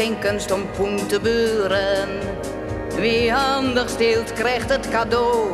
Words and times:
Geen 0.00 0.18
kunst 0.18 0.50
om 0.50 0.70
poen 0.76 1.06
te 1.06 1.20
beuren. 1.20 2.08
Wie 2.96 3.32
handig 3.32 3.88
steelt, 3.88 4.32
krijgt 4.32 4.70
het 4.70 4.88
cadeau. 4.88 5.48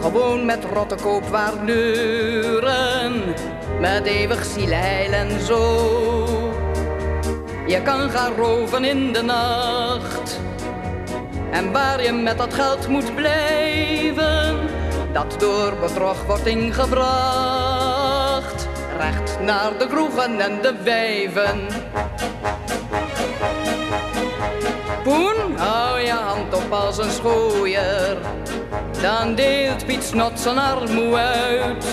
Gewoon 0.00 0.44
met 0.44 0.64
rotte 0.72 0.94
koopwaardeuren. 0.94 3.22
Met 3.80 4.06
eeuwig 4.06 4.44
zielheil 4.44 5.12
en 5.12 5.40
zo. 5.40 5.86
Je 7.66 7.82
kan 7.82 8.10
gaan 8.10 8.34
roven 8.34 8.84
in 8.84 9.12
de 9.12 9.22
nacht. 9.22 10.40
En 11.50 11.72
waar 11.72 12.02
je 12.02 12.12
met 12.12 12.38
dat 12.38 12.54
geld 12.54 12.88
moet 12.88 13.14
blijven, 13.14 14.58
dat 15.12 15.36
door 15.38 15.72
bedrog 15.80 16.24
wordt 16.26 16.46
ingebracht. 16.46 18.68
Recht 18.98 19.40
naar 19.40 19.78
de 19.78 19.86
kroegen 19.86 20.40
en 20.40 20.62
de 20.62 20.74
wijven. 20.84 21.66
Als 26.70 26.98
een 26.98 27.10
schooier. 27.10 28.16
Dan 29.02 29.34
deelt 29.34 29.86
Piet 29.86 30.04
Snot 30.04 30.40
zijn 30.40 30.58
armoe 30.58 31.16
uit. 31.16 31.86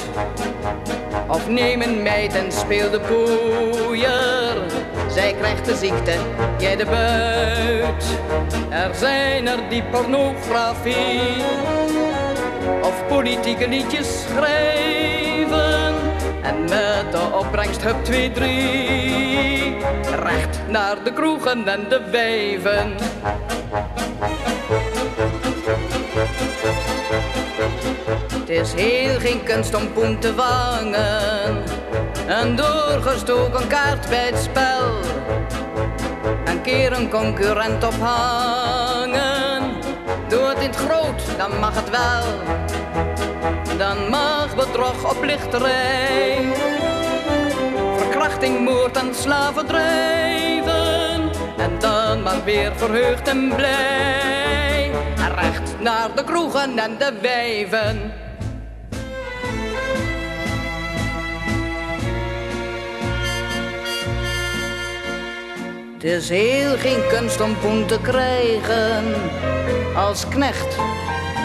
Of 1.27 1.49
neem 1.49 1.81
een 1.81 2.03
meid 2.03 2.35
en 2.35 2.51
speel 2.51 2.89
de 2.91 2.99
pooier. 2.99 4.55
Zij 5.09 5.33
krijgt 5.33 5.65
de 5.65 5.75
ziekte, 5.75 6.13
jij 6.57 6.75
de 6.75 6.85
buit. 6.85 8.19
Er 8.69 8.95
zijn 8.95 9.47
er 9.47 9.69
die 9.69 9.83
pornografie 9.83 11.43
of 12.81 13.07
politieke 13.07 13.67
liedjes 13.67 14.21
schrijven. 14.21 15.93
En 16.41 16.59
met 16.61 17.11
de 17.11 17.37
opbrengst 17.39 17.83
hup 17.83 18.03
2, 18.03 18.31
3 18.31 19.75
Recht 20.23 20.59
naar 20.67 21.03
de 21.03 21.13
kroegen 21.13 21.67
en 21.67 21.85
de 21.89 22.01
wijven 22.11 22.95
Het 28.45 28.57
is 28.57 28.73
heel 28.73 29.19
geen 29.19 29.43
kunst 29.43 29.75
om 29.75 29.93
poen 29.93 30.19
te 30.19 30.33
vangen. 30.35 31.63
Een 32.27 32.55
doorgestoken 32.55 33.67
kaart 33.67 34.09
bij 34.09 34.25
het 34.25 34.37
spel. 34.37 34.99
Een 36.45 36.61
keer 36.61 36.93
een 36.93 37.09
concurrent 37.09 37.83
ophangen. 37.83 39.63
Doe 40.27 40.39
het 40.39 40.57
in 40.57 40.67
het 40.67 40.75
groot, 40.75 41.37
dan 41.37 41.59
mag 41.59 41.75
het 41.75 41.89
wel. 41.89 42.23
Dan 43.77 44.09
mag 44.09 44.55
bedrog 44.55 45.15
oplichterij, 45.15 46.53
verkrachting, 47.97 48.59
moord 48.59 48.97
en 48.97 49.15
slavendrijven. 49.15 51.29
En 51.57 51.79
dan 51.79 52.23
maar 52.23 52.43
weer 52.43 52.71
verheugd 52.75 53.27
en 53.27 53.55
blij, 53.55 54.91
recht 55.35 55.79
naar 55.79 56.09
de 56.15 56.23
kroegen 56.23 56.79
en 56.79 56.97
de 56.97 57.13
wijven. 57.21 58.23
Is 66.05 66.29
heel 66.29 66.77
geen 66.77 67.07
kunst 67.09 67.41
om 67.41 67.59
poen 67.59 67.85
te 67.85 67.99
krijgen, 68.01 69.03
als 69.95 70.27
knecht, 70.27 70.77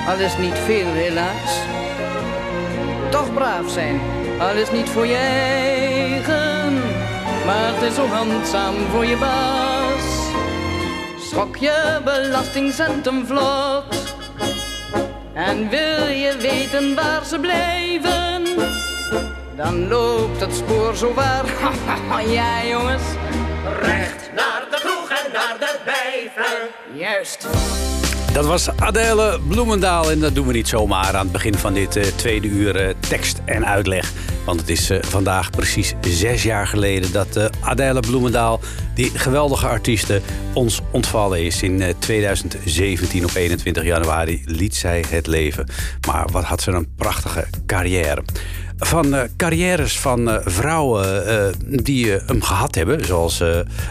al 0.09 0.19
is 0.19 0.37
niet 0.37 0.59
veel 0.59 0.93
helaas. 0.93 1.61
Toch 3.11 3.35
braaf 3.35 3.71
zijn, 3.71 4.01
al 4.39 4.57
is 4.57 4.71
niet 4.71 4.89
voor 4.89 5.07
je 5.07 5.17
eigen, 5.17 6.75
maar 7.47 7.75
het 7.75 7.83
is 7.83 7.95
zo 7.95 8.07
handzaam 8.07 8.75
voor 8.93 9.07
je 9.07 9.17
baas. 9.17 10.05
Schok 11.29 11.57
je 11.57 12.01
belastingcenten 12.05 13.27
vlot, 13.27 14.15
en 15.33 15.69
wil 15.69 16.07
je 16.07 16.37
weten 16.41 16.95
waar 16.95 17.25
ze 17.25 17.39
blijven, 17.39 18.45
dan 19.57 19.89
loopt 19.89 20.41
het 20.41 20.55
spoor 20.55 20.97
zo 20.97 21.15
waar. 21.15 21.45
ja 22.37 22.65
jongens, 22.65 23.03
recht 23.65 24.31
naar 24.35 24.65
de 24.71 24.79
kroeg 24.81 25.11
en 25.11 25.33
naar 25.33 25.57
de 25.59 25.79
wijven. 25.85 26.69
Juist. 26.99 27.47
Dat 28.33 28.47
was 28.47 28.71
Adele 28.77 29.41
Bloemendaal 29.49 30.11
en 30.11 30.21
dat 30.21 30.35
doen 30.35 30.47
we 30.47 30.53
niet 30.53 30.69
zomaar 30.69 31.17
aan 31.17 31.23
het 31.23 31.33
begin 31.33 31.55
van 31.55 31.75
dit 31.75 31.97
uh, 31.97 32.05
tweede 32.05 32.49
uur 32.49 32.83
uh, 32.83 32.95
tekst 33.09 33.41
en 33.45 33.67
uitleg. 33.67 34.13
Want 34.45 34.61
het 34.61 34.69
is 34.69 34.91
uh, 34.91 35.03
vandaag 35.03 35.51
precies 35.51 35.95
zes 36.01 36.43
jaar 36.43 36.67
geleden 36.67 37.13
dat 37.13 37.51
Adele 37.61 38.01
Bloemendaal, 38.01 38.61
die 38.95 39.11
geweldige 39.19 39.67
artieste, 39.67 40.21
ons 40.55 40.81
ontvallen 40.91 41.45
is. 41.45 41.63
In 41.63 41.95
2017 41.99 43.25
op 43.25 43.35
21 43.35 43.85
januari 43.85 44.43
liet 44.45 44.77
zij 44.77 45.05
het 45.09 45.27
leven. 45.27 45.69
Maar 46.07 46.29
wat 46.33 46.45
had 46.45 46.63
ze 46.63 46.71
een 46.71 46.95
prachtige 46.97 47.47
carrière 47.67 48.23
van 48.81 49.15
uh, 49.15 49.21
carrières 49.37 49.99
van 49.99 50.29
uh, 50.29 50.37
vrouwen 50.45 51.27
uh, 51.27 51.45
die 51.83 52.11
hem 52.11 52.43
gehad 52.43 52.75
hebben, 52.75 53.05
zoals 53.05 53.43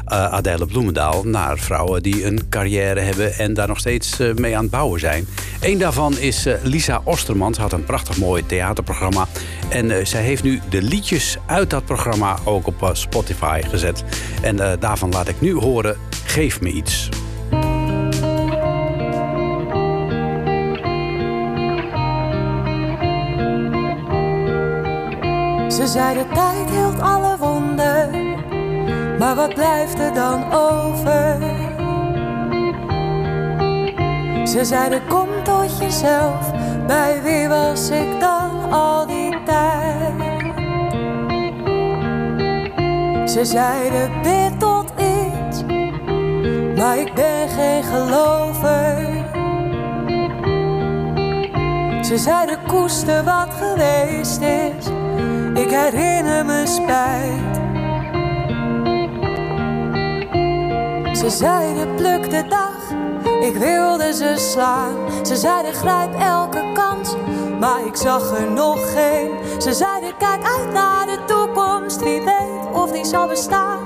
Adele 0.06 0.66
Bloemendaal, 0.66 1.24
naar 1.24 1.58
vrouwen 1.58 2.04
die 2.04 2.26
een 2.26 2.50
carrière 2.50 3.00
hebben 3.00 3.34
en 3.34 3.54
daar 3.54 3.68
nog 3.68 3.80
steeds 3.80 4.18
mee 4.36 4.56
aan 4.56 4.62
het 4.62 4.72
bouwen 4.72 5.00
zijn. 5.00 5.28
Eén 5.60 5.78
daarvan 5.78 6.18
is 6.18 6.48
Lisa 6.64 7.02
Osterman. 7.04 7.54
Ze 7.54 7.62
had 7.62 7.74
een 7.74 7.84
prachtig 7.84 8.18
mooi 8.18 8.46
theaterprogramma. 8.46 9.28
En 9.70 10.08
zij 10.08 10.22
heeft 10.22 10.44
nu 10.44 10.62
de 10.70 10.82
liedjes 10.82 11.38
uit 11.46 11.70
dat 11.70 11.86
programma 11.86 12.38
ook 12.44 12.68
op 12.68 12.90
Spotify 12.94 13.62
gezet. 13.70 14.04
En 14.42 14.80
daarvan 14.80 15.12
laat 15.12 15.28
ik 15.28 15.42
nu 15.42 15.54
horen: 15.54 15.98
Geef 16.26 16.62
me 16.62 16.70
iets. 16.70 17.10
Ze 25.80 25.88
zei 25.88 26.18
de 26.18 26.26
tijd 26.34 26.70
hield 26.70 27.02
alle 27.02 27.38
wonden, 27.38 28.36
maar 29.20 29.36
wat 29.36 29.54
blijft 29.54 30.00
er 30.00 30.14
dan 30.14 30.54
over? 30.54 31.38
Ze 34.48 34.66
zeiden 34.66 35.08
kom 35.08 35.28
tot 35.44 35.78
jezelf, 35.80 36.52
bij 36.88 37.22
wie 37.24 37.48
was 37.48 37.90
ik 37.90 38.20
dan 38.20 38.72
al 38.72 39.06
die 39.08 39.44
tijd? 39.44 40.14
Ze 43.30 43.46
zeiden 43.46 44.22
bid 44.22 44.60
tot 44.60 44.94
iets, 44.98 45.64
maar 46.76 46.98
ik 46.98 47.14
ben 47.14 47.50
geen 47.50 47.84
gelover. 47.84 49.08
Ze 52.04 52.18
zeiden 52.18 52.58
koester 52.68 53.24
wat 53.24 53.54
geweest 53.54 54.42
is 54.42 54.99
ik 55.60 55.70
herinner 55.70 56.46
me 56.46 56.64
spijt. 56.66 57.58
Ze 61.18 61.30
zeiden 61.30 61.96
pluk 61.96 62.30
de 62.30 62.48
dag, 62.48 62.92
ik 63.42 63.58
wilde 63.58 64.14
ze 64.14 64.34
slaan. 64.38 65.26
Ze 65.26 65.36
zeiden 65.36 65.74
grijp 65.74 66.14
elke 66.20 66.72
kans, 66.74 67.16
maar 67.60 67.86
ik 67.86 67.96
zag 67.96 68.38
er 68.38 68.52
nog 68.52 68.94
geen. 68.94 69.32
Ze 69.62 69.74
zeiden 69.74 70.18
kijk 70.18 70.44
uit 70.44 70.72
naar 70.74 71.06
de 71.06 71.20
toekomst, 71.26 72.04
wie 72.04 72.22
weet 72.22 72.74
of 72.74 72.92
die 72.92 73.06
zal 73.06 73.28
bestaan. 73.28 73.80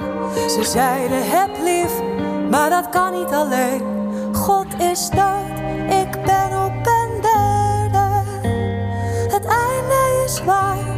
Ze 0.50 0.64
zeiden 0.64 1.30
heb 1.30 1.50
lief, 1.64 1.92
maar 2.50 2.70
dat 2.70 2.90
kan 2.90 3.14
niet 3.14 3.34
alleen. 3.34 3.81
God 4.34 4.68
is 4.80 5.10
dood, 5.10 5.60
ik 5.90 6.12
ben 6.12 6.64
op 6.66 6.88
een 6.88 7.22
derde. 7.22 8.24
Het 9.28 9.46
einde 9.46 10.24
is 10.25 10.44
waar. 10.44 10.93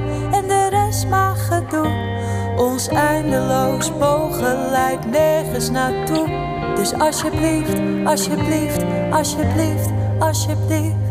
Eindeloos 2.87 3.91
pogen 3.91 4.69
leidt 4.71 5.11
nergens 5.11 5.69
naartoe. 5.69 6.27
Dus 6.75 6.93
alsjeblieft, 6.93 7.79
alsjeblieft, 8.05 8.83
alsjeblieft, 9.11 9.89
alsjeblieft. 10.19 11.05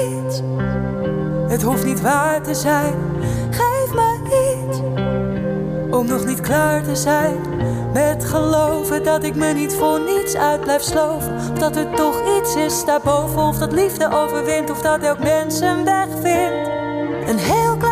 iets. 0.00 0.42
Het 1.48 1.62
hoeft 1.62 1.84
niet 1.84 2.00
waar 2.00 2.42
te 2.42 2.54
zijn, 2.54 2.94
geef 3.50 3.94
me 3.94 4.10
iets. 4.68 4.78
Om 5.96 6.06
nog 6.06 6.24
niet 6.24 6.40
klaar 6.40 6.82
te 6.82 6.96
zijn 6.96 7.36
met 7.92 8.24
geloven 8.24 9.04
dat 9.04 9.24
ik 9.24 9.34
me 9.34 9.52
niet 9.52 9.74
voor 9.74 10.00
niets 10.00 10.36
uit 10.36 10.60
blijf 10.60 10.82
sloven. 10.82 11.34
Of 11.34 11.58
dat 11.58 11.76
er 11.76 11.94
toch 11.94 12.22
iets 12.38 12.54
is 12.54 12.84
daarboven, 12.84 13.42
of 13.42 13.58
dat 13.58 13.72
liefde 13.72 14.10
overwint, 14.12 14.70
of 14.70 14.80
dat 14.80 15.02
elk 15.02 15.18
mens 15.18 15.60
een 15.60 15.84
weg 15.84 16.06
vindt. 16.22 16.68
Een 17.28 17.38
heel 17.38 17.76
klein 17.76 17.91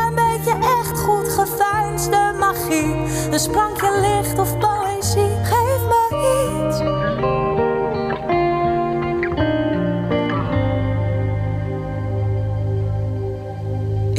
magie. 2.71 2.95
Een 3.31 3.39
sprankje 3.39 4.01
licht 4.01 4.39
of 4.39 4.59
poëzie, 4.59 5.31
geef 5.43 5.81
me 5.89 6.03
iets. 6.67 6.79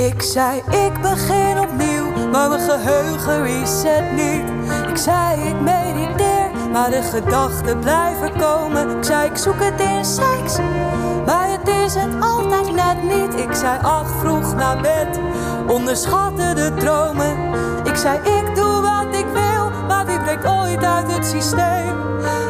Ik 0.01 0.21
zei 0.21 0.57
ik 0.57 1.01
begin 1.01 1.59
opnieuw, 1.59 2.30
maar 2.31 2.50
mijn 2.50 2.62
geheugen 2.62 3.44
reset 3.44 4.12
niet. 4.12 4.44
Ik 4.89 4.98
zei 4.98 5.42
ik 5.50 5.62
mediteer, 5.62 6.50
maar 6.71 6.89
de 6.89 7.01
gedachten 7.01 7.80
blijven 7.80 8.38
komen. 8.38 8.98
Ik 8.98 9.03
zei 9.03 9.30
ik 9.30 9.38
zoek 9.38 9.59
het 9.59 9.80
in 9.80 10.06
seks, 10.06 10.57
maar 11.25 11.50
het 11.50 11.68
is 11.68 11.94
het 11.94 12.13
altijd 12.19 12.74
net 12.74 13.03
niet. 13.03 13.39
Ik 13.39 13.53
zei 13.53 13.80
ach 13.81 14.09
vroeg 14.19 14.56
naar 14.56 14.81
bed, 14.81 15.19
onderschatte 15.68 16.53
de 16.53 16.74
dromen. 16.80 17.71
Zei 18.01 18.18
ik 18.18 18.56
doe 18.56 18.81
wat 18.81 19.15
ik 19.15 19.25
wil, 19.33 19.69
maar 19.88 20.06
wie 20.06 20.19
breekt 20.19 20.45
ooit 20.45 20.83
uit 20.83 21.13
het 21.13 21.25
systeem? 21.25 21.98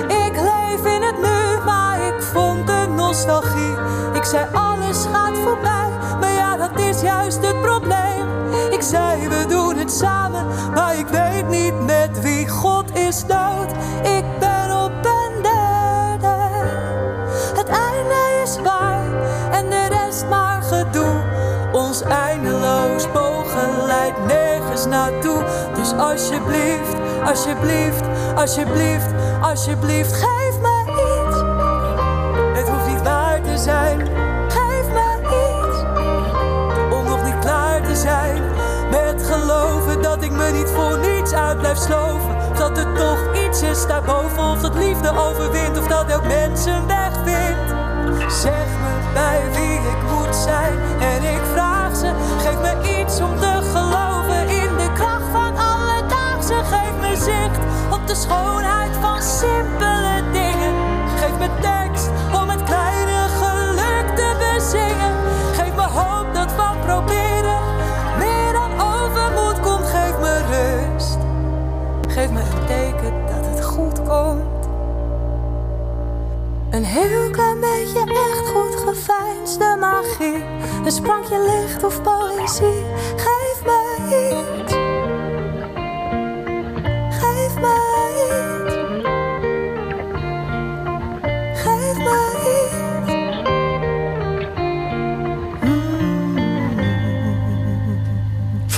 Ik 0.07 0.33
leef 0.33 0.95
in 0.95 1.01
het 1.01 1.17
nu, 1.17 1.63
maar 1.65 2.07
ik 2.07 2.21
vond 2.21 2.67
de 2.67 2.85
nostalgie. 2.95 3.75
Ik 4.13 4.23
zei 4.23 4.45
alles 4.53 5.05
gaat 5.13 5.37
voorbij, 5.43 5.89
maar 6.19 6.31
ja 6.31 6.57
dat 6.57 6.79
is 6.79 7.01
juist 7.01 7.45
het 7.45 7.61
probleem. 7.61 8.27
Ik 8.69 8.81
zei 8.81 9.27
we 9.27 9.45
doen 9.47 9.77
het 9.77 9.91
samen, 9.91 10.45
maar 10.73 10.97
ik 10.97 11.07
weet 11.07 11.49
niet 11.49 11.85
met 11.85 12.21
wie 12.21 12.49
God 12.49 12.97
is 12.97 13.25
dood. 13.25 13.71
Ik 14.03 14.25
ben 14.39 14.83
op 14.83 14.91
een 14.91 15.41
derde. 15.41 16.35
Het 17.55 17.67
einde 17.67 18.41
is 18.43 18.57
waar 18.63 19.05
en 19.51 19.69
de 19.69 19.87
rest 19.89 20.25
maar 20.29 20.61
gedoe. 20.61 21.23
Ons 21.71 22.01
eindeloos 22.01 23.07
bogen 23.61 23.85
leidt 23.85 24.25
nergens 24.25 24.85
naartoe. 24.85 25.43
Dus 25.75 25.93
alsjeblieft, 25.93 26.95
alsjeblieft, 27.25 28.03
alsjeblieft, 28.35 29.13
alsjeblieft, 29.41 30.13
geef 30.13 30.59
me 30.61 30.83
iets. 30.87 31.37
Het 32.59 32.69
hoeft 32.69 32.87
niet 32.87 33.03
waar 33.03 33.41
te 33.41 33.57
zijn, 33.57 33.99
geef 34.47 34.87
me 34.93 35.09
iets. 35.21 35.77
Om 36.93 37.05
nog 37.05 37.23
niet 37.23 37.39
klaar 37.39 37.81
te 37.81 37.95
zijn 37.95 38.41
met 38.91 39.23
geloven 39.23 40.01
dat 40.01 40.23
ik 40.23 40.31
me 40.31 40.51
niet 40.51 40.69
voor 40.69 40.97
niets 40.97 41.33
uit 41.33 41.57
blijf 41.57 41.77
sloven. 41.77 42.35
Dat 42.57 42.77
er 42.77 42.93
toch 42.93 43.35
iets 43.47 43.61
is 43.61 43.87
daarboven, 43.87 44.43
of 44.43 44.61
dat 44.61 44.75
liefde 44.75 45.09
overwint, 45.09 45.77
of 45.77 45.87
dat 45.87 46.09
elk 46.09 46.27
mens 46.27 46.65
een 46.65 46.87
weg 46.87 47.11
vindt. 47.23 47.73
Zeg 48.33 48.67
me 48.81 49.13
bij 49.13 49.41
wie 49.51 49.79
ik 49.79 50.01
moet 50.11 50.35
zijn 50.35 50.77
en 50.99 51.23
ik 51.23 51.41
vraag 51.53 51.70
de 58.11 58.17
schoonheid 58.17 58.95
van 59.01 59.21
simpele 59.21 60.23
dingen. 60.31 60.75
Geef 61.17 61.37
me 61.39 61.49
tekst 61.61 62.09
om 62.41 62.49
het 62.49 62.63
kleine 62.63 63.27
geluk 63.41 64.15
te 64.15 64.35
bezingen. 64.39 65.13
Geef 65.53 65.75
me 65.75 65.81
hoop 65.81 66.33
dat 66.33 66.51
van 66.51 66.79
proberen 66.85 67.63
meer 68.17 68.53
dan 68.53 68.71
overmoed 68.71 69.59
komt. 69.59 69.85
Geef 69.85 70.17
me 70.19 70.35
rust. 70.53 71.17
Geef 72.07 72.29
me 72.29 72.39
een 72.39 72.65
teken 72.65 73.13
dat 73.25 73.45
het 73.45 73.65
goed 73.65 74.03
komt. 74.03 74.67
Een 76.69 76.85
heel 76.85 77.29
klein 77.29 77.59
beetje 77.59 77.99
echt 77.99 78.49
goed 78.53 78.75
geveinsde 78.75 79.77
magie. 79.79 80.43
Een 80.85 80.91
sprankje 80.91 81.39
licht 81.39 81.83
of 81.83 82.01
poëzie. 82.01 82.85
Geef 83.15 83.63
me 83.63 84.59
iets. 84.63 84.70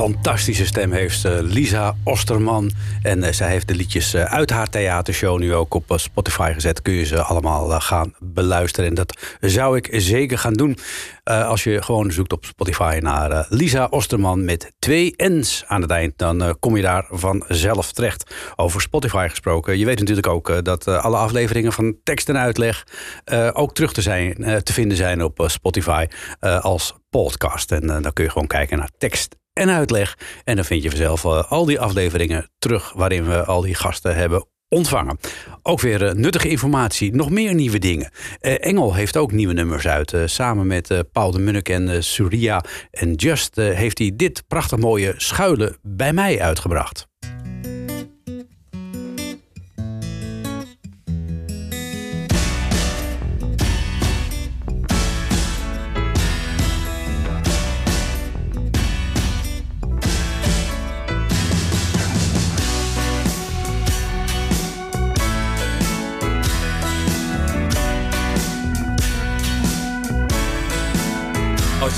Fantastische 0.04 0.66
stem 0.66 0.92
heeft 0.92 1.26
eh, 1.26 1.38
Lisa 1.40 1.96
Osterman. 2.04 2.72
En 3.02 3.24
eh, 3.24 3.34
zij 3.34 3.50
heeft 3.50 3.68
de 3.68 3.76
liedjes 3.76 4.14
eh, 4.14 4.24
uit 4.24 4.50
haar 4.50 4.70
theatershow 4.70 5.40
nu 5.40 5.54
ook 5.54 5.74
op 5.74 5.94
Spotify 5.96 6.52
gezet. 6.54 6.82
Kun 6.82 6.94
je 6.94 7.06
ze 7.06 7.22
allemaal 7.22 7.80
gaan 7.80 8.14
beluisteren. 8.20 8.90
En 8.90 8.96
dat 8.96 9.38
zou 9.40 9.78
ik 9.78 9.90
zeker 9.92 10.38
gaan 10.38 10.54
doen. 10.54 10.78
Als 11.24 11.64
je 11.64 11.82
gewoon 11.82 12.12
zoekt 12.12 12.34
op 12.34 12.46
Spotify 12.46 13.00
naar 13.02 13.46
Lisa 13.50 13.88
Osterman 13.90 14.46
met 14.46 14.74
twee 14.80 15.14
N's 15.18 15.64
aan 15.68 15.82
het 15.82 15.92
eind. 15.92 16.18
Dan 16.18 16.56
kom 16.60 16.76
je 16.76 16.82
daar 16.82 17.06
vanzelf 17.10 17.92
terecht. 17.92 18.36
Over 18.56 18.82
Spotify 18.82 19.28
gesproken. 19.30 19.78
Je 19.78 19.86
weet 19.86 20.00
natuurlijk 20.00 20.28
ook 20.28 20.64
dat 20.66 20.88
alle 20.88 21.18
afleveringen 21.18 21.74
van 21.74 21.96
tekst 22.04 22.30
en 22.30 22.38
uitleg 22.38 22.88
ook 23.54 23.74
terug 23.74 23.94
te, 23.94 24.02
zijn, 24.02 24.64
te 24.64 24.74
vinden 24.74 24.98
zijn 24.98 25.24
op 25.24 25.44
Spotify 25.48 26.06
als 26.40 26.96
podcast. 27.10 27.72
En 27.72 27.88
dan 27.88 28.14
kun 28.14 28.24
je 28.24 28.32
gewoon 28.32 28.48
kijken 28.48 28.78
naar 28.78 28.90
tekst 28.98 29.36
en 29.54 29.70
uitleg. 29.70 30.18
En 30.44 30.56
dan 30.56 30.66
vind 30.66 30.84
je 30.84 30.90
vanzelf 30.90 31.26
eh, 31.26 31.52
al 31.52 31.66
die 31.66 31.80
afleveringen 31.80 32.50
terug 32.60 32.94
waarin 32.94 33.26
we 33.26 33.44
al 33.44 33.62
die 33.62 33.76
gasten 33.76 34.16
hebben 34.16 34.46
ontvangen. 34.70 35.18
Ook 35.62 35.82
weer 35.82 36.08
eh, 36.08 36.14
nuttige 36.14 36.50
informatie, 36.50 37.16
nog 37.16 37.30
meer 37.30 37.54
nieuwe 37.54 37.80
dingen. 37.80 38.12
Eh, 38.40 38.66
Engel 38.66 38.94
heeft 38.94 39.18
ook 39.18 39.32
nieuwe 39.32 39.54
nummers 39.54 39.88
uit. 39.88 40.14
Samen 40.26 40.68
met 40.68 41.04
Paul 41.12 41.32
de 41.32 41.40
Munnik 41.40 41.70
en 41.70 42.04
Surya 42.04 42.64
en 42.92 43.14
Just 43.14 43.56
heeft 43.56 43.98
hij 43.98 44.12
dit 44.16 44.44
prachtig 44.48 44.78
mooie 44.78 45.14
Schuilen 45.18 45.78
bij 45.82 46.14
mij 46.14 46.42
uitgebracht. 46.42 47.08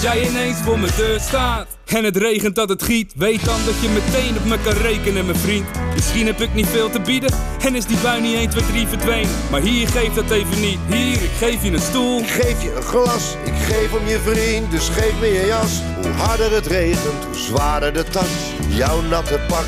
Jij 0.06 0.28
ineens 0.30 0.58
voor 0.58 0.80
mijn 0.80 0.92
deur 0.98 1.20
staat 1.20 1.68
en 1.86 2.04
het 2.04 2.18
regent 2.18 2.56
dat 2.56 2.70
het 2.70 2.84
giet, 2.84 3.14
weet 3.16 3.46
dan 3.46 3.66
dat 3.66 3.74
je 3.82 3.90
meteen 3.90 4.38
op 4.38 4.46
me 4.46 4.58
kan 4.64 4.74
rekenen, 4.74 5.26
mijn 5.26 5.38
vriend. 5.38 5.66
Misschien 5.94 6.26
heb 6.26 6.42
ik 6.42 6.54
niet 6.54 6.68
veel 6.68 6.90
te 6.90 7.00
bieden 7.00 7.34
en 7.64 7.76
is 7.76 7.86
die 7.86 7.98
bui 7.98 8.22
niet 8.22 8.36
1, 8.36 8.50
2, 8.50 8.66
3 8.66 8.88
verdwenen. 8.88 9.32
Maar 9.52 9.62
hier 9.62 9.88
geef 9.88 10.14
dat 10.14 10.32
even 10.32 10.62
niet. 10.62 10.80
Hier, 10.88 11.22
ik 11.24 11.30
geef 11.38 11.64
je 11.64 11.72
een 11.72 11.80
stoel. 11.80 12.20
Ik 12.20 12.28
geef 12.28 12.64
je 12.64 12.76
een 12.76 12.82
glas, 12.82 13.36
ik 13.46 13.54
geef 13.54 13.94
om 13.94 14.08
je 14.08 14.20
vriend, 14.20 14.72
dus 14.72 14.90
geef 14.90 15.20
me 15.20 15.26
je 15.26 15.46
jas. 15.46 15.82
Hoe 16.02 16.12
harder 16.12 16.52
het 16.52 16.68
regent, 16.68 17.24
hoe 17.26 17.36
zwaarder 17.36 17.94
de 17.94 18.04
tas. 18.04 18.34
Jouw 18.68 19.02
natte 19.02 19.40
pak 19.48 19.66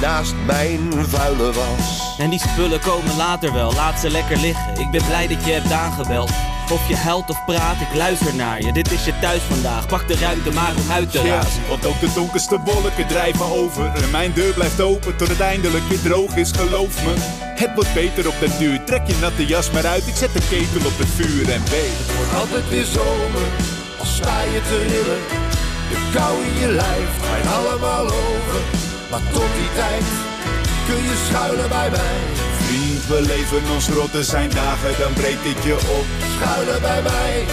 naast 0.00 0.34
mijn 0.46 0.92
vuile 1.08 1.52
was. 1.52 2.16
En 2.18 2.30
die 2.30 2.40
spullen 2.40 2.80
komen 2.80 3.16
later 3.16 3.52
wel, 3.52 3.72
laat 3.72 4.00
ze 4.00 4.10
lekker 4.10 4.36
liggen. 4.36 4.80
Ik 4.80 4.90
ben 4.90 5.04
blij 5.04 5.26
dat 5.26 5.44
je 5.44 5.52
hebt 5.52 5.72
aangebeld. 5.72 6.30
Of 6.70 6.88
je 6.88 6.96
huilt 6.96 7.30
of 7.30 7.44
praat, 7.44 7.80
ik 7.80 7.94
luister 7.94 8.34
naar 8.34 8.62
je. 8.62 8.72
Dit 8.72 8.92
is 8.92 9.04
je 9.04 9.18
thuis 9.20 9.42
vandaag, 9.42 9.86
pak 9.86 10.08
de 10.08 10.16
ruimte 10.16 10.50
maar 10.50 10.72
om 10.76 10.90
uit 10.90 11.10
te 11.10 11.22
razen. 11.22 11.62
want 11.68 11.86
ook 11.86 12.00
de 12.00 12.12
donkerste 12.14 12.58
wolken 12.64 13.06
drijven 13.06 13.44
over. 13.44 13.84
En 13.94 14.10
mijn 14.10 14.32
deur 14.32 14.52
blijft 14.52 14.80
open 14.80 15.16
tot 15.16 15.28
het 15.28 15.40
eindelijk 15.40 15.84
weer 15.88 16.00
droog 16.00 16.36
is, 16.36 16.50
geloof 16.50 17.04
me. 17.04 17.14
Het 17.40 17.74
wordt 17.74 17.94
beter 17.94 18.28
op 18.28 18.34
den 18.40 18.58
duur. 18.58 18.84
Trek 18.84 19.06
je 19.06 19.14
natte 19.20 19.46
jas 19.46 19.70
maar 19.70 19.86
uit, 19.86 20.06
ik 20.06 20.16
zet 20.16 20.32
de 20.32 20.40
ketel 20.48 20.88
op 20.90 20.98
het 20.98 21.08
vuur 21.16 21.52
en 21.52 21.62
weet. 21.70 21.98
Het 21.98 22.16
wordt 22.16 22.34
altijd 22.34 22.68
weer 22.68 22.84
zomer, 22.84 23.46
als 23.98 24.16
sta 24.16 24.40
je 24.40 24.60
te 24.68 24.78
rillen. 24.78 25.22
De 25.90 26.10
kou 26.14 26.44
in 26.44 26.60
je 26.60 26.68
lijf 26.68 27.10
draait 27.20 27.46
allemaal 27.46 28.04
over. 28.04 28.60
Maar 29.10 29.22
tot 29.32 29.50
die 29.58 29.72
tijd 29.74 30.04
kun 30.86 31.02
je 31.02 31.24
schuilen 31.28 31.68
bij 31.68 31.90
mij. 31.90 32.47
We 33.08 33.22
leven 33.22 33.70
ons 33.74 33.88
rotte 33.88 34.24
zijn 34.24 34.50
dagen, 34.50 34.98
dan 34.98 35.12
breekt 35.12 35.42
dit 35.42 35.64
je 35.64 35.74
op. 35.74 36.04
Schuilen 36.36 36.80
bij 36.80 37.02
mij, 37.02 37.44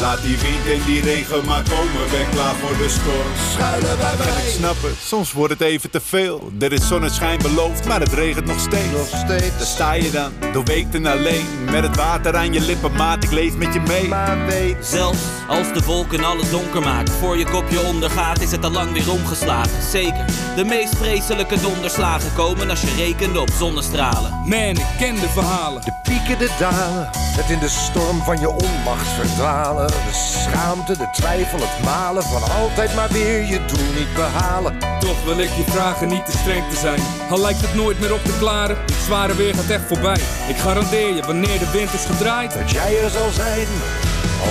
Laat 0.00 0.22
die 0.22 0.36
wind 0.38 0.80
en 0.80 0.86
die 0.86 1.02
regen 1.02 1.44
maar 1.44 1.62
komen, 1.62 2.10
ben 2.10 2.30
klaar 2.30 2.54
voor 2.54 2.76
de 2.76 2.88
storm. 2.88 3.32
Schuilen 3.52 3.98
bij 3.98 4.16
mij. 4.18 4.26
En 4.26 4.46
ik 4.46 4.52
snap 4.58 4.82
het, 4.82 4.94
soms 5.04 5.32
wordt 5.32 5.52
het 5.52 5.62
even 5.62 5.90
te 5.90 6.00
veel. 6.00 6.52
Er 6.60 6.72
is 6.72 6.88
zonneschijn 6.88 7.38
beloofd, 7.42 7.86
maar 7.86 8.00
het 8.00 8.12
regent 8.12 8.46
nog 8.46 8.60
steeds. 8.60 8.92
Nog 8.92 9.20
steeds. 9.24 9.58
Daar 9.58 9.66
sta 9.66 9.92
je 9.92 10.10
dan, 10.10 10.32
doorweekt 10.52 10.94
en 10.94 11.06
alleen. 11.06 11.46
Met 11.70 11.82
het 11.82 11.96
water 11.96 12.36
aan 12.36 12.52
je 12.52 12.60
lippen, 12.60 12.92
maat, 12.92 13.24
ik 13.24 13.30
leef 13.30 13.56
met 13.56 13.74
je 13.74 13.80
mee. 13.80 14.08
Maar 14.08 14.46
weet, 14.46 14.76
Zelfs 14.80 15.18
als 15.48 15.72
de 15.72 15.82
wolken 15.84 16.24
alles 16.24 16.50
donker 16.50 16.80
maken 16.80 17.12
Voor 17.12 17.36
je 17.36 17.44
kopje 17.44 17.80
ondergaat 17.80 18.40
is 18.40 18.50
het 18.50 18.64
al 18.64 18.70
lang 18.70 18.92
weer 18.92 19.10
omgeslagen 19.10 19.82
Zeker, 19.90 20.24
de 20.56 20.64
meest 20.64 20.96
vreselijke 20.96 21.60
donderslagen 21.60 22.34
komen 22.34 22.70
Als 22.70 22.80
je 22.80 22.94
rekende 22.96 23.40
op 23.40 23.50
zonnestralen 23.58 24.30
Man, 24.44 24.76
ik 24.76 24.86
ken 24.98 25.14
de 25.14 25.28
verhalen. 25.28 25.82
de 25.82 25.92
pieken, 26.02 26.38
de 26.38 26.54
dalen. 26.58 27.10
Het 27.12 27.50
in 27.50 27.58
de 27.58 27.68
storm 27.68 28.22
van 28.22 28.40
je 28.40 28.48
onmacht 28.48 29.08
verdwalen. 29.08 29.89
De 29.90 30.12
schaamte, 30.12 30.96
de 30.96 31.08
twijfel, 31.12 31.58
het 31.58 31.84
malen. 31.84 32.22
Van 32.22 32.42
altijd 32.42 32.94
maar 32.94 33.08
weer 33.08 33.44
je 33.44 33.64
doel 33.64 33.92
niet 33.98 34.14
behalen. 34.14 34.78
Toch 35.00 35.24
wil 35.24 35.38
ik 35.38 35.50
je 35.56 35.64
vragen 35.66 36.08
niet 36.08 36.26
te 36.26 36.36
streng 36.38 36.64
te 36.70 36.76
zijn. 36.76 37.00
Al 37.30 37.40
lijkt 37.40 37.60
het 37.60 37.74
nooit 37.74 38.00
meer 38.00 38.12
op 38.12 38.24
te 38.24 38.36
klaren. 38.38 38.76
Het 38.76 39.04
zware 39.04 39.34
weer 39.34 39.54
gaat 39.54 39.70
echt 39.70 39.86
voorbij. 39.86 40.20
Ik 40.48 40.56
garandeer 40.56 41.14
je, 41.14 41.22
wanneer 41.22 41.58
de 41.58 41.70
wind 41.70 41.92
is 41.92 42.04
gedraaid. 42.04 42.54
Dat 42.54 42.70
jij 42.70 43.02
er 43.04 43.10
zal 43.10 43.30
zijn, 43.30 43.66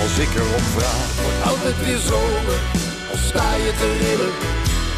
als 0.02 0.18
ik 0.24 0.34
erom 0.34 0.66
vraag. 0.76 1.06
Wordt 1.22 1.42
altijd 1.50 1.84
weer 1.84 1.98
zomer, 1.98 2.58
al 3.10 3.18
sta 3.28 3.54
je 3.54 3.72
te 3.80 3.88
rillen. 4.02 4.32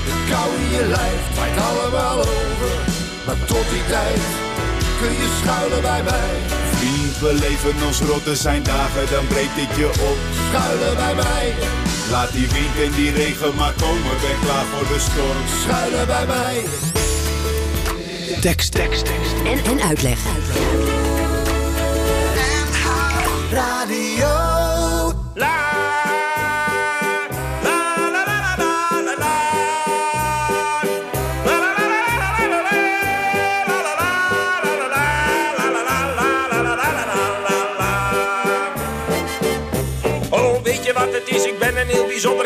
De 0.07 0.15
kou 0.31 0.49
in 0.63 0.71
je 0.77 0.85
lijf 0.87 1.23
waait 1.37 1.59
allemaal 1.71 2.19
over. 2.19 2.73
Maar 3.27 3.39
tot 3.45 3.67
die 3.71 3.87
tijd 3.89 4.23
kun 5.01 5.13
je 5.13 5.39
schuilen 5.41 5.83
bij 5.83 6.03
mij. 6.03 6.31
We 7.23 7.35
leven 7.35 7.87
ons 7.87 8.01
rotte 8.01 8.37
zijn 8.37 8.63
dagen, 8.63 9.11
dan 9.11 9.27
breekt 9.27 9.55
dit 9.55 9.77
je 9.77 9.87
op. 9.87 10.17
Schuilen 10.49 10.97
bij 10.97 11.15
mij, 11.15 11.55
Laat 12.11 12.33
die 12.33 12.49
wind 12.49 12.91
en 12.91 12.93
die 12.97 13.13
regen 13.13 13.55
maar 13.55 13.73
komen, 13.73 14.17
ben 14.21 14.39
klaar 14.45 14.65
voor 14.65 14.87
de 14.95 15.01
storm. 15.01 15.63
schuilen 15.63 16.07
bij 16.07 16.27
mij. 16.27 16.65
Tekst, 18.41 18.73
tekst, 18.73 19.05
tekst. 19.05 19.33
En, 19.45 19.65
en 19.65 19.83
uitleg. 19.83 20.19
Radio. 23.51 24.27
Oh, 24.27 25.92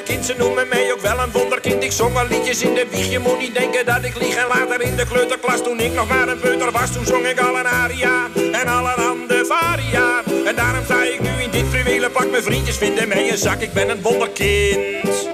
kind. 0.06 0.24
Ze 0.24 0.34
noemen 0.38 0.68
mij 0.68 0.92
ook 0.92 1.00
wel 1.00 1.18
een 1.18 1.32
wonderkind. 1.32 1.84
Ik 1.84 1.92
zong 1.92 2.16
al 2.16 2.26
liedjes 2.26 2.62
in 2.62 2.74
de 2.74 2.86
wieg. 2.90 3.10
Je 3.10 3.18
moet 3.18 3.38
niet 3.38 3.54
denken 3.54 3.86
dat 3.86 4.04
ik 4.04 4.16
lieg. 4.20 4.34
En 4.34 4.46
later 4.46 4.80
in 4.80 4.96
de 4.96 5.06
kleuterklas, 5.06 5.62
toen 5.62 5.80
ik 5.80 5.92
nog 5.92 6.08
maar 6.08 6.28
een 6.28 6.40
peuter 6.40 6.70
was, 6.72 6.92
toen 6.92 7.06
zong 7.06 7.26
ik 7.26 7.40
al 7.40 7.58
een 7.58 7.66
aria 7.66 8.28
en 8.52 8.66
allerhande 8.66 9.44
varia. 9.48 10.22
En 10.46 10.54
daarom 10.54 10.84
sta 10.84 11.02
ik 11.02 11.20
nu 11.20 11.42
in 11.42 11.50
dit 11.50 11.64
fluwelen 11.70 12.12
pak. 12.12 12.30
Mijn 12.30 12.42
vriendjes 12.42 12.76
vinden 12.76 13.08
mij 13.08 13.30
een 13.30 13.38
zak. 13.38 13.60
Ik 13.60 13.72
ben 13.72 13.88
een 13.88 14.02
wonderkind. 14.02 15.28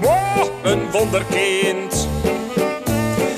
Wow, 0.00 0.48
een 0.62 0.90
wonderkind. 0.90 2.08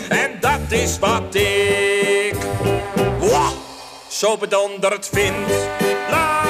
En 0.08 0.30
dat 0.40 0.60
is 0.68 0.98
wat 0.98 1.34
ik 1.34 2.36
wow, 3.18 3.52
zo 4.08 4.36
bedonderd 4.36 5.10
vind. 5.12 5.50
La, 6.10 6.43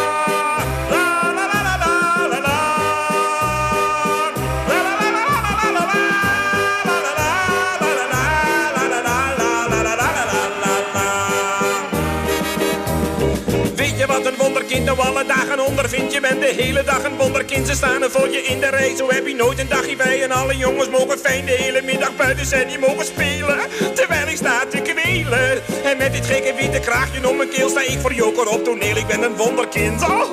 ondervindt? 15.94 16.12
Je 16.12 16.20
bent 16.20 16.40
de 16.40 16.62
hele 16.62 16.84
dag 16.84 17.04
een 17.04 17.16
wonderkind. 17.16 17.66
Ze 17.66 17.74
staan 17.74 18.02
er 18.02 18.10
voor 18.10 18.28
je 18.28 18.42
in 18.42 18.60
de 18.60 18.66
rij. 18.66 18.96
Zo 18.96 19.10
heb 19.10 19.26
je 19.26 19.34
nooit 19.34 19.58
een 19.58 19.68
dagje 19.68 19.96
bij. 19.96 20.22
En 20.22 20.30
alle 20.30 20.56
jongens 20.56 20.88
mogen 20.88 21.18
fijn 21.18 21.44
de 21.44 21.52
hele 21.52 21.82
middag 21.82 22.16
buiten 22.16 22.46
zijn. 22.46 22.68
Die 22.68 22.78
mogen 22.78 23.04
spelen. 23.04 23.58
Terwijl 23.94 24.28
ik 24.28 24.36
sta 24.36 24.64
te 24.70 24.78
kwelen. 24.78 25.62
En 25.84 25.96
met 25.96 26.12
dit 26.12 26.26
gekke 26.26 26.54
witte 26.54 26.80
kraagje 26.80 27.28
om 27.28 27.36
mijn 27.36 27.48
keel 27.48 27.68
sta 27.68 27.80
ik 27.80 27.98
voor 28.00 28.12
joker 28.12 28.48
op 28.48 28.64
toneel. 28.64 28.96
Ik 28.96 29.06
ben 29.06 29.22
een 29.22 29.36
wonderkind. 29.36 30.02
Oh, 30.02 30.30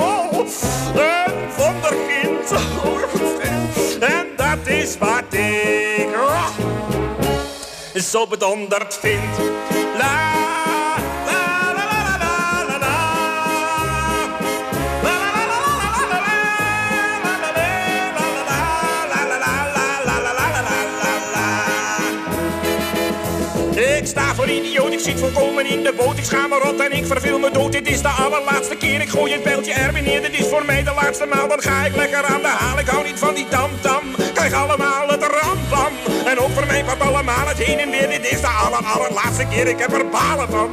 oh, 0.00 0.38
een 0.94 1.34
wonderkind. 1.56 2.50
Oh, 2.52 3.00
en 4.00 4.26
dat 4.36 4.66
is 4.66 4.98
wat 4.98 5.24
ik 5.30 6.08
oh, 6.14 6.48
zo 7.94 8.26
bedonderd 8.26 8.98
vind. 9.00 9.36
Ik 23.74 24.06
sta 24.06 24.34
voor 24.34 24.48
idioot, 24.48 24.92
ik 24.92 25.00
zit 25.00 25.18
volkomen 25.18 25.66
in 25.66 25.82
de 25.82 25.92
boot. 25.96 26.18
Ik 26.18 26.24
schaam 26.24 26.48
me 26.48 26.58
rot 26.62 26.80
en 26.80 26.92
ik 26.92 27.06
verveel 27.06 27.38
me 27.38 27.50
dood. 27.50 27.72
Dit 27.72 27.88
is 27.88 28.02
de 28.02 28.08
allerlaatste 28.08 28.76
keer, 28.76 29.00
ik 29.00 29.08
gooi 29.08 29.32
het 29.32 29.42
pijltje 29.42 29.72
er 29.72 30.02
neer. 30.02 30.22
Dit 30.22 30.38
is 30.38 30.46
voor 30.46 30.64
mij 30.64 30.82
de 30.82 30.92
laatste 31.02 31.26
maal, 31.26 31.48
dan 31.48 31.62
ga 31.62 31.84
ik 31.84 31.96
lekker 31.96 32.24
aan 32.24 32.40
de 32.40 32.48
haal. 32.48 32.78
Ik 32.78 32.86
hou 32.86 33.04
niet 33.04 33.18
van 33.18 33.34
die 33.34 33.48
tam-tam, 33.48 34.02
krijg 34.34 34.52
allemaal 34.52 35.08
het 35.08 35.22
rambam. 35.22 35.92
En 36.26 36.38
ook 36.38 36.50
voor 36.50 36.66
mij 36.66 36.84
gaat 36.84 37.00
allemaal 37.00 37.46
het 37.46 37.58
heen 37.58 37.78
en 37.78 37.90
weer. 37.90 38.08
Dit 38.08 38.32
is 38.32 38.40
de 38.40 38.46
aller, 38.46 38.84
allerlaatste 38.84 39.46
keer, 39.46 39.66
ik 39.66 39.78
heb 39.78 39.92
er 39.92 40.08
balen 40.08 40.48
van. 40.48 40.70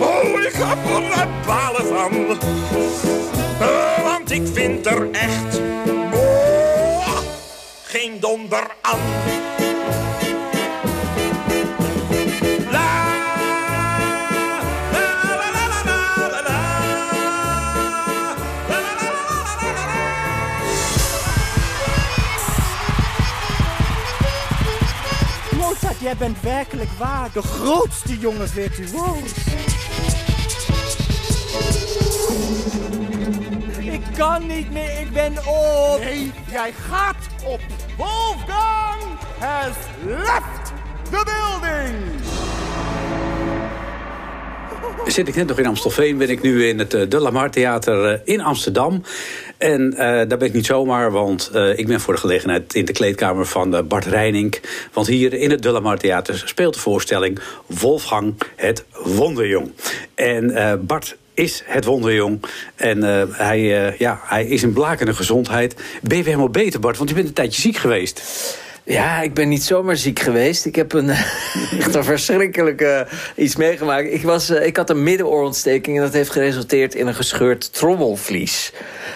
Oh, 0.00 0.42
ik 0.42 0.54
heb 0.54 0.78
er 1.18 1.28
balen 1.46 1.86
van. 1.86 2.38
Eh, 3.60 4.02
want 4.02 4.30
ik 4.30 4.42
vind 4.52 4.86
er 4.86 5.10
echt 5.10 5.60
oh, 6.12 7.18
geen 7.82 8.20
donder 8.20 8.66
aan. 8.80 8.98
Jij 26.00 26.16
bent 26.16 26.40
werkelijk 26.40 26.90
waar 26.98 27.28
de 27.32 27.42
grootste 27.42 28.18
jonge 28.18 28.46
virtuoos. 28.46 29.32
Ik 33.78 34.02
kan 34.16 34.46
niet 34.46 34.70
meer, 34.70 35.00
ik 35.00 35.12
ben 35.12 35.38
op. 35.46 35.98
Nee, 36.00 36.32
jij 36.50 36.72
gaat 36.72 37.26
op. 37.44 37.60
Wolfgang 37.96 39.02
has 39.38 39.76
left 40.04 40.72
the 41.10 41.22
building. 41.24 42.37
Zit 45.06 45.28
ik 45.28 45.34
net 45.34 45.46
nog 45.46 45.58
in 45.58 45.66
Amstelveen, 45.66 46.18
ben 46.18 46.30
ik 46.30 46.42
nu 46.42 46.66
in 46.66 46.78
het 46.78 46.94
eh, 46.94 47.02
De 47.08 47.20
Lamar 47.20 47.50
Theater 47.50 48.04
eh, 48.04 48.20
in 48.24 48.40
Amsterdam. 48.40 49.02
En 49.58 49.92
eh, 49.92 49.98
daar 49.98 50.38
ben 50.38 50.48
ik 50.48 50.52
niet 50.52 50.66
zomaar, 50.66 51.10
want 51.10 51.50
ik 51.76 51.86
ben 51.86 52.00
voor 52.00 52.14
de 52.14 52.20
gelegenheid 52.20 52.74
in 52.74 52.84
de 52.84 52.92
kleedkamer 52.92 53.46
van 53.46 53.86
Bart 53.88 54.04
Reining. 54.04 54.60
Want 54.92 55.06
hier 55.06 55.34
in 55.34 55.50
het 55.50 55.62
De 55.62 55.70
Lamar 55.70 55.98
Theater 55.98 56.42
speelt 56.44 56.74
de 56.74 56.80
voorstelling 56.80 57.38
Wolfgang 57.66 58.34
het 58.56 58.84
Wonderjong. 59.02 59.72
En 60.14 60.52
Bart 60.86 61.16
is 61.34 61.62
het 61.66 61.84
wonderjong. 61.84 62.44
En 62.76 63.02
hij, 63.32 63.94
ja, 63.98 64.20
hij 64.24 64.46
is 64.46 64.62
in 64.62 64.72
blakende 64.72 65.14
gezondheid. 65.14 65.74
Ben 65.74 66.16
je 66.16 66.22
weer 66.22 66.24
helemaal 66.24 66.48
beter, 66.48 66.80
Bart? 66.80 66.96
Want 66.96 67.08
je 67.08 67.14
bent 67.14 67.28
een 67.28 67.34
tijdje 67.34 67.60
ziek 67.60 67.76
geweest. 67.76 68.22
Ja, 68.88 69.20
ik 69.20 69.34
ben 69.34 69.48
niet 69.48 69.62
zomaar 69.62 69.96
ziek 69.96 70.18
geweest. 70.18 70.66
Ik 70.66 70.76
heb 70.76 70.92
een, 70.92 71.10
echt 71.78 71.94
een 71.94 72.04
verschrikkelijke 72.04 73.06
iets 73.36 73.56
meegemaakt. 73.56 74.12
Ik, 74.12 74.22
was, 74.22 74.50
eh, 74.50 74.66
ik 74.66 74.76
had 74.76 74.90
een 74.90 75.02
middenoorontsteking 75.02 75.96
en 75.96 76.02
dat 76.02 76.12
heeft 76.12 76.30
geresulteerd 76.30 76.94
in 76.94 77.06
een 77.06 77.14
gescheurd 77.14 77.72
trommelvlies. 77.72 78.72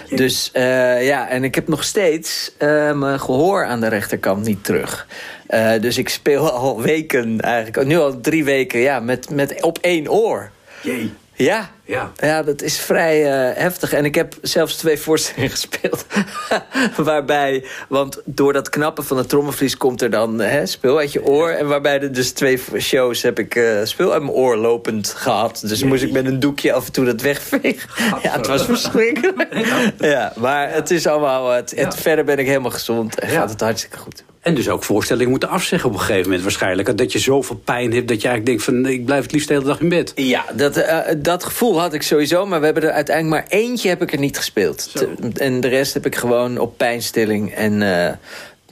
Dus 0.08 0.50
eh, 0.52 1.06
ja, 1.06 1.28
en 1.28 1.44
ik 1.44 1.54
heb 1.54 1.68
nog 1.68 1.84
steeds 1.84 2.52
eh, 2.58 2.92
mijn 2.92 3.20
gehoor 3.20 3.64
aan 3.64 3.80
de 3.80 3.88
rechterkant 3.88 4.44
niet 4.44 4.64
terug. 4.64 5.06
Eh, 5.46 5.80
dus 5.80 5.98
ik 5.98 6.08
speel 6.08 6.50
al 6.60 6.82
weken 6.82 7.40
eigenlijk, 7.40 7.86
nu 7.86 7.98
al 7.98 8.20
drie 8.20 8.44
weken, 8.44 8.80
ja, 8.80 9.00
met, 9.00 9.30
met 9.30 9.62
op 9.62 9.78
één 9.78 10.10
oor. 10.10 10.50
Jee. 10.82 11.12
Ja. 11.34 11.70
Ja. 11.84 12.12
ja, 12.16 12.42
dat 12.42 12.62
is 12.62 12.80
vrij 12.80 13.24
eh, 13.24 13.56
heftig. 13.62 13.92
En 13.92 14.04
ik 14.04 14.14
heb 14.14 14.34
zelfs 14.42 14.76
twee 14.76 14.98
voorstellingen 15.04 15.50
gespeeld. 15.50 16.06
waarbij, 16.96 17.64
want 17.88 18.20
door 18.24 18.52
dat 18.52 18.68
knappen 18.68 19.04
van 19.04 19.16
het 19.16 19.28
trommelvlies 19.28 19.76
komt 19.76 20.02
er 20.02 20.10
dan 20.10 20.38
hè, 20.38 20.66
spul 20.66 20.98
uit 20.98 21.12
je 21.12 21.24
oor. 21.24 21.48
En 21.50 21.66
waarbij 21.66 22.00
er 22.00 22.12
dus 22.12 22.32
twee 22.32 22.60
shows 22.78 23.22
heb 23.22 23.38
ik 23.38 23.54
uh, 23.54 23.80
spul 23.84 24.12
uit 24.12 24.22
mijn 24.22 24.34
oor 24.34 24.56
lopend 24.56 25.08
gehad. 25.08 25.62
Dus 25.66 25.84
moest 25.84 26.02
ik 26.02 26.12
met 26.12 26.26
een 26.26 26.40
doekje 26.40 26.72
af 26.72 26.86
en 26.86 26.92
toe 26.92 27.04
dat 27.04 27.20
wegvegen. 27.20 27.90
Ja, 28.22 28.36
het 28.36 28.46
was 28.46 28.64
verschrikkelijk. 28.64 29.66
Ja, 29.98 30.32
maar 30.36 30.72
het 30.72 30.90
is 30.90 31.06
allemaal, 31.06 31.50
het, 31.50 31.72
het 31.76 31.94
verder 31.94 32.24
ben 32.24 32.38
ik 32.38 32.46
helemaal 32.46 32.70
gezond 32.70 33.18
en 33.18 33.28
gaat 33.28 33.50
het 33.50 33.60
hartstikke 33.60 33.98
goed. 33.98 34.24
En 34.42 34.54
dus 34.54 34.68
ook 34.68 34.84
voorstellingen 34.84 35.30
moeten 35.30 35.48
afzeggen 35.48 35.88
op 35.88 35.94
een 35.94 36.00
gegeven 36.00 36.22
moment 36.22 36.42
waarschijnlijk. 36.42 36.98
Dat 36.98 37.12
je 37.12 37.18
zoveel 37.18 37.56
pijn 37.56 37.92
hebt 37.92 38.08
dat 38.08 38.22
je 38.22 38.28
eigenlijk 38.28 38.46
denkt 38.46 38.62
van... 38.62 38.92
ik 38.92 39.04
blijf 39.04 39.22
het 39.22 39.32
liefst 39.32 39.48
de 39.48 39.54
hele 39.54 39.66
dag 39.66 39.80
in 39.80 39.88
bed. 39.88 40.12
Ja, 40.14 40.44
dat, 40.52 40.76
uh, 40.76 40.98
dat 41.16 41.44
gevoel 41.44 41.80
had 41.80 41.94
ik 41.94 42.02
sowieso. 42.02 42.46
Maar 42.46 42.58
we 42.58 42.64
hebben 42.64 42.82
er 42.82 42.90
uiteindelijk 42.90 43.48
maar 43.48 43.60
eentje 43.60 43.88
heb 43.88 44.02
ik 44.02 44.12
er 44.12 44.18
niet 44.18 44.36
gespeeld. 44.36 45.06
En 45.34 45.60
de 45.60 45.68
rest 45.68 45.94
heb 45.94 46.06
ik 46.06 46.16
gewoon 46.16 46.58
op 46.58 46.76
pijnstilling 46.76 47.54
en... 47.54 47.72
Uh, 47.72 48.08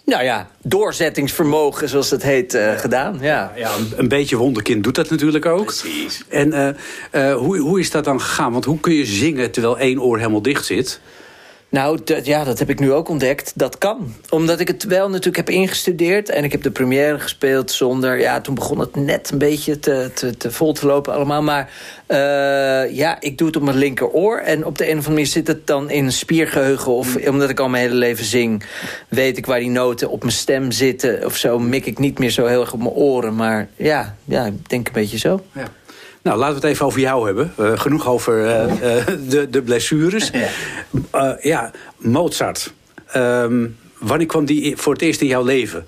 nou 0.05 0.25
ja, 0.25 0.51
doorzettingsvermogen, 0.63 1.89
zoals 1.89 2.11
het 2.11 2.23
heet, 2.23 2.55
uh, 2.55 2.79
gedaan. 2.79 3.19
Ja. 3.21 3.53
ja, 3.57 3.71
een 3.97 4.09
beetje 4.09 4.37
wonderkind 4.37 4.85
doet 4.85 4.95
dat 4.95 5.11
natuurlijk 5.11 5.47
ook. 5.47 5.65
Precies. 5.65 6.23
En 6.29 6.77
hoe, 7.33 7.59
hoe 7.59 7.81
is 7.81 7.91
dat 7.91 8.05
dan 8.05 8.21
gegaan? 8.21 8.53
Want 8.53 8.65
hoe 8.65 8.81
kun 8.81 8.95
je 8.95 9.05
zingen 9.07 9.51
terwijl 9.51 9.79
één 9.79 10.03
oor 10.03 10.19
helemaal 10.19 10.43
dicht 10.43 10.65
zit? 10.65 11.01
Nou, 11.71 11.99
ja, 12.23 12.45
dat 12.45 12.59
heb 12.59 12.71
ik 12.71 12.81
nu 12.81 12.93
ook 12.93 13.09
ontdekt. 13.09 13.53
Dat 13.55 13.79
kan. 13.79 14.15
Omdat 14.29 14.61
ik 14.61 14.69
het 14.69 14.85
wel 14.85 15.09
natuurlijk 15.09 15.37
heb 15.37 15.51
ingestudeerd. 15.51 16.29
En 16.29 16.45
ik 16.45 16.53
heb 16.53 16.63
de 16.63 16.71
première 16.71 17.19
gespeeld 17.19 17.71
zonder... 17.71 18.19
Ja, 18.19 18.41
toen 18.41 18.55
begon 18.55 18.79
het 18.79 18.97
net 18.97 19.31
een 19.31 19.39
beetje 19.39 19.79
te, 19.79 20.11
te, 20.15 20.37
te 20.37 20.51
vol 20.51 20.73
te 20.73 20.87
lopen 20.87 21.13
allemaal. 21.13 21.43
Maar 21.43 21.71
uh, 22.09 22.97
ja, 22.97 23.21
ik 23.21 23.39
doe 23.39 23.47
het 23.47 23.57
op 23.57 23.63
mijn 23.63 23.77
linkeroor. 23.77 24.39
En 24.39 24.65
op 24.65 24.79
de 24.79 24.85
een 24.85 24.91
of 24.91 24.97
andere 24.97 25.11
manier 25.11 25.27
zit 25.27 25.47
het 25.47 25.67
dan 25.67 25.91
in 25.91 26.05
een 26.05 26.13
spiergeheugen. 26.13 26.93
Of 26.93 27.17
omdat 27.27 27.51
ik 27.51 27.61
al 27.61 27.69
mijn 27.69 27.83
hele 27.83 27.99
leven 27.99 28.25
zing... 28.25 28.65
weet 29.09 29.37
ik 29.37 29.47
waar 29.47 29.61
die 29.61 29.71
noten 29.71 30.11
op 30.11 30.21
mijn 30.21 30.35
stem 30.35 30.71
zitten. 30.71 31.25
Of 31.25 31.37
zo 31.37 31.59
mik 31.59 31.87
ik 31.87 31.99
niet 31.99 32.19
meer 32.19 32.31
zo 32.31 32.47
heel 32.47 32.61
erg 32.61 32.73
op 32.73 32.79
mijn 32.79 32.91
oren. 32.91 33.35
Maar 33.35 33.69
ja, 33.77 34.17
ja 34.25 34.47
ik 34.47 34.69
denk 34.69 34.87
een 34.87 34.93
beetje 34.93 35.19
zo. 35.19 35.45
Ja. 35.53 35.69
Nou, 36.23 36.39
laten 36.39 36.55
we 36.55 36.61
het 36.61 36.71
even 36.75 36.87
over 36.87 37.01
jou 37.01 37.27
hebben. 37.27 37.53
Uh, 37.61 37.79
genoeg 37.79 38.09
over 38.09 38.45
uh, 38.45 38.65
uh, 38.65 39.07
de, 39.29 39.51
de 39.51 39.63
blessures. 39.63 40.31
Ja, 41.13 41.39
ja 41.41 41.71
Mozart. 41.97 42.73
Um, 43.17 43.77
wanneer 43.99 44.27
kwam 44.27 44.45
die 44.45 44.77
voor 44.77 44.93
het 44.93 45.03
eerst 45.03 45.21
in 45.21 45.27
jouw 45.27 45.45
leven? 45.45 45.87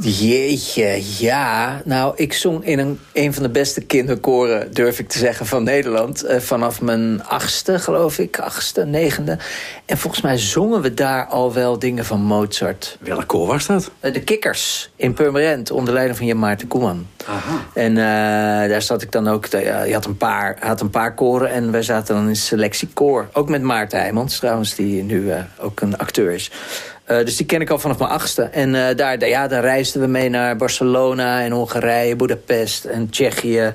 Jeetje, 0.00 1.02
ja. 1.18 1.80
Nou, 1.84 2.12
ik 2.16 2.32
zong 2.32 2.64
in 2.64 2.78
een, 2.78 3.00
een 3.12 3.34
van 3.34 3.42
de 3.42 3.48
beste 3.48 3.80
kinderkoren, 3.80 4.74
durf 4.74 4.98
ik 4.98 5.08
te 5.08 5.18
zeggen, 5.18 5.46
van 5.46 5.62
Nederland. 5.62 6.24
Uh, 6.24 6.38
vanaf 6.38 6.80
mijn 6.80 7.24
achtste, 7.24 7.78
geloof 7.78 8.18
ik. 8.18 8.38
Achtste, 8.38 8.84
negende. 8.84 9.38
En 9.86 9.98
volgens 9.98 10.22
mij 10.22 10.38
zongen 10.38 10.80
we 10.80 10.94
daar 10.94 11.26
al 11.26 11.52
wel 11.52 11.78
dingen 11.78 12.04
van 12.04 12.20
Mozart. 12.20 12.98
Welk 13.00 13.26
koor 13.26 13.46
was 13.46 13.66
dat? 13.66 13.90
Uh, 14.00 14.12
de 14.12 14.20
Kikkers 14.20 14.90
in 14.96 15.14
Purmerend, 15.14 15.70
onder 15.70 15.94
leiding 15.94 16.18
van 16.18 16.26
Jan 16.26 16.38
Maarten 16.38 16.68
Koeman. 16.68 17.06
Aha. 17.26 17.64
En 17.74 17.90
uh, 17.90 18.70
daar 18.70 18.82
zat 18.82 19.02
ik 19.02 19.12
dan 19.12 19.28
ook. 19.28 19.46
je 19.46 19.90
had 19.92 20.04
een, 20.04 20.16
paar, 20.16 20.56
had 20.60 20.80
een 20.80 20.90
paar 20.90 21.14
koren 21.14 21.50
en 21.50 21.70
wij 21.70 21.82
zaten 21.82 22.14
dan 22.14 22.28
in 22.28 22.36
selectiekoor. 22.36 23.28
Ook 23.32 23.48
met 23.48 23.62
Maarten 23.62 23.98
Heijmans, 23.98 24.38
trouwens, 24.38 24.74
die 24.74 25.02
nu 25.02 25.32
ook 25.58 25.80
een 25.80 25.98
acteur 25.98 26.32
is. 26.32 26.50
Uh, 27.10 27.24
dus 27.24 27.36
die 27.36 27.46
ken 27.46 27.60
ik 27.60 27.70
al 27.70 27.78
vanaf 27.78 27.98
mijn 27.98 28.10
achtste. 28.10 28.42
En 28.42 28.74
uh, 28.74 28.86
daar, 28.96 29.28
ja, 29.28 29.48
daar 29.48 29.62
reisden 29.62 30.00
we 30.00 30.06
mee 30.06 30.28
naar 30.28 30.56
Barcelona 30.56 31.42
en 31.42 31.52
Hongarije, 31.52 32.16
Budapest 32.16 32.84
en 32.84 33.10
Tsjechië. 33.10 33.74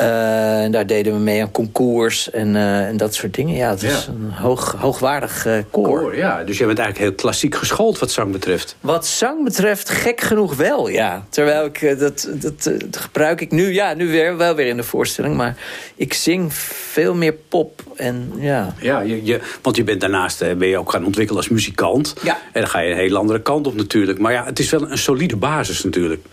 Uh, 0.00 0.62
en 0.62 0.72
daar 0.72 0.86
deden 0.86 1.12
we 1.12 1.18
mee 1.18 1.42
aan 1.42 1.50
concours 1.50 2.30
en, 2.30 2.56
en 2.56 2.96
dat 2.96 3.14
soort 3.14 3.34
dingen. 3.34 3.56
Ja, 3.56 3.70
het 3.70 3.82
is 3.82 4.04
ja. 4.04 4.12
een 4.12 4.30
hoog, 4.32 4.74
hoogwaardig 4.78 5.46
koor. 5.70 5.84
koor. 5.84 6.16
Ja, 6.16 6.44
dus 6.44 6.58
je 6.58 6.66
bent 6.66 6.78
eigenlijk 6.78 7.08
heel 7.08 7.18
klassiek 7.18 7.54
geschoold 7.54 7.98
wat 7.98 8.10
zang 8.10 8.32
betreft. 8.32 8.76
Wat 8.80 9.06
zang 9.06 9.44
betreft 9.44 9.90
gek 9.90 10.20
genoeg 10.20 10.56
wel, 10.56 10.88
ja. 10.88 11.24
Terwijl 11.28 11.64
ik, 11.64 11.98
dat, 11.98 12.28
dat, 12.32 12.62
dat 12.62 12.96
gebruik 12.96 13.40
ik 13.40 13.50
nu, 13.50 13.72
ja, 13.72 13.94
nu 13.94 14.10
weer, 14.10 14.36
wel 14.36 14.54
weer 14.54 14.66
in 14.66 14.76
de 14.76 14.82
voorstelling. 14.82 15.36
Maar 15.36 15.56
ik 15.94 16.14
zing 16.14 16.54
veel 16.54 17.14
meer 17.14 17.34
pop 17.48 17.82
en 17.96 18.32
ja. 18.36 18.74
Ja, 18.78 19.00
je, 19.00 19.24
je, 19.24 19.40
want 19.62 19.76
je 19.76 19.84
bent 19.84 20.00
daarnaast 20.00 20.58
ben 20.58 20.68
je 20.68 20.78
ook 20.78 20.90
gaan 20.90 21.04
ontwikkelen 21.04 21.42
als 21.42 21.50
muzikant. 21.50 22.14
Ja. 22.22 22.38
En 22.52 22.60
dan 22.60 22.70
ga 22.70 22.80
je 22.80 22.90
een 22.90 22.96
hele 22.96 23.18
andere 23.18 23.42
kant 23.42 23.66
op 23.66 23.74
natuurlijk. 23.74 24.18
Maar 24.18 24.32
ja, 24.32 24.44
het 24.44 24.58
is 24.58 24.70
wel 24.70 24.90
een 24.90 24.98
solide 24.98 25.36
basis 25.36 25.84
natuurlijk. 25.84 26.26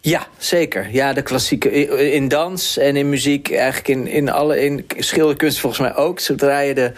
Ja, 0.00 0.26
zeker. 0.38 0.88
Ja, 0.90 1.12
de 1.12 1.22
klassieke. 1.22 1.70
In 2.12 2.28
dans 2.28 2.76
en 2.76 2.96
in 2.96 3.08
muziek, 3.08 3.50
eigenlijk 3.52 3.88
in, 3.88 4.06
in 4.06 4.30
alle 4.30 4.64
in 4.64 4.86
schilderkunst 4.96 5.58
volgens 5.58 5.82
mij 5.82 5.96
ook. 5.96 6.20
Zodra 6.20 6.58
je 6.58 6.74
de, 6.74 6.92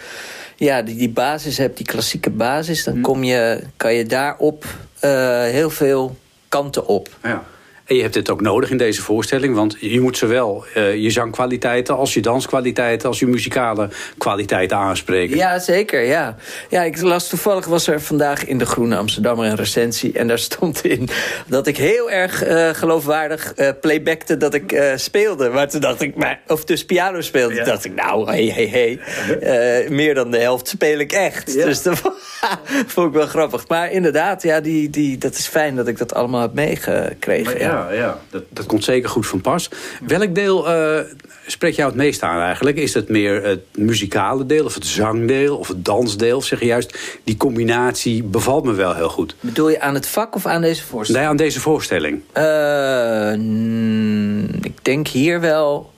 ja, 0.55 0.81
die, 0.81 0.95
die 0.95 1.09
basis 1.09 1.57
hebt, 1.57 1.77
die 1.77 1.85
klassieke 1.85 2.29
basis, 2.29 2.83
dan 2.83 3.01
kom 3.01 3.23
je, 3.23 3.63
kan 3.77 3.93
je 3.93 4.05
daarop 4.05 4.65
uh, 5.05 5.41
heel 5.41 5.69
veel 5.69 6.17
kanten 6.49 6.87
op. 6.87 7.09
Ja. 7.23 7.43
En 7.91 7.97
je 7.97 8.03
hebt 8.03 8.13
dit 8.13 8.29
ook 8.29 8.41
nodig 8.41 8.69
in 8.69 8.77
deze 8.77 9.01
voorstelling, 9.01 9.55
want 9.55 9.77
je 9.79 9.99
moet 10.01 10.17
zowel 10.17 10.65
uh, 10.75 10.95
je 10.95 11.09
zangkwaliteiten 11.09 11.95
als 11.95 12.13
je 12.13 12.21
danskwaliteiten 12.21 13.07
als 13.07 13.19
je 13.19 13.27
muzikale 13.27 13.89
kwaliteiten 14.17 14.77
aanspreken. 14.77 15.37
Ja, 15.37 15.59
zeker. 15.59 16.01
Ja. 16.01 16.35
ja, 16.69 16.83
ik 16.83 17.01
las 17.01 17.27
toevallig 17.27 17.65
was 17.65 17.87
er 17.87 18.01
vandaag 18.01 18.45
in 18.45 18.57
de 18.57 18.65
Groene 18.65 18.95
Amsterdammer 18.95 19.45
een 19.45 19.55
recensie 19.55 20.13
en 20.13 20.27
daar 20.27 20.39
stond 20.49 20.85
in 20.85 21.09
dat 21.47 21.67
ik 21.67 21.77
heel 21.77 22.11
erg 22.11 22.47
uh, 22.47 22.69
geloofwaardig 22.69 23.53
uh, 23.55 23.69
playbackte 23.81 24.37
dat 24.37 24.53
ik 24.53 24.93
speelde. 24.95 25.49
Maar 25.49 25.69
toen 25.69 25.81
dacht 25.81 26.01
ik, 26.01 26.15
maar, 26.15 26.39
of 26.47 26.65
dus 26.65 26.85
piano 26.85 27.21
speelde, 27.21 27.55
ja. 27.55 27.63
dacht 27.63 27.85
ik, 27.85 27.95
nou, 27.95 28.25
hey, 28.25 28.45
hey, 28.45 28.99
hey, 29.39 29.89
meer 29.89 30.13
dan 30.13 30.31
de 30.31 30.39
helft 30.39 30.67
speel 30.67 30.99
ik 30.99 31.11
echt. 31.11 31.53
Ja. 31.53 31.65
Dus 31.65 31.81
dat 31.81 32.01
vond 32.93 33.07
ik 33.07 33.13
wel 33.13 33.27
grappig. 33.27 33.67
Maar 33.67 33.91
inderdaad, 33.91 34.43
ja, 34.43 34.59
die, 34.59 34.89
die, 34.89 35.17
dat 35.17 35.33
is 35.33 35.47
fijn 35.47 35.75
dat 35.75 35.87
ik 35.87 35.97
dat 35.97 36.13
allemaal 36.13 36.41
heb 36.41 36.53
meegekregen. 36.53 37.59
Ja, 37.59 37.80
ja, 37.89 37.91
ja. 37.91 38.19
Dat, 38.29 38.43
dat 38.49 38.65
komt 38.65 38.83
zeker 38.83 39.09
goed 39.09 39.27
van 39.27 39.41
pas. 39.41 39.69
Welk 40.07 40.35
deel 40.35 40.69
uh, 40.69 40.99
spreekt 41.47 41.75
jou 41.75 41.89
het 41.89 41.97
meest 41.97 42.21
aan 42.21 42.41
eigenlijk? 42.41 42.77
Is 42.77 42.93
het 42.93 43.09
meer 43.09 43.43
het 43.43 43.61
muzikale 43.75 44.45
deel 44.45 44.65
of 44.65 44.73
het 44.73 44.85
zangdeel 44.85 45.57
of 45.57 45.67
het 45.67 45.85
dansdeel? 45.85 46.37
Of 46.37 46.45
zeg 46.45 46.59
je 46.59 46.65
juist, 46.65 46.97
die 47.23 47.37
combinatie 47.37 48.23
bevalt 48.23 48.63
me 48.63 48.73
wel 48.73 48.95
heel 48.95 49.09
goed. 49.09 49.35
Bedoel 49.39 49.69
je 49.69 49.81
aan 49.81 49.93
het 49.93 50.07
vak 50.07 50.35
of 50.35 50.45
aan 50.45 50.61
deze 50.61 50.83
voorstelling? 50.83 51.23
Nee, 51.23 51.31
aan 51.31 51.45
deze 51.45 51.59
voorstelling. 51.59 52.21
Uh, 52.37 53.33
ik 54.61 54.83
denk 54.83 55.07
hier 55.07 55.39
wel 55.39 55.93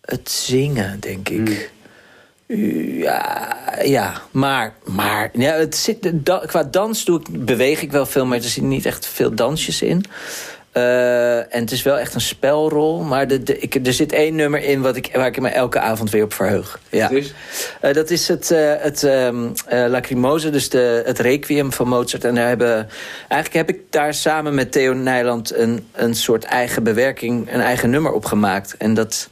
het 0.00 0.30
zingen, 0.30 1.00
denk 1.00 1.28
ik. 1.28 1.38
Hmm. 1.38 1.76
Ja, 2.48 3.56
ja, 3.84 4.22
maar, 4.30 4.74
maar 4.84 5.30
ja, 5.32 5.52
het 5.52 5.76
zit, 5.76 6.10
da, 6.12 6.42
qua 6.46 6.64
dans 6.64 7.04
doe 7.04 7.20
ik, 7.20 7.44
beweeg 7.44 7.82
ik 7.82 7.92
wel 7.92 8.06
veel, 8.06 8.26
maar 8.26 8.36
er 8.36 8.42
zitten 8.42 8.68
niet 8.68 8.86
echt 8.86 9.06
veel 9.06 9.34
dansjes 9.34 9.82
in. 9.82 10.04
Uh, 10.74 11.36
en 11.38 11.60
het 11.60 11.72
is 11.72 11.82
wel 11.82 11.98
echt 11.98 12.14
een 12.14 12.20
spelrol. 12.20 13.00
Maar 13.00 13.26
de, 13.26 13.42
de, 13.42 13.58
ik, 13.58 13.86
er 13.86 13.92
zit 13.92 14.12
één 14.12 14.34
nummer 14.34 14.62
in 14.62 14.80
wat 14.80 14.96
ik, 14.96 15.10
waar 15.12 15.26
ik 15.26 15.40
me 15.40 15.48
elke 15.48 15.78
avond 15.80 16.10
weer 16.10 16.24
op 16.24 16.32
verheug. 16.32 16.80
Ja. 16.88 17.10
Is? 17.10 17.32
Uh, 17.82 17.92
dat 17.92 18.10
is 18.10 18.28
het, 18.28 18.50
uh, 18.50 18.72
het 18.78 19.02
um, 19.02 19.52
Lacrimosa, 19.68 20.50
dus 20.50 20.68
de, 20.68 21.02
het 21.04 21.18
requiem 21.18 21.72
van 21.72 21.88
Mozart. 21.88 22.24
En 22.24 22.34
daar 22.34 22.48
hebben, 22.48 22.88
eigenlijk 23.28 23.68
heb 23.68 23.76
ik 23.76 23.82
daar 23.90 24.14
samen 24.14 24.54
met 24.54 24.72
Theo 24.72 24.92
Nijland 24.92 25.54
een, 25.54 25.88
een 25.92 26.14
soort 26.14 26.44
eigen 26.44 26.82
bewerking, 26.82 27.52
een 27.52 27.60
eigen 27.60 27.90
nummer 27.90 28.12
op 28.12 28.24
gemaakt. 28.24 28.76
En 28.76 28.94
dat 28.94 29.28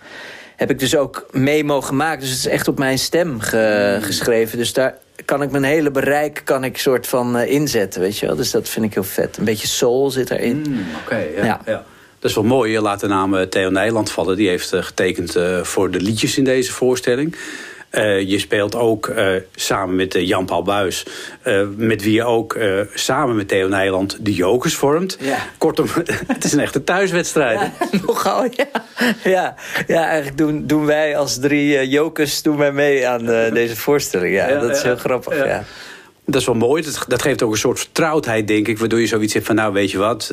heb 0.56 0.70
ik 0.70 0.78
dus 0.78 0.96
ook 0.96 1.26
mee 1.30 1.64
mogen 1.64 1.96
maken. 1.96 2.20
Dus 2.20 2.30
het 2.30 2.38
is 2.38 2.46
echt 2.46 2.68
op 2.68 2.78
mijn 2.78 2.98
stem 2.98 3.40
ge, 3.40 3.98
geschreven. 4.00 4.58
Dus 4.58 4.72
daar 4.72 4.94
kan 5.24 5.42
ik 5.42 5.50
mijn 5.50 5.64
hele 5.64 5.90
bereik 5.90 6.40
kan 6.44 6.64
ik 6.64 6.78
soort 6.78 7.06
van 7.06 7.36
uh, 7.36 7.50
inzetten, 7.50 8.00
weet 8.00 8.18
je 8.18 8.26
wel. 8.26 8.36
Dus 8.36 8.50
dat 8.50 8.68
vind 8.68 8.84
ik 8.84 8.94
heel 8.94 9.04
vet. 9.04 9.36
Een 9.36 9.44
beetje 9.44 9.66
soul 9.66 10.10
zit 10.10 10.30
erin. 10.30 10.64
Mm, 10.68 10.86
Oké, 11.02 11.14
okay, 11.14 11.32
ja, 11.36 11.44
ja. 11.44 11.60
ja. 11.66 11.84
Dat 12.18 12.30
is 12.30 12.36
wel 12.36 12.44
mooi. 12.44 12.72
Je 12.72 12.80
laat 12.80 13.00
de 13.00 13.06
naam 13.06 13.48
Theo 13.48 13.70
Nijland 13.70 14.10
vallen. 14.10 14.36
Die 14.36 14.48
heeft 14.48 14.72
uh, 14.72 14.82
getekend 14.82 15.36
voor 15.62 15.90
de 15.90 16.00
liedjes 16.00 16.38
in 16.38 16.44
deze 16.44 16.72
voorstelling. 16.72 17.36
Uh, 17.96 18.20
je 18.20 18.38
speelt 18.38 18.74
ook 18.74 19.06
uh, 19.06 19.34
samen 19.54 19.94
met 19.94 20.14
uh, 20.14 20.26
Jan-Paul 20.26 20.62
Buis... 20.62 21.06
met 21.76 22.02
wie 22.02 22.12
je 22.12 22.24
ook 22.24 22.58
samen 22.94 23.36
met 23.36 23.48
Theo 23.48 23.68
Nijland 23.68 24.16
de 24.20 24.34
Jokers 24.34 24.74
vormt. 24.74 25.16
Ja. 25.20 25.38
Kortom, 25.58 25.86
het 26.26 26.44
is 26.44 26.52
een 26.52 26.60
echte 26.60 26.84
thuiswedstrijd. 26.84 27.60
Ja, 27.60 27.72
nogal, 28.06 28.44
ja. 28.44 28.66
Ja, 29.24 29.54
ja 29.86 30.06
eigenlijk 30.06 30.38
doen, 30.38 30.66
doen 30.66 30.86
wij 30.86 31.16
als 31.16 31.38
drie 31.38 31.88
Jokers 31.88 32.42
doen 32.42 32.56
wij 32.56 32.72
mee 32.72 33.08
aan 33.08 33.24
deze 33.52 33.76
voorstelling. 33.76 34.34
Ja, 34.34 34.48
ja 34.48 34.60
dat 34.60 34.70
is 34.70 34.82
heel 34.82 34.96
grappig, 34.96 35.44
ja. 35.44 35.64
Dat 36.26 36.40
is 36.40 36.46
wel 36.46 36.54
mooi. 36.54 36.82
Dat, 36.82 37.04
dat, 37.08 37.22
geeft 37.22 37.42
ook 37.42 37.52
een 37.52 37.58
soort 37.58 37.78
vertrouwdheid, 37.78 38.48
denk 38.48 38.68
ik. 38.68 38.78
Waardoor 38.78 39.00
je 39.00 39.06
zoiets 39.06 39.34
hebt 39.34 39.46
van, 39.46 39.54
nou, 39.54 39.72
weet 39.72 39.90
je 39.90 39.98
wat... 39.98 40.32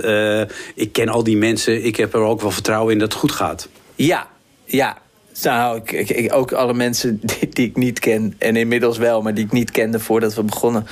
ik 0.76 0.94
ken 0.94 1.10
al 1.10 1.24
die 1.24 1.38
mensen. 1.38 1.84
Ik 1.86 1.96
heb 1.96 2.14
er 2.14 2.20
ook 2.20 2.42
wel 2.42 2.52
vertrouwen 2.52 2.94
in 2.94 3.00
dat 3.00 3.12
het 3.12 3.22
goed 3.22 3.32
gaat. 3.32 3.68
Ja, 3.96 4.28
ja. 4.66 4.98
Nou, 5.42 5.82
ook 6.32 6.52
alle 6.52 6.74
mensen 6.74 7.20
die, 7.22 7.50
die, 7.50 7.68
ik 7.68 7.78
niet 7.78 8.00
ken, 8.00 8.34
en 8.38 8.56
inmiddels 8.56 8.98
wel, 8.98 9.22
maar 9.22 9.34
die 9.34 9.46
ik 9.46 9.52
niet 9.52 9.72
kende 9.72 10.00
voordat 10.00 10.34
we 10.34 10.44
begonnen, 10.44 10.88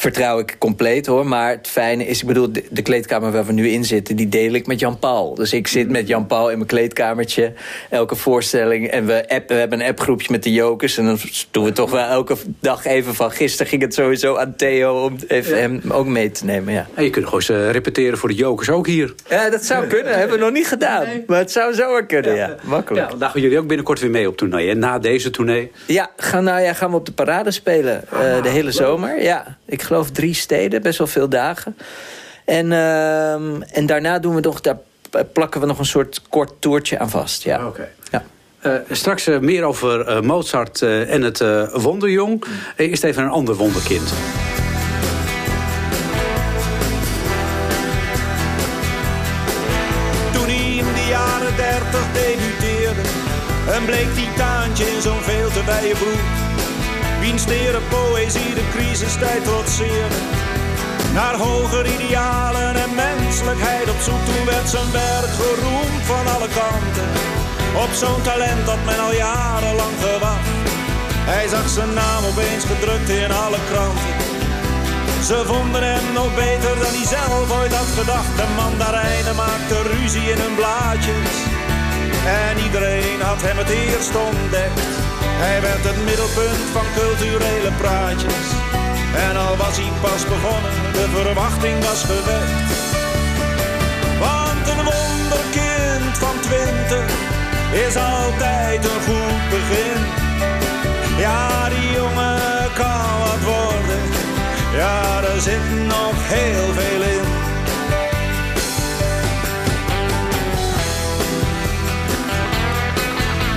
vertrouw 0.00 0.38
ik 0.38 0.56
compleet 0.58 1.06
hoor. 1.06 1.26
Maar 1.26 1.50
het 1.50 1.68
fijne 1.68 2.06
is, 2.06 2.20
ik 2.20 2.26
bedoel, 2.26 2.52
de, 2.52 2.64
de, 2.70 2.82
kleedkamer 2.82 3.32
waar 3.32 3.44
we 3.44 3.52
nu 3.52 3.68
in 3.68 3.84
zitten, 3.84 4.16
die 4.16 4.28
deel 4.28 4.52
ik 4.52 4.66
met 4.66 4.80
Jan-Paul. 4.80 5.34
Dus 5.34 5.52
ik 5.52 5.66
zit 5.66 5.88
met 5.88 6.08
Jan-Paul 6.08 6.50
in 6.50 6.56
mijn 6.56 6.68
kleedkamertje, 6.68 7.52
elke 7.90 8.16
voorstelling. 8.16 8.88
En 8.88 9.06
we, 9.06 9.28
appen, 9.28 9.54
we 9.54 9.54
hebben 9.54 9.80
een 9.80 9.86
appgroepje 9.86 10.28
met 10.30 10.42
de 10.42 10.52
jokers. 10.52 10.98
En 10.98 11.04
dan 11.04 11.18
doen 11.50 11.64
we 11.64 11.72
toch 11.72 11.90
wel 11.90 12.04
elke 12.04 12.36
dag 12.60 12.84
even 12.84 13.14
van. 13.14 13.30
Gisteren 13.30 13.66
ging 13.66 13.82
het 13.82 13.94
sowieso 13.94 14.36
aan 14.36 14.56
Theo 14.56 15.04
om 15.04 15.16
even 15.28 15.58
hem 15.58 15.80
ook 15.88 16.06
mee 16.06 16.30
te 16.30 16.44
nemen. 16.44 16.72
Ja. 16.72 16.86
En 16.94 17.04
je 17.04 17.10
kunt 17.10 17.24
gewoon 17.24 17.40
eens 17.40 17.72
repeteren 17.72 18.18
voor 18.18 18.28
de 18.28 18.34
jokers 18.34 18.70
ook 18.70 18.86
hier. 18.86 19.14
Ja, 19.28 19.50
dat 19.50 19.64
zou 19.64 19.86
kunnen. 19.86 20.18
hebben 20.18 20.38
we 20.38 20.44
nog 20.44 20.52
niet 20.52 20.66
gedaan. 20.66 21.06
Maar 21.26 21.38
het 21.38 21.50
zou 21.50 21.74
zo 21.74 22.04
kunnen, 22.06 22.34
ja. 22.34 22.56
Makkelijk. 22.62 23.10
Ja, 23.10 23.16
daar 23.16 23.30
gaan 23.30 23.40
jullie 23.40 23.58
ook 23.58 23.66
binnenkort 23.66 24.00
weer 24.00 24.10
mee 24.10 24.28
op 24.28 24.36
tournee. 24.36 24.70
En 24.70 24.78
na 24.78 24.98
deze 24.98 25.30
tournee? 25.30 25.70
Ja, 25.86 26.10
gaan, 26.16 26.44
nou 26.44 26.60
ja, 26.60 26.72
gaan 26.72 26.90
we 26.90 26.96
op 26.96 27.06
de 27.06 27.12
parade 27.12 27.50
spelen. 27.50 28.04
Uh, 28.12 28.42
de 28.42 28.48
hele 28.48 28.72
zomer. 28.72 29.22
Ja, 29.22 29.58
ik 29.70 29.82
geloof 29.82 30.10
drie 30.10 30.34
steden, 30.34 30.82
best 30.82 30.98
wel 30.98 31.06
veel 31.06 31.28
dagen. 31.28 31.76
En, 32.44 32.66
uh, 32.66 33.32
en 33.76 33.86
daarna 33.86 34.18
doen 34.18 34.34
we 34.34 34.40
nog, 34.40 34.60
daar 34.60 34.78
plakken 35.32 35.60
we 35.60 35.66
nog 35.66 35.78
een 35.78 35.84
soort 35.84 36.22
kort 36.28 36.52
toertje 36.58 36.98
aan 36.98 37.10
vast. 37.10 37.42
Ja. 37.42 37.66
Oké. 37.66 37.88
Ja. 38.10 38.24
Uh, 38.62 38.74
straks 38.90 39.28
uh, 39.28 39.38
meer 39.38 39.64
over 39.64 40.08
uh, 40.08 40.20
Mozart 40.20 40.82
en 40.82 41.22
het 41.22 41.42
wonderjong. 41.72 42.44
Eerst 42.76 43.04
even 43.04 43.22
een 43.22 43.30
ander 43.30 43.54
wonderkind. 43.54 44.08
Toen 50.32 50.46
hij 50.46 50.76
in 50.76 50.84
de 50.84 51.06
jaren 51.08 51.56
dertig 51.56 52.06
debuteerde... 52.12 53.08
een 53.76 53.84
bleek 53.84 54.14
titaantje 54.14 54.84
in 54.84 55.02
zo'n 55.02 55.20
veel 55.20 55.50
te 55.50 55.64
wijde 55.64 55.94
broek... 55.94 56.48
Wiens 57.20 57.46
crisistijd 59.00 59.44
trotseerde. 59.44 60.20
Naar 61.12 61.34
hoger 61.34 61.86
idealen 61.96 62.74
en 62.84 62.94
menselijkheid 62.94 63.90
op 63.90 64.00
zoek. 64.06 64.22
Toen 64.28 64.44
werd 64.52 64.68
zijn 64.68 64.90
werk 64.92 65.32
geroemd 65.42 66.02
van 66.12 66.24
alle 66.34 66.50
kanten. 66.60 67.08
Op 67.84 67.92
zo'n 68.00 68.22
talent 68.22 68.66
dat 68.66 68.82
men 68.88 69.00
al 69.06 69.14
jarenlang 69.14 69.96
gewacht. 70.04 70.48
Hij 71.32 71.46
zag 71.48 71.68
zijn 71.68 71.92
naam 72.02 72.22
opeens 72.30 72.64
gedrukt 72.72 73.08
in 73.08 73.32
alle 73.44 73.60
kranten. 73.70 74.16
Ze 75.28 75.38
vonden 75.50 75.84
hem 75.92 76.06
nog 76.20 76.30
beter 76.34 76.74
dan 76.82 76.92
hij 76.98 77.08
zelf 77.16 77.46
ooit 77.58 77.74
had 77.80 77.90
gedacht. 78.00 78.32
De 78.40 78.48
mandarijnen 78.62 79.36
maakten 79.44 79.82
ruzie 79.94 80.30
in 80.32 80.40
hun 80.44 80.54
blaadjes. 80.60 81.34
En 82.46 82.54
iedereen 82.66 83.20
had 83.28 83.40
hem 83.46 83.58
het 83.62 83.72
eerst 83.82 84.14
ontdekt. 84.28 84.80
Hij 85.44 85.58
werd 85.66 85.84
het 85.88 85.98
middelpunt 86.08 86.64
van 86.76 86.86
culturele 86.98 87.72
praatjes. 87.82 88.48
En 89.14 89.36
al 89.36 89.56
was 89.56 89.76
hij 89.76 89.92
pas 90.00 90.24
begonnen, 90.24 90.72
de 90.92 91.06
verwachting 91.16 91.84
was 91.84 92.02
gewekt. 92.04 92.70
Want 94.18 94.68
een 94.72 94.84
wonderkind 94.90 96.18
van 96.18 96.40
twintig 96.40 97.08
is 97.86 97.96
altijd 97.96 98.84
een 98.84 99.02
goed 99.08 99.42
begin. 99.50 99.98
Ja, 101.18 101.68
die 101.68 101.90
jongen 101.92 102.72
kan 102.74 103.18
wat 103.24 103.42
worden. 103.44 104.02
Ja, 104.76 105.22
er 105.34 105.40
zit 105.40 105.86
nog 105.86 106.14
heel 106.14 106.72
veel 106.72 107.02
in. 107.02 107.28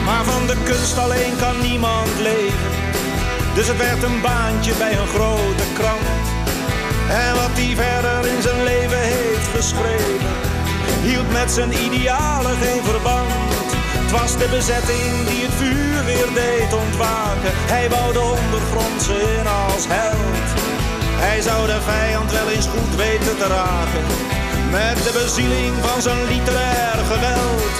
Maar 0.05 0.23
van 0.23 0.47
de 0.47 0.55
kunst 0.63 0.97
alleen 0.97 1.35
kan 1.37 1.61
niemand 1.61 2.09
leven. 2.21 2.82
Dus 3.53 3.67
het 3.67 3.77
werd 3.77 4.03
een 4.03 4.21
baantje 4.21 4.73
bij 4.73 4.97
een 4.97 5.07
grote 5.07 5.67
krant. 5.73 6.25
En 7.09 7.33
wat 7.41 7.53
hij 7.59 7.75
verder 7.83 8.31
in 8.33 8.41
zijn 8.41 8.63
leven 8.63 8.99
heeft 8.99 9.47
geschreven, 9.55 10.35
hield 11.01 11.31
met 11.31 11.51
zijn 11.51 11.71
idealen 11.85 12.55
geen 12.63 12.83
verband. 12.83 13.67
Het 13.99 14.11
was 14.11 14.31
de 14.37 14.49
bezetting 14.57 15.13
die 15.29 15.41
het 15.45 15.55
vuur 15.61 15.99
weer 16.09 16.29
deed 16.41 16.71
ontwaken. 16.83 17.53
Hij 17.73 17.89
wou 17.89 18.07
de 18.13 18.25
ondergrondse 18.37 19.15
in 19.37 19.47
als 19.63 19.85
held. 19.95 20.49
Hij 21.25 21.41
zou 21.41 21.59
de 21.67 21.81
vijand 21.91 22.31
wel 22.31 22.49
eens 22.49 22.69
goed 22.73 22.93
weten 22.95 23.35
te 23.41 23.47
raken. 23.59 24.05
Met 24.77 24.97
de 25.05 25.13
bezieling 25.21 25.73
van 25.87 26.01
zijn 26.01 26.21
literair 26.31 26.97
geweld. 27.11 27.73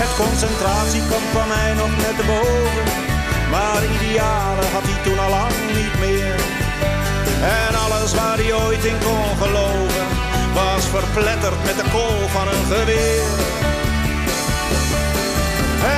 Het 0.00 0.12
concentratiekamp 0.22 1.26
kwam 1.32 1.50
hij 1.58 1.72
nog 1.82 1.92
net 2.04 2.18
boven. 2.30 3.19
Maar 3.50 3.82
idealen 3.84 4.68
had 4.72 4.82
hij 4.82 5.02
toen 5.04 5.18
al 5.18 5.30
lang 5.30 5.54
niet 5.74 5.98
meer. 5.98 6.38
En 7.42 7.74
alles 7.84 8.14
waar 8.14 8.36
hij 8.36 8.52
ooit 8.54 8.84
in 8.84 8.98
kon 9.06 9.36
geloven, 9.42 10.06
was 10.54 10.84
verpletterd 10.96 11.64
met 11.64 11.76
de 11.80 11.88
kool 11.92 12.28
van 12.36 12.46
een 12.48 12.66
geweer. 12.72 13.28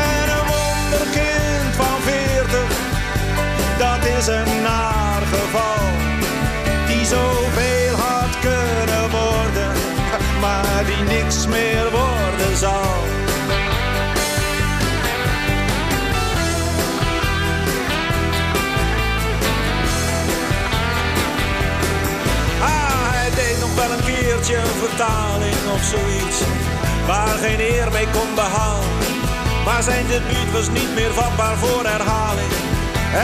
En 0.07 0.27
een 0.37 0.47
wonderkind 0.55 1.71
van 1.81 1.97
veertig, 2.09 2.71
dat 3.85 4.03
is 4.19 4.27
een 4.27 4.63
naar 4.63 5.23
geval. 5.35 5.85
Die 6.87 7.05
zoveel 7.05 7.95
had 8.07 8.33
kunnen 8.49 9.05
worden, 9.11 9.73
maar 10.45 10.83
die 10.87 11.17
niks 11.17 11.47
meer 11.47 11.91
worden 11.91 12.57
zal. 12.57 13.01
Keertje 24.13 24.57
een 24.57 24.79
vertaling 24.87 25.61
of 25.75 25.83
zoiets 25.95 26.39
Waar 27.07 27.37
geen 27.45 27.61
eer 27.61 27.89
mee 27.93 28.09
kon 28.17 28.35
behalen 28.35 28.99
Maar 29.65 29.83
zijn 29.83 30.07
debuut 30.07 30.51
was 30.53 30.69
niet 30.79 30.95
meer 30.95 31.13
vatbaar 31.21 31.57
voor 31.57 31.85
herhaling 31.93 32.53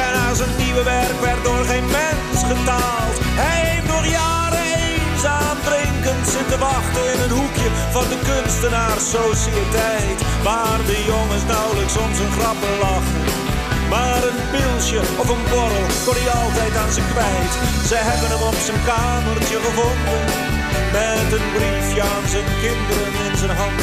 En 0.03 0.13
aan 0.25 0.37
zijn 0.37 0.55
nieuwe 0.65 0.83
werk 0.83 1.21
werd 1.21 1.43
door 1.45 1.65
geen 1.73 1.87
mens 2.01 2.39
getaald 2.51 3.17
Hij 3.43 3.61
heeft 3.69 3.89
nog 3.95 4.07
jaren 4.19 4.67
eenzaam 4.85 5.59
drinkend 5.69 6.25
zitten 6.37 6.59
wachten 6.59 7.05
In 7.15 7.21
een 7.25 7.35
hoekje 7.39 7.69
van 7.97 8.07
de 8.13 8.19
kunstenaars-sociëteit 8.29 10.19
Waar 10.49 10.81
de 10.91 10.99
jongens 11.13 11.45
nauwelijks 11.55 11.97
om 12.05 12.11
zijn 12.19 12.33
grappen 12.39 12.75
lachen 12.85 13.47
maar 13.91 14.23
een 14.25 14.41
pilsje 14.51 15.01
of 15.17 15.29
een 15.29 15.45
borrel 15.51 15.87
kon 16.05 16.15
hij 16.17 16.31
altijd 16.43 16.77
aan 16.77 16.93
ze 16.93 17.01
kwijt. 17.13 17.53
Ze 17.89 17.97
hebben 17.97 18.29
hem 18.29 18.43
op 18.49 18.55
zijn 18.55 18.85
kamertje 18.85 19.59
gevonden. 19.67 20.48
Met 20.93 21.33
een 21.39 21.49
briefje 21.57 22.03
aan 22.03 22.29
zijn 22.29 22.45
kinderen 22.61 23.13
in 23.27 23.37
zijn 23.37 23.57
hand. 23.57 23.83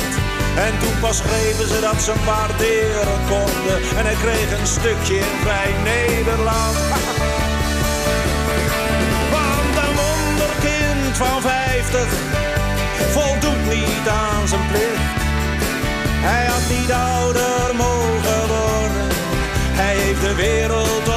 En 0.66 0.74
toen 0.80 1.00
pas 1.00 1.18
schreven 1.18 1.68
ze 1.68 1.80
dat 1.82 2.02
ze 2.02 2.14
waarderen 2.26 3.20
konden. 3.30 3.78
En 3.98 4.06
hij 4.06 4.18
kreeg 4.24 4.60
een 4.60 4.68
stukje 4.68 5.18
in 5.18 5.36
vrij 5.44 5.72
Nederland. 5.84 6.78
Want 9.36 9.76
een 9.86 9.96
wonderkind 10.04 11.14
van 11.24 11.42
vijftig 11.42 12.08
voldoet 13.16 13.64
niet 13.76 14.08
aan 14.08 14.48
zijn 14.48 14.68
plicht. 14.72 15.14
Hij 16.28 16.46
had 16.46 16.70
niet 16.70 16.92
ouder 16.92 17.76
mogen 17.76 18.48
worden 18.48 19.06
hij 19.76 19.96
heeft 19.96 20.22
de 20.22 20.36
wereld 20.36 21.15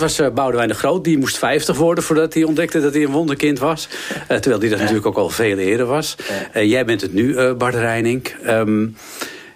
dat 0.00 0.16
was 0.16 0.26
uh, 0.26 0.34
Boudewijn 0.34 0.68
de 0.68 0.74
Groot. 0.74 1.04
Die 1.04 1.18
moest 1.18 1.38
50 1.38 1.76
worden 1.76 2.04
voordat 2.04 2.34
hij 2.34 2.42
ontdekte 2.42 2.80
dat 2.80 2.94
hij 2.94 3.02
een 3.02 3.10
wonderkind 3.10 3.58
was. 3.58 3.88
Uh, 4.10 4.18
terwijl 4.26 4.60
hij 4.60 4.68
dat 4.68 4.78
natuurlijk 4.78 5.06
ook 5.06 5.16
al 5.16 5.30
veel 5.30 5.58
eerder 5.58 5.86
was. 5.86 6.16
Uh, 6.54 6.64
jij 6.64 6.84
bent 6.84 7.00
het 7.00 7.12
nu, 7.12 7.54
Bart 7.54 7.74
Reining. 7.74 8.34
Um, 8.46 8.96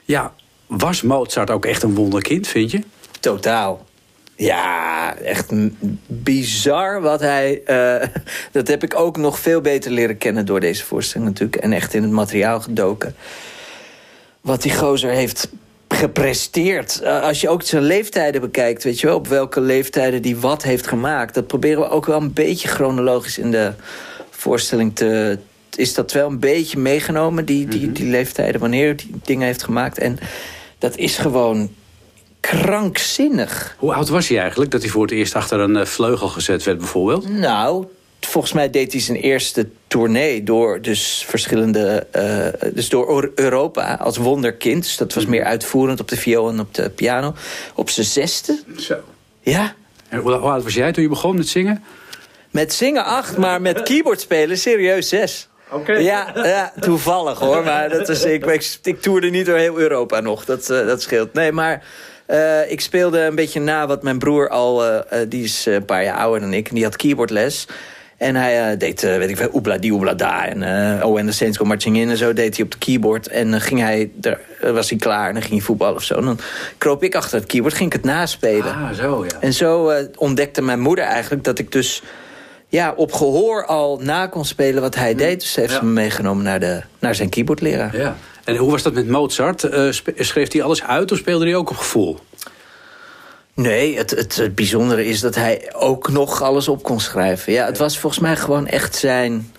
ja, 0.04 0.34
was 0.66 1.02
Mozart 1.02 1.50
ook 1.50 1.64
echt 1.66 1.82
een 1.82 1.94
wonderkind, 1.94 2.48
vind 2.48 2.70
je? 2.70 2.80
Totaal. 3.20 3.84
Ja, 4.36 5.16
echt 5.16 5.52
bizar 6.06 7.00
wat 7.00 7.20
hij... 7.20 7.62
Uh, 7.66 8.08
dat 8.52 8.68
heb 8.68 8.82
ik 8.82 8.98
ook 8.98 9.16
nog 9.16 9.38
veel 9.38 9.60
beter 9.60 9.90
leren 9.90 10.18
kennen 10.18 10.46
door 10.46 10.60
deze 10.60 10.84
voorstelling 10.84 11.28
natuurlijk. 11.28 11.56
En 11.56 11.72
echt 11.72 11.94
in 11.94 12.02
het 12.02 12.10
materiaal 12.10 12.60
gedoken. 12.60 13.14
Wat 14.40 14.62
die 14.62 14.74
gozer 14.74 15.10
heeft 15.10 15.48
gepresteerd. 15.88 17.00
Uh, 17.02 17.22
als 17.22 17.40
je 17.40 17.48
ook 17.48 17.62
zijn 17.62 17.82
leeftijden 17.82 18.40
bekijkt, 18.40 18.84
weet 18.84 19.00
je 19.00 19.06
wel... 19.06 19.16
op 19.16 19.26
welke 19.28 19.60
leeftijden 19.60 20.22
die 20.22 20.36
wat 20.36 20.62
heeft 20.62 20.86
gemaakt. 20.86 21.34
Dat 21.34 21.46
proberen 21.46 21.80
we 21.80 21.88
ook 21.88 22.06
wel 22.06 22.20
een 22.20 22.32
beetje 22.32 22.68
chronologisch 22.68 23.38
in 23.38 23.50
de 23.50 23.72
voorstelling 24.30 24.96
te... 24.96 25.38
Is 25.76 25.94
dat 25.94 26.12
wel 26.12 26.28
een 26.28 26.38
beetje 26.38 26.78
meegenomen, 26.78 27.44
die, 27.44 27.68
die, 27.68 27.92
die 27.92 28.06
leeftijden... 28.06 28.60
wanneer 28.60 28.86
hij 28.86 28.94
die 28.94 29.20
dingen 29.24 29.46
heeft 29.46 29.62
gemaakt. 29.62 29.98
En 29.98 30.18
dat 30.78 30.96
is 30.96 31.16
gewoon 31.16 31.70
krankzinnig. 32.40 33.76
Hoe 33.78 33.94
oud 33.94 34.08
was 34.08 34.28
hij 34.28 34.38
eigenlijk 34.38 34.70
dat 34.70 34.82
hij 34.82 34.90
voor 34.90 35.02
het 35.02 35.10
eerst 35.10 35.34
achter 35.34 35.60
een 35.60 35.76
uh, 35.76 35.84
vleugel 35.84 36.28
gezet 36.28 36.62
werd 36.62 36.78
bijvoorbeeld? 36.78 37.28
Nou, 37.28 37.86
volgens 38.20 38.52
mij 38.52 38.70
deed 38.70 38.92
hij 38.92 39.00
zijn 39.00 39.18
eerste 39.18 39.68
tournee 39.86 40.42
door 40.42 40.80
dus 40.82 41.24
verschillende, 41.28 42.06
uh, 42.16 42.72
dus 42.74 42.88
door 42.88 43.32
Europa 43.34 43.94
als 43.94 44.16
wonderkind. 44.16 44.82
Dus 44.82 44.96
dat 44.96 45.14
was 45.14 45.26
meer 45.26 45.44
uitvoerend 45.44 46.00
op 46.00 46.08
de 46.08 46.16
viool 46.16 46.48
en 46.48 46.60
op 46.60 46.74
de 46.74 46.90
piano. 46.90 47.34
Op 47.74 47.90
zijn 47.90 48.06
zesde. 48.06 48.62
Zo. 48.76 48.96
Ja. 49.40 49.74
En 50.08 50.18
hoe 50.18 50.32
oud 50.34 50.62
was 50.62 50.74
jij 50.74 50.92
toen 50.92 51.02
je 51.02 51.08
begon 51.08 51.36
met 51.36 51.48
zingen? 51.48 51.84
Met 52.50 52.72
zingen 52.72 53.04
acht, 53.04 53.36
maar 53.36 53.60
met 53.60 53.82
keyboard 53.88 54.20
spelen 54.20 54.58
serieus 54.58 55.08
zes. 55.08 55.48
Oké. 55.70 55.92
Ja, 55.92 56.32
ja, 56.34 56.72
toevallig 56.80 57.38
hoor. 57.38 57.64
Maar 57.64 57.88
dat 57.88 58.08
is, 58.08 58.24
ik, 58.24 58.46
ik, 58.46 58.78
ik 58.82 59.00
toerde 59.00 59.30
niet 59.30 59.46
door 59.46 59.56
heel 59.56 59.78
Europa 59.78 60.20
nog. 60.20 60.44
Dat, 60.44 60.70
uh, 60.70 60.86
dat 60.86 61.02
scheelt. 61.02 61.32
Nee, 61.32 61.52
maar 61.52 61.84
uh, 62.28 62.70
ik 62.70 62.80
speelde 62.80 63.20
een 63.20 63.34
beetje 63.34 63.60
na 63.60 63.86
wat 63.86 64.02
mijn 64.02 64.18
broer 64.18 64.48
al... 64.48 64.86
Uh, 64.86 65.00
die 65.28 65.44
is 65.44 65.66
een 65.66 65.84
paar 65.84 66.04
jaar 66.04 66.16
ouder 66.16 66.40
dan 66.40 66.52
ik. 66.52 66.68
En 66.68 66.74
die 66.74 66.84
had 66.84 66.96
keyboardles. 66.96 67.66
En 68.16 68.34
hij 68.36 68.76
deed, 68.76 69.00
weet 69.00 69.30
ik 69.30 69.36
veel, 69.36 69.48
oebla 69.52 69.78
die 69.78 69.92
oebla 69.92 70.14
da. 70.14 70.46
En 70.46 70.62
Oh, 71.02 71.18
en 71.18 71.26
de 71.26 71.32
Saints 71.32 71.58
Go 71.58 71.64
Marching 71.64 71.96
In 71.96 72.10
en 72.10 72.16
zo 72.16 72.32
deed 72.32 72.56
hij 72.56 72.64
op 72.64 72.70
de 72.70 72.78
keyboard. 72.78 73.28
En 73.28 73.50
dan 73.50 73.60
ging 73.60 73.80
hij, 73.80 74.10
daar 74.14 74.38
was 74.72 74.88
hij 74.90 74.98
klaar 74.98 75.26
en 75.28 75.32
dan 75.32 75.42
ging 75.42 75.54
hij 75.54 75.62
voetballen 75.64 75.96
of 75.96 76.02
zo. 76.02 76.14
En 76.14 76.24
dan 76.24 76.38
kroop 76.78 77.02
ik 77.02 77.14
achter 77.14 77.38
het 77.38 77.46
keyboard, 77.46 77.74
ging 77.74 77.86
ik 77.86 78.02
het 78.02 78.04
naspelen. 78.04 78.74
Ah, 78.74 78.92
zo 78.92 79.24
ja. 79.24 79.40
En 79.40 79.52
zo 79.52 79.92
ontdekte 80.16 80.62
mijn 80.62 80.80
moeder 80.80 81.04
eigenlijk 81.04 81.44
dat 81.44 81.58
ik 81.58 81.72
dus 81.72 82.02
ja, 82.68 82.92
op 82.96 83.12
gehoor 83.12 83.66
al 83.66 83.98
na 84.02 84.26
kon 84.26 84.44
spelen 84.44 84.82
wat 84.82 84.94
hij 84.94 85.14
deed. 85.14 85.40
Dus 85.40 85.54
heeft 85.54 85.72
Ja. 85.72 85.78
ze 85.78 85.84
me 85.84 85.90
meegenomen 85.90 86.44
naar, 86.44 86.60
de, 86.60 86.80
naar 86.98 87.14
zijn 87.14 87.28
keyboardleraar. 87.28 87.96
Ja. 87.96 88.16
En 88.44 88.56
hoe 88.56 88.70
was 88.70 88.82
dat 88.82 88.92
met 88.92 89.08
Mozart? 89.08 89.62
Uh, 89.62 89.92
schreef 90.18 90.52
hij 90.52 90.62
alles 90.62 90.82
uit 90.82 91.12
of 91.12 91.18
speelde 91.18 91.44
hij 91.44 91.56
ook 91.56 91.70
op 91.70 91.76
gevoel? 91.76 92.18
Nee, 93.54 93.96
het, 93.96 94.10
het, 94.10 94.36
het 94.36 94.54
bijzondere 94.54 95.06
is 95.06 95.20
dat 95.20 95.34
hij 95.34 95.72
ook 95.74 96.10
nog 96.10 96.42
alles 96.42 96.68
op 96.68 96.82
kon 96.82 97.00
schrijven. 97.00 97.52
Ja, 97.52 97.66
het 97.66 97.78
was 97.78 97.98
volgens 97.98 98.22
mij 98.22 98.36
gewoon 98.36 98.66
echt 98.66 98.94
zijn... 98.96 99.52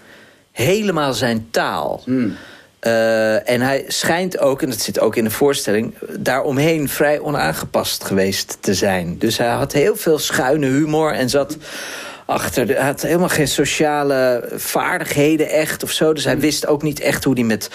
helemaal 0.52 1.14
zijn 1.14 1.48
taal. 1.52 2.02
Hmm. 2.06 2.36
Uh, 2.82 3.50
en 3.50 3.62
hij 3.62 3.84
schijnt 3.88 4.40
ook, 4.40 4.62
en 4.62 4.70
dat 4.70 4.80
zit 4.80 5.00
ook 5.00 5.16
in 5.16 5.24
de 5.24 5.30
voorstelling... 5.30 5.94
daaromheen 6.20 6.90
vrij 6.90 7.20
onaangepast 7.20 8.04
geweest 8.04 8.58
te 8.60 8.74
zijn. 8.74 9.18
Dus 9.18 9.38
hij 9.38 9.48
had 9.48 9.72
heel 9.72 9.96
veel 9.96 10.20
schuine 10.20 10.68
humor 10.68 11.12
en 11.14 11.30
zat 11.30 11.58
achter. 12.26 12.68
Hij 12.68 12.86
had 12.86 13.02
helemaal 13.02 13.30
geen 13.30 13.48
sociale 13.48 14.50
vaardigheden 14.56 15.50
echt 15.50 15.84
of 15.84 15.92
zo. 15.92 16.14
Dus 16.14 16.24
hij 16.24 16.40
wist 16.40 16.68
ook 16.68 16.84
niet 16.84 17.00
echt 17.00 17.24
hoe 17.24 17.34
hij 17.34 17.44
met 17.44 17.70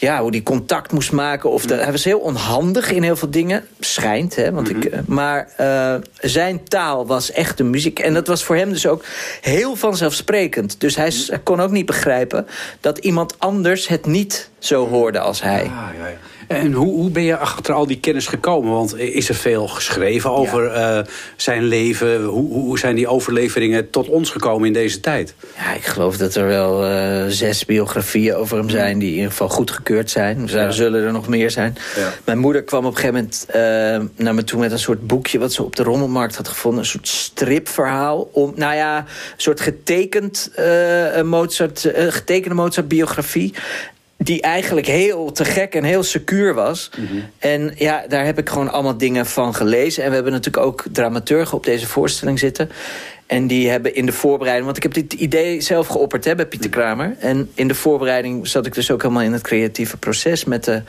ja, 0.00 0.20
hoe 0.20 0.30
die 0.30 0.42
contact 0.42 0.92
moest 0.92 1.12
maken. 1.12 1.50
Of 1.50 1.66
de, 1.66 1.74
hij 1.74 1.90
was 1.90 2.04
heel 2.04 2.18
onhandig 2.18 2.90
in 2.90 3.02
heel 3.02 3.16
veel 3.16 3.30
dingen. 3.30 3.64
Schijnt, 3.80 4.36
hè. 4.36 4.52
Want 4.52 4.70
ik, 4.70 5.06
maar 5.06 5.48
uh, 5.60 5.94
zijn 6.18 6.64
taal 6.64 7.06
was 7.06 7.32
echt 7.32 7.56
de 7.56 7.64
muziek. 7.64 7.98
En 7.98 8.14
dat 8.14 8.26
was 8.26 8.44
voor 8.44 8.56
hem 8.56 8.70
dus 8.70 8.86
ook 8.86 9.04
heel 9.40 9.76
vanzelfsprekend. 9.76 10.80
Dus 10.80 10.96
hij, 10.96 11.12
hij 11.26 11.38
kon 11.38 11.60
ook 11.60 11.70
niet 11.70 11.86
begrijpen 11.86 12.46
dat 12.80 12.98
iemand 12.98 13.34
anders 13.38 13.88
het 13.88 14.06
niet 14.06 14.50
zo 14.58 14.88
hoorde 14.88 15.18
als 15.18 15.42
hij. 15.42 15.62
Ah, 15.62 15.88
ja, 15.98 16.06
ja. 16.06 16.16
En 16.50 16.72
hoe, 16.72 16.92
hoe 16.94 17.10
ben 17.10 17.22
je 17.22 17.36
achter 17.36 17.74
al 17.74 17.86
die 17.86 18.00
kennis 18.00 18.26
gekomen? 18.26 18.72
Want 18.72 18.98
is 18.98 19.28
er 19.28 19.34
veel 19.34 19.68
geschreven 19.68 20.30
over 20.30 20.64
ja. 20.64 20.98
uh, 20.98 21.04
zijn 21.36 21.64
leven? 21.64 22.24
Hoe, 22.24 22.52
hoe 22.52 22.78
zijn 22.78 22.94
die 22.94 23.08
overleveringen 23.08 23.90
tot 23.90 24.08
ons 24.08 24.30
gekomen 24.30 24.66
in 24.66 24.72
deze 24.72 25.00
tijd? 25.00 25.34
Ja, 25.56 25.72
ik 25.72 25.84
geloof 25.84 26.16
dat 26.16 26.34
er 26.34 26.46
wel 26.46 26.90
uh, 26.90 27.24
zes 27.28 27.64
biografieën 27.64 28.34
over 28.34 28.58
hem 28.58 28.70
zijn... 28.70 28.98
die 28.98 29.08
in 29.08 29.14
ieder 29.14 29.30
geval 29.30 29.48
goedgekeurd 29.48 30.10
zijn. 30.10 30.48
Er 30.48 30.56
ja. 30.56 30.70
zullen 30.70 31.04
er 31.04 31.12
nog 31.12 31.28
meer 31.28 31.50
zijn. 31.50 31.76
Ja. 31.96 32.12
Mijn 32.24 32.38
moeder 32.38 32.62
kwam 32.62 32.84
op 32.84 32.90
een 32.90 32.98
gegeven 32.98 33.14
moment 33.14 33.46
uh, 33.48 34.24
naar 34.24 34.34
me 34.34 34.44
toe... 34.44 34.60
met 34.60 34.72
een 34.72 34.78
soort 34.78 35.06
boekje 35.06 35.38
wat 35.38 35.52
ze 35.52 35.62
op 35.62 35.76
de 35.76 35.82
rommelmarkt 35.82 36.36
had 36.36 36.48
gevonden. 36.48 36.80
Een 36.80 36.86
soort 36.86 37.08
stripverhaal. 37.08 38.28
Om, 38.32 38.52
nou 38.56 38.74
ja, 38.74 38.98
een 38.98 39.04
soort 39.36 39.60
getekend, 39.60 40.50
Mozart, 41.24 41.92
getekende 41.94 42.54
Mozart-biografie 42.54 43.54
die 44.22 44.40
eigenlijk 44.40 44.86
heel 44.86 45.32
te 45.32 45.44
gek 45.44 45.74
en 45.74 45.84
heel 45.84 46.02
secuur 46.02 46.54
was. 46.54 46.90
Mhm. 46.90 47.00
Mm 47.00 47.08
-hmm. 47.08 47.30
En 47.38 47.72
ja, 47.76 48.04
daar 48.08 48.24
heb 48.24 48.38
ik 48.38 48.48
gewoon 48.48 48.70
allemaal 48.72 48.98
dingen 48.98 49.26
van 49.26 49.54
gelezen. 49.54 50.02
En 50.02 50.08
we 50.08 50.14
hebben 50.14 50.32
natuurlijk 50.32 50.66
ook 50.66 50.84
dramaturgen 50.92 51.56
op 51.56 51.64
deze 51.64 51.86
voorstelling 51.86 52.38
zitten. 52.38 52.70
En 53.26 53.46
die 53.46 53.68
hebben 53.68 53.94
in 53.94 54.06
de 54.06 54.12
voorbereiding... 54.12 54.64
want 54.64 54.76
ik 54.76 54.82
heb 54.82 54.94
dit 54.94 55.12
idee 55.12 55.60
zelf 55.60 55.86
geopperd 55.86 56.24
hè, 56.24 56.34
bij 56.34 56.46
Pieter 56.46 56.70
Kramer. 56.70 57.16
En 57.18 57.50
in 57.54 57.68
de 57.68 57.74
voorbereiding 57.74 58.48
zat 58.48 58.66
ik 58.66 58.74
dus 58.74 58.90
ook 58.90 59.02
helemaal 59.02 59.22
in 59.22 59.32
het 59.32 59.42
creatieve 59.42 59.96
proces... 59.96 60.44
met 60.44 60.64
de 60.64 60.82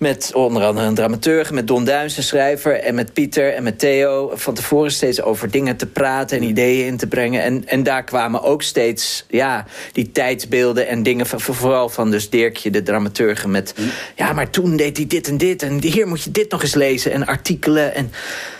met 0.00 0.30
onder 0.34 0.64
andere 0.64 0.86
een 0.86 0.94
dramaturg, 0.94 1.50
met 1.50 1.66
Don 1.66 1.84
Duins, 1.84 2.26
schrijver... 2.26 2.80
en 2.80 2.94
met 2.94 3.12
Pieter 3.12 3.54
en 3.54 3.62
met 3.62 3.78
Theo 3.78 4.32
van 4.34 4.54
tevoren 4.54 4.92
steeds 4.92 5.22
over 5.22 5.50
dingen 5.50 5.76
te 5.76 5.86
praten... 5.86 6.38
en 6.38 6.44
ideeën 6.44 6.86
in 6.86 6.96
te 6.96 7.06
brengen. 7.06 7.42
En, 7.42 7.66
en 7.66 7.82
daar 7.82 8.04
kwamen 8.04 8.42
ook 8.42 8.62
steeds 8.62 9.24
ja, 9.28 9.66
die 9.92 10.12
tijdsbeelden 10.12 10.88
en 10.88 11.02
dingen... 11.02 11.26
Van, 11.26 11.40
vooral 11.40 11.88
van 11.88 12.10
dus 12.10 12.30
Dirkje, 12.30 12.70
de 12.70 12.82
dramaturg... 12.82 13.46
met 13.46 13.74
ja, 14.16 14.32
maar 14.32 14.50
toen 14.50 14.76
deed 14.76 14.96
hij 14.96 15.06
dit 15.06 15.28
en 15.28 15.36
dit... 15.36 15.62
en 15.62 15.82
hier 15.82 16.06
moet 16.06 16.22
je 16.22 16.30
dit 16.30 16.50
nog 16.50 16.62
eens 16.62 16.74
lezen 16.74 17.12
en 17.12 17.26
artikelen. 17.26 17.94
En, 17.94 18.12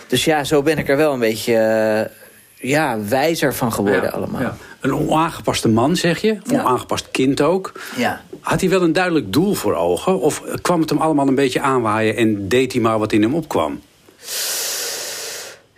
dus 0.07 0.25
ja, 0.25 0.43
zo 0.43 0.61
ben 0.61 0.77
ik 0.77 0.89
er 0.89 0.97
wel 0.97 1.13
een 1.13 1.19
beetje... 1.19 1.53
Uh, 1.53 2.69
ja, 2.69 2.99
wijzer 3.09 3.53
van 3.55 3.73
geworden 3.73 4.03
ja, 4.03 4.09
allemaal. 4.09 4.41
Ja. 4.41 4.57
Een 4.81 4.93
onaangepaste 4.93 5.69
man, 5.69 5.95
zeg 5.95 6.21
je? 6.21 6.29
Een 6.29 6.41
ja. 6.45 6.61
onaangepast 6.61 7.07
kind 7.11 7.41
ook. 7.41 7.71
Ja. 7.95 8.21
Had 8.39 8.61
hij 8.61 8.69
wel 8.69 8.81
een 8.81 8.93
duidelijk 8.93 9.33
doel 9.33 9.53
voor 9.53 9.75
ogen? 9.75 10.19
Of 10.19 10.43
kwam 10.61 10.79
het 10.81 10.89
hem 10.89 10.99
allemaal 10.99 11.27
een 11.27 11.35
beetje 11.35 11.61
aanwaaien... 11.61 12.15
en 12.15 12.47
deed 12.47 12.71
hij 12.71 12.81
maar 12.81 12.99
wat 12.99 13.11
in 13.11 13.21
hem 13.21 13.35
opkwam? 13.35 13.81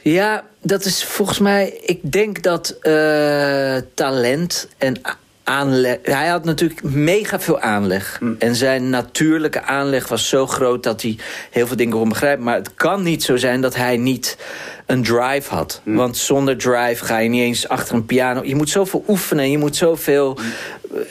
Ja, 0.01 0.43
dat 0.61 0.85
is 0.85 1.03
volgens 1.03 1.39
mij... 1.39 1.79
Ik 1.85 2.11
denk 2.11 2.43
dat 2.43 2.77
uh, 2.81 3.77
talent 3.93 4.67
en 4.77 5.01
aanleg... 5.43 5.97
Hij 6.01 6.27
had 6.27 6.45
natuurlijk 6.45 6.84
mega 6.84 7.39
veel 7.39 7.60
aanleg. 7.60 8.17
Hm. 8.19 8.34
En 8.39 8.56
zijn 8.56 8.89
natuurlijke 8.89 9.62
aanleg 9.62 10.08
was 10.08 10.29
zo 10.29 10.47
groot... 10.47 10.84
dat 10.84 11.01
hij 11.01 11.17
heel 11.51 11.67
veel 11.67 11.75
dingen 11.75 11.97
kon 11.97 12.10
begrijpen. 12.10 12.43
Maar 12.43 12.56
het 12.56 12.73
kan 12.73 13.03
niet 13.03 13.23
zo 13.23 13.36
zijn 13.36 13.62
dat 13.62 13.75
hij 13.75 13.97
niet 13.97 14.38
een 14.86 15.03
drive 15.03 15.53
had. 15.53 15.82
Hm. 15.84 15.93
Want 15.93 16.17
zonder 16.17 16.58
drive 16.58 17.06
ga 17.06 17.17
je 17.17 17.29
niet 17.29 17.41
eens 17.41 17.67
achter 17.67 17.95
een 17.95 18.06
piano. 18.06 18.43
Je 18.43 18.56
moet 18.56 18.69
zoveel 18.69 19.03
oefenen. 19.08 19.51
Je 19.51 19.58
moet 19.58 19.75
zoveel... 19.75 20.38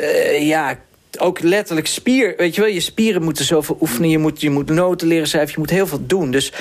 Uh, 0.00 0.46
ja, 0.46 0.78
ook 1.18 1.40
letterlijk 1.40 1.86
spier. 1.86 2.34
Weet 2.36 2.54
je 2.54 2.60
wel, 2.60 2.70
je 2.70 2.80
spieren 2.80 3.22
moeten 3.22 3.44
zoveel 3.44 3.76
oefenen. 3.80 4.08
Je 4.08 4.18
moet, 4.18 4.40
je 4.40 4.50
moet 4.50 4.70
noten 4.70 5.08
leren 5.08 5.26
schrijven. 5.26 5.52
Je 5.52 5.58
moet 5.58 5.70
heel 5.70 5.86
veel 5.86 6.06
doen. 6.06 6.30
Dus 6.30 6.52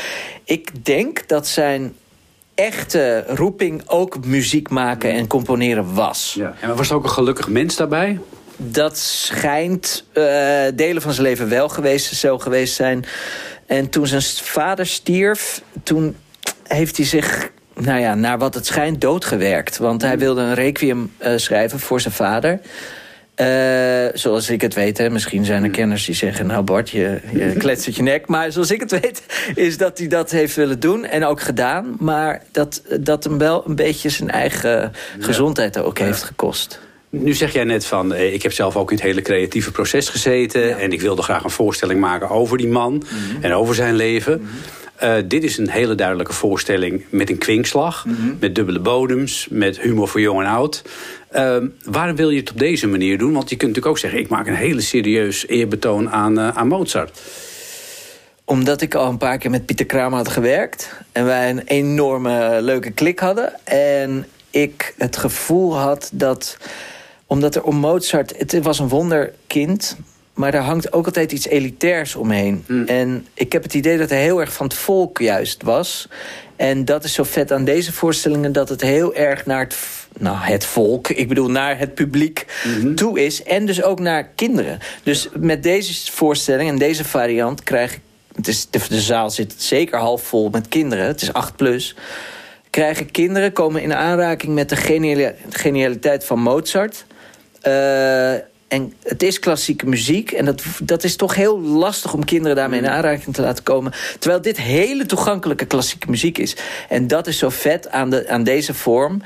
ik 0.44 0.86
denk 0.86 1.28
dat 1.28 1.48
zijn 1.48 1.96
echte 2.62 3.24
roeping 3.28 3.82
ook 3.86 4.26
muziek 4.26 4.70
maken 4.70 5.12
en 5.12 5.28
componeren 5.28 5.94
was. 5.94 6.34
Ja. 6.38 6.54
En 6.60 6.76
was 6.76 6.90
er 6.90 6.96
ook 6.96 7.04
een 7.04 7.10
gelukkig 7.10 7.48
mens 7.48 7.76
daarbij? 7.76 8.20
Dat 8.58 8.98
schijnt 8.98 10.06
uh, 10.14 10.24
delen 10.76 11.02
van 11.02 11.14
zijn 11.14 11.28
leven 11.28 11.50
wel 11.50 11.70
geweest, 11.70 12.16
zo 12.16 12.38
geweest 12.38 12.76
zijn. 12.76 13.06
En 13.66 13.90
toen 13.90 14.08
zijn 14.08 14.22
vader 14.22 14.86
stierf, 14.86 15.62
toen 15.84 16.16
heeft 16.68 16.98
hij 16.98 17.06
zich 17.06 17.52
nou 17.74 18.00
ja, 18.00 18.16
naar 18.16 18.38
wat 18.38 18.54
het 18.54 18.66
schijnt 18.66 19.02
doodgewerkt. 19.02 19.78
Want 19.78 20.02
hij 20.02 20.18
wilde 20.18 20.42
een 20.42 20.54
requiem 20.54 21.12
uh, 21.22 21.34
schrijven 21.36 21.80
voor 21.80 22.02
zijn 22.02 22.14
vader. 22.14 22.60
Uh, 23.42 24.08
zoals 24.14 24.50
ik 24.50 24.62
het 24.62 24.74
weet, 24.74 24.98
hè. 24.98 25.10
misschien 25.10 25.46
zijn 25.46 25.64
er 25.64 25.70
kenners 25.70 26.06
die 26.06 26.16
zeggen... 26.16 26.48
nou 26.48 26.64
Bart, 26.64 26.90
je, 26.90 27.20
je 27.34 27.54
kletst 27.58 27.96
je 27.96 28.02
nek. 28.02 28.28
Maar 28.28 28.52
zoals 28.52 28.72
ik 28.72 28.80
het 28.80 28.92
weet, 28.92 29.24
is 29.56 29.78
dat 29.78 29.98
hij 29.98 30.08
dat 30.08 30.32
heeft 30.32 30.56
willen 30.56 30.80
doen. 30.80 31.06
En 31.06 31.26
ook 31.26 31.42
gedaan. 31.42 31.96
Maar 32.00 32.44
dat, 32.52 32.82
dat 33.00 33.24
hem 33.24 33.38
wel 33.38 33.64
een 33.68 33.76
beetje 33.76 34.10
zijn 34.10 34.30
eigen 34.30 34.92
gezondheid 35.20 35.78
ook 35.78 35.98
ja. 35.98 36.06
heeft 36.06 36.24
gekost. 36.24 36.80
Nu 37.10 37.34
zeg 37.34 37.54
jij 37.54 37.64
net 37.64 37.86
van, 37.86 38.16
ik 38.16 38.44
heb 38.44 38.54
zelf 38.54 38.76
ook 38.76 38.90
in 38.92 38.96
het 38.96 39.06
hele 39.06 39.22
creatieve 39.22 39.72
proces 39.72 40.10
gezeten... 40.10 40.68
Ja. 40.68 40.78
en 40.78 40.92
ik 40.92 41.02
wilde 41.02 41.22
graag 41.22 41.44
een 41.44 41.50
voorstelling 41.50 42.00
maken 42.00 42.30
over 42.30 42.58
die 42.58 42.68
man 42.68 42.94
mm 42.94 43.02
-hmm. 43.02 43.44
en 43.44 43.54
over 43.54 43.76
zijn 43.76 43.96
leven... 43.96 44.40
Mm 44.40 44.48
-hmm. 44.48 44.80
Eh, 45.02 45.16
dit 45.26 45.44
is 45.44 45.58
een 45.58 45.70
hele 45.70 45.96
duidelijke 45.96 46.34
voorstelling 46.34 47.04
met 47.10 47.30
een 47.30 47.38
kwinkslag. 47.38 48.06
Met 48.40 48.56
dubbele 48.56 48.80
bodems, 48.80 49.48
met 49.50 49.80
humor 49.80 50.08
voor 50.08 50.22
jong 50.22 50.42
en 50.42 50.48
oud. 50.48 50.82
Ehm, 51.32 51.68
waarom 51.86 52.16
wil 52.16 52.30
je 52.30 52.40
het 52.40 52.52
op 52.52 52.58
deze 52.60 52.88
manier 52.88 53.18
doen? 53.18 53.34
Want 53.34 53.50
je 53.50 53.56
kunt 53.56 53.70
natuurlijk 53.70 53.88
ook 53.88 53.98
zeggen... 53.98 54.20
ik 54.20 54.30
maak 54.30 54.48
een 54.48 54.56
hele 54.56 54.82
serieus 54.82 55.48
eerbetoon 55.48 56.10
aan, 56.10 56.40
eh, 56.40 56.48
aan 56.48 56.68
Mozart. 56.68 57.22
Omdat 58.46 58.82
ik 58.82 58.96
al 58.96 59.10
een 59.10 59.18
paar 59.18 59.38
keer 59.38 59.52
met 59.52 59.66
Pieter 59.66 59.86
Kramer 59.86 60.18
had 60.18 60.30
gewerkt. 60.30 60.92
En 61.12 61.26
wij 61.26 61.50
een 61.50 61.62
enorme 61.66 62.62
leuke 62.62 62.92
klik 62.92 63.20
hadden. 63.20 63.66
En 63.66 64.26
ik 64.50 64.94
het 64.98 65.18
gevoel 65.18 65.78
had 65.78 66.10
dat... 66.14 66.58
Omdat 67.26 67.56
er 67.56 67.64
om 67.64 67.76
Mozart... 67.76 68.34
Het 68.38 68.62
was 68.62 68.80
een 68.80 68.90
wonderkind... 68.90 69.98
Maar 70.34 70.52
daar 70.52 70.64
hangt 70.64 70.94
ook 70.94 71.06
altijd 71.06 71.32
iets 71.32 71.48
elitairs 71.48 72.16
omheen. 72.16 72.66
En 72.86 73.28
ik 73.34 73.52
heb 73.52 73.64
het 73.64 73.74
idee 73.74 73.98
dat 73.98 74.10
hij 74.10 74.22
heel 74.22 74.40
erg 74.40 74.54
van 74.54 74.66
het 74.66 74.76
volk 74.76 75.18
juist 75.18 75.64
was. 75.64 76.08
En 76.56 76.86
dat 76.86 77.04
is 77.04 77.14
zo 77.14 77.24
vet 77.24 77.52
aan 77.52 77.66
deze 77.66 77.94
voorstellingen... 77.94 78.52
dat 78.52 78.70
het 78.70 78.82
heel 78.82 79.16
erg 79.16 79.46
naar 79.46 79.64
het, 79.64 79.76
nou, 80.22 80.38
het 80.38 80.66
volk, 80.66 81.08
ik 81.08 81.28
bedoel 81.28 81.50
naar 81.50 81.80
het 81.80 81.94
publiek 81.94 82.46
toe 82.96 83.20
is. 83.20 83.44
En 83.44 83.66
dus 83.66 83.84
ook 83.84 84.00
naar 84.00 84.28
kinderen. 84.36 84.80
Dus 85.04 85.30
met 85.40 85.64
deze 85.64 86.12
voorstelling 86.12 86.70
en 86.70 86.78
deze 86.78 87.04
variant 87.04 87.64
krijg 87.64 87.94
ik... 87.94 88.00
Het 88.36 88.48
is, 88.48 88.68
de, 88.70 88.80
de 88.90 89.02
zaal 89.02 89.30
zit 89.30 89.54
zeker 89.58 90.00
half 90.00 90.24
vol 90.24 90.50
met 90.50 90.68
kinderen. 90.68 91.06
Het 91.06 91.22
is 91.22 91.34
8 91.34 91.56
plus. 91.56 91.96
Krijgen 92.70 93.12
kinderen, 93.12 93.54
komen 93.54 93.82
in 93.82 93.94
aanraking 93.94 94.54
met 94.54 94.70
de 94.70 94.76
geniali- 94.76 95.36
genialiteit 95.50 96.26
van 96.26 96.40
Mozart... 96.40 97.06
Eh, 97.62 98.34
en 98.72 98.94
het 99.04 99.24
is 99.24 99.40
klassieke 99.40 99.86
muziek. 99.86 100.32
En 100.32 100.46
dat, 100.46 100.64
dat 100.84 101.04
is 101.04 101.16
toch 101.16 101.36
heel 101.36 101.62
lastig 101.62 102.14
om 102.14 102.26
kinderen 102.26 102.56
daarmee 102.56 102.80
in 102.80 102.88
aanraking 102.88 103.36
te 103.36 103.42
laten 103.42 103.64
komen. 103.64 103.94
Terwijl 104.20 104.42
dit 104.42 104.58
hele 104.58 105.06
toegankelijke 105.06 105.66
klassieke 105.66 106.10
muziek 106.10 106.38
is. 106.38 106.56
En 106.90 107.08
dat 107.08 107.28
is 107.28 107.38
zo 107.38 107.50
vet 107.50 107.90
aan, 107.90 108.10
de, 108.10 108.30
aan 108.30 108.44
deze 108.44 108.74
vorm. 108.74 109.22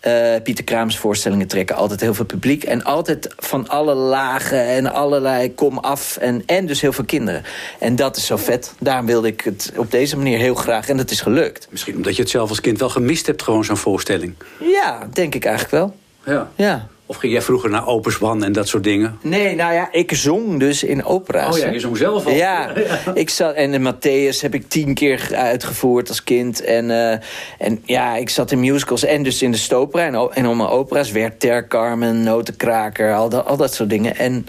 Eh, 0.00 0.34
Pieter 0.42 0.64
Kraams 0.64 0.98
voorstellingen 0.98 1.46
trekken 1.46 1.76
altijd 1.76 2.00
heel 2.00 2.14
veel 2.14 2.24
publiek. 2.24 2.64
En 2.64 2.84
altijd 2.84 3.34
van 3.36 3.68
alle 3.68 3.94
lagen 3.94 4.64
en 4.66 4.92
allerlei 4.92 5.54
kom 5.54 5.78
af. 5.78 6.16
En, 6.16 6.42
en 6.46 6.66
dus 6.66 6.80
heel 6.80 6.92
veel 6.92 7.04
kinderen. 7.04 7.42
En 7.78 7.96
dat 7.96 8.16
is 8.16 8.26
zo 8.26 8.36
vet. 8.36 8.74
Daarom 8.78 9.06
wilde 9.06 9.28
ik 9.28 9.40
het 9.40 9.72
op 9.76 9.90
deze 9.90 10.16
manier 10.16 10.38
heel 10.38 10.54
graag. 10.54 10.88
En 10.88 10.96
dat 10.96 11.10
is 11.10 11.20
gelukt. 11.20 11.68
Misschien 11.70 11.96
omdat 11.96 12.16
je 12.16 12.22
het 12.22 12.30
zelf 12.30 12.48
als 12.48 12.60
kind 12.60 12.78
wel 12.78 12.88
gemist 12.88 13.26
hebt, 13.26 13.42
gewoon 13.42 13.64
zo'n 13.64 13.76
voorstelling. 13.76 14.34
Ja, 14.60 15.08
denk 15.12 15.34
ik 15.34 15.44
eigenlijk 15.44 15.74
wel. 15.74 15.96
Ja. 16.34 16.50
Ja. 16.54 16.88
Of 17.10 17.16
ging 17.16 17.32
jij 17.32 17.42
vroeger 17.42 17.70
naar 17.70 17.86
Opus 17.86 18.20
One 18.20 18.44
en 18.44 18.52
dat 18.52 18.68
soort 18.68 18.84
dingen? 18.84 19.18
Nee, 19.22 19.54
nou 19.54 19.72
ja, 19.72 19.88
ik 19.92 20.14
zong 20.14 20.58
dus 20.58 20.82
in 20.82 21.04
opera's. 21.04 21.54
Oh 21.54 21.62
ja, 21.62 21.70
je 21.70 21.80
zong 21.80 21.96
zelf 21.96 22.26
al. 22.26 22.32
Ja, 22.32 22.72
ik 23.14 23.30
zat, 23.30 23.54
en 23.54 23.70
de 23.70 23.92
Matthäus 23.92 24.40
heb 24.40 24.54
ik 24.54 24.68
tien 24.68 24.94
keer 24.94 25.28
uitgevoerd 25.34 26.08
als 26.08 26.24
kind. 26.24 26.64
En, 26.64 26.90
eh, 26.90 27.18
en 27.58 27.82
ja, 27.84 28.16
ik 28.16 28.30
zat 28.30 28.50
in 28.50 28.60
musicals 28.60 29.04
en 29.04 29.22
dus 29.22 29.42
in 29.42 29.50
de 29.50 29.56
Stopera 29.56 30.06
en, 30.06 30.14
en 30.34 30.44
allemaal 30.44 30.70
opera's. 30.70 31.10
Werther, 31.10 31.68
Carmen, 31.68 32.22
Notenkraker, 32.22 33.14
al 33.14 33.28
dat, 33.28 33.46
al 33.46 33.56
dat 33.56 33.74
soort 33.74 33.90
dingen. 33.90 34.16
En 34.16 34.46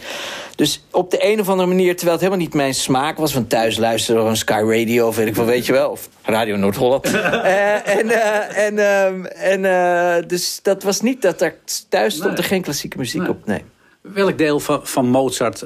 dus 0.61 0.83
op 0.91 1.11
de 1.11 1.31
een 1.31 1.39
of 1.39 1.49
andere 1.49 1.67
manier, 1.67 1.95
terwijl 1.95 2.11
het 2.11 2.25
helemaal 2.25 2.45
niet 2.45 2.53
mijn 2.53 2.73
smaak 2.73 3.17
was... 3.17 3.33
van 3.33 3.47
thuis 3.47 3.77
luisteren 3.77 4.25
een 4.25 4.37
Sky 4.37 4.61
Radio 4.65 5.07
of 5.07 5.15
weet 5.15 5.27
ik 5.27 5.35
wel, 5.35 5.45
weet 5.45 5.65
je 5.65 5.71
wel. 5.71 5.89
Of 5.89 6.09
Radio 6.23 6.55
Noord-Holland. 6.55 7.05
Eh, 7.41 7.95
en 7.97 8.09
eh, 8.09 8.65
en, 8.65 8.79
ehm, 8.79 9.25
en 9.25 9.65
eh, 9.65 10.27
dus 10.27 10.59
dat 10.61 10.83
was 10.83 11.01
niet 11.01 11.21
dat 11.21 11.41
er 11.41 11.55
thuis 11.89 12.15
stond 12.15 12.37
er 12.37 12.43
geen 12.43 12.61
klassieke 12.61 12.97
muziek 12.97 13.29
op, 13.29 13.45
nee. 13.45 13.63
Welk 14.01 14.37
deel 14.37 14.59
van, 14.59 14.79
van 14.83 15.07
Mozart 15.07 15.65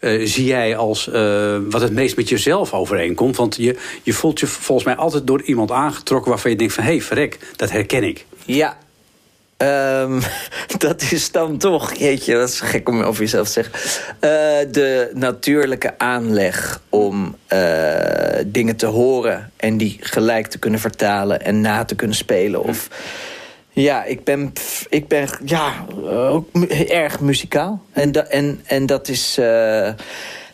zie 0.00 0.44
jij 0.44 0.76
als 0.76 1.10
wat 1.70 1.80
het 1.80 1.92
meest 1.92 2.16
met 2.16 2.28
jezelf 2.28 2.74
overeenkomt? 2.74 3.36
Want 3.36 3.56
je, 3.56 3.78
je 4.02 4.12
voelt 4.12 4.40
je 4.40 4.46
volgens 4.46 4.86
mij 4.86 4.96
altijd 4.96 5.26
door 5.26 5.42
iemand 5.42 5.70
aangetrokken 5.70 6.30
waarvan 6.30 6.50
je 6.50 6.56
denkt 6.56 6.74
van... 6.74 6.84
hé, 6.84 6.90
hey, 6.90 7.00
verrek, 7.00 7.38
dat 7.56 7.70
herken 7.70 8.02
ik. 8.02 8.26
Ja. 8.44 8.78
Ehm, 9.62 10.20
dat 10.78 11.02
is 11.10 11.30
dan 11.30 11.58
toch, 11.58 11.92
jeetje, 11.94 12.34
dat 12.34 12.48
is 12.48 12.60
gek 12.60 12.88
om 12.88 13.02
over 13.02 13.22
jezelf 13.22 13.46
te 13.46 13.52
zeggen. 13.52 13.74
Eh, 14.20 14.72
de 14.72 15.10
natuurlijke 15.14 15.98
aanleg 15.98 16.80
om 16.88 17.36
eh, 17.46 17.58
dingen 18.46 18.76
te 18.76 18.86
horen 18.86 19.52
en 19.56 19.76
die 19.76 19.96
gelijk 20.00 20.46
te 20.46 20.58
kunnen 20.58 20.80
vertalen 20.80 21.40
en 21.44 21.60
na 21.60 21.84
te 21.84 21.94
kunnen 21.94 22.16
spelen. 22.16 22.62
Of 22.64 22.88
ja, 23.70 24.04
ik 24.04 24.24
ben, 24.24 24.52
ik 24.88 25.08
ben 25.08 25.28
ja, 25.44 25.72
ook 26.28 26.48
mu- 26.52 26.66
erg 26.88 27.20
muzikaal. 27.20 27.82
En, 27.92 28.12
da- 28.12 28.26
en, 28.26 28.60
en 28.66 28.86
dat 28.86 29.08
is. 29.08 29.38
eh, 29.38 29.90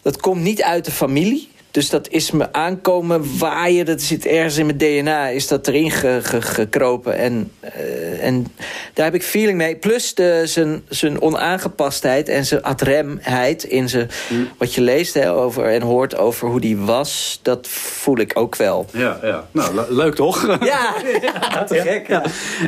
dat 0.03 0.21
komt 0.21 0.43
niet 0.43 0.63
uit 0.63 0.85
de 0.85 0.91
familie. 0.91 1.49
Dus 1.71 1.91
dat 1.91 2.09
is 2.09 2.31
me 2.31 2.53
aankomen 2.53 3.39
waaien. 3.39 3.87
Dat 3.87 4.01
zit 4.03 4.27
ergens 4.27 4.57
in 4.57 4.67
mijn 4.67 4.79
DNA. 4.79 5.29
Is 5.29 5.47
dat 5.49 5.69
erin 5.69 5.91
ge- 5.91 6.21
ge- 6.23 6.43
gekropen. 6.43 7.17
En, 7.19 7.51
eh, 7.61 8.25
en 8.25 8.47
daar 8.95 9.05
heb 9.05 9.15
ik 9.15 9.23
feeling 9.23 9.59
mee. 9.59 9.77
Plus 9.77 10.15
de, 10.15 10.43
zijn, 10.45 10.83
zijn 10.89 11.21
onaangepastheid 11.23 12.29
en 12.29 12.45
zijn 12.47 12.63
adremheid 12.63 13.65
in 13.65 13.89
zijn, 13.89 14.11
wat 14.59 14.75
je 14.75 14.81
leest 14.81 15.15
hè, 15.15 15.33
over, 15.33 15.65
en 15.65 15.83
hoort 15.83 16.17
over 16.17 16.49
hoe 16.49 16.61
die 16.61 16.77
was. 16.77 17.39
Dat 17.43 17.67
voel 17.69 18.19
ik 18.19 18.31
ook 18.35 18.57
wel. 18.57 18.87
Ja, 18.93 19.19
ja. 19.23 19.47
Nou, 19.53 19.75
le- 19.75 19.87
leuk 19.89 20.15
toch? 20.15 20.59
Ja, 20.65 20.95
te 21.67 21.75
gek. 21.81 22.09
Ja. 22.09 22.23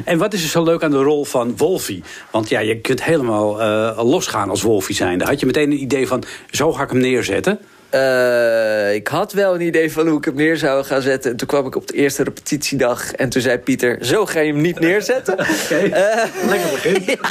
En 0.04 0.18
wat 0.18 0.32
is 0.32 0.42
er 0.42 0.48
zo 0.48 0.62
leuk 0.62 0.82
aan 0.82 0.90
de 0.90 1.02
rol 1.02 1.24
van 1.24 1.56
Wolfie? 1.56 2.02
Want 2.30 2.48
ja, 2.48 2.60
je 2.60 2.80
kunt 2.80 3.02
helemaal 3.04 3.60
eh, 3.60 4.00
losgaan 4.04 4.50
als 4.50 4.62
Wolfie 4.62 4.94
zijnde. 4.96 5.24
Had 5.24 5.40
je 5.40 5.46
meteen 5.46 5.70
een 5.70 5.82
idee 5.82 6.06
van, 6.06 6.22
zo 6.50 6.72
ga 6.72 6.82
ik 6.82 6.90
hem 6.90 7.00
neerzetten? 7.00 7.58
Eh, 7.90 8.94
ik 8.94 9.08
had 9.08 9.32
wel 9.32 9.54
een 9.54 9.60
idee 9.60 9.92
van 9.92 10.08
hoe 10.08 10.18
ik 10.18 10.24
hem 10.24 10.34
neer 10.34 10.56
zou 10.56 10.84
gaan 10.84 11.02
zetten. 11.02 11.30
En 11.30 11.36
toen 11.36 11.48
kwam 11.48 11.66
ik 11.66 11.76
op 11.76 11.86
de 11.86 11.94
eerste 11.94 12.22
repetitiedag. 12.22 13.12
En 13.12 13.28
toen 13.28 13.42
zei 13.42 13.58
Pieter, 13.58 13.98
zo 14.00 14.26
ga 14.26 14.40
je 14.40 14.52
hem 14.52 14.60
niet 14.60 14.80
neerzetten. 14.80 15.38
Eh, 15.70 16.24
Lekker 16.46 16.70
begin. 16.70 17.02
ja, 17.20 17.28